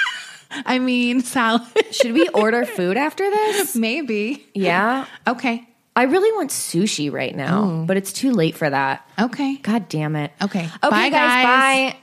I 0.50 0.78
mean, 0.78 1.22
salad. 1.22 1.62
Should 1.90 2.12
we 2.12 2.28
order 2.34 2.64
food 2.64 2.96
after 2.96 3.28
this? 3.28 3.74
Maybe. 3.74 4.46
Yeah. 4.54 5.06
Okay. 5.26 5.66
I 5.96 6.02
really 6.02 6.30
want 6.32 6.50
sushi 6.50 7.10
right 7.10 7.34
now, 7.34 7.84
but 7.86 7.96
it's 7.96 8.12
too 8.12 8.30
late 8.30 8.54
for 8.54 8.68
that. 8.68 9.08
Okay. 9.18 9.56
God 9.56 9.88
damn 9.88 10.14
it. 10.14 10.30
Okay. 10.42 10.60
Okay, 10.64 10.90
Bye, 10.90 11.08
guys. 11.08 11.10
guys. 11.10 11.92
Bye. 11.92 11.98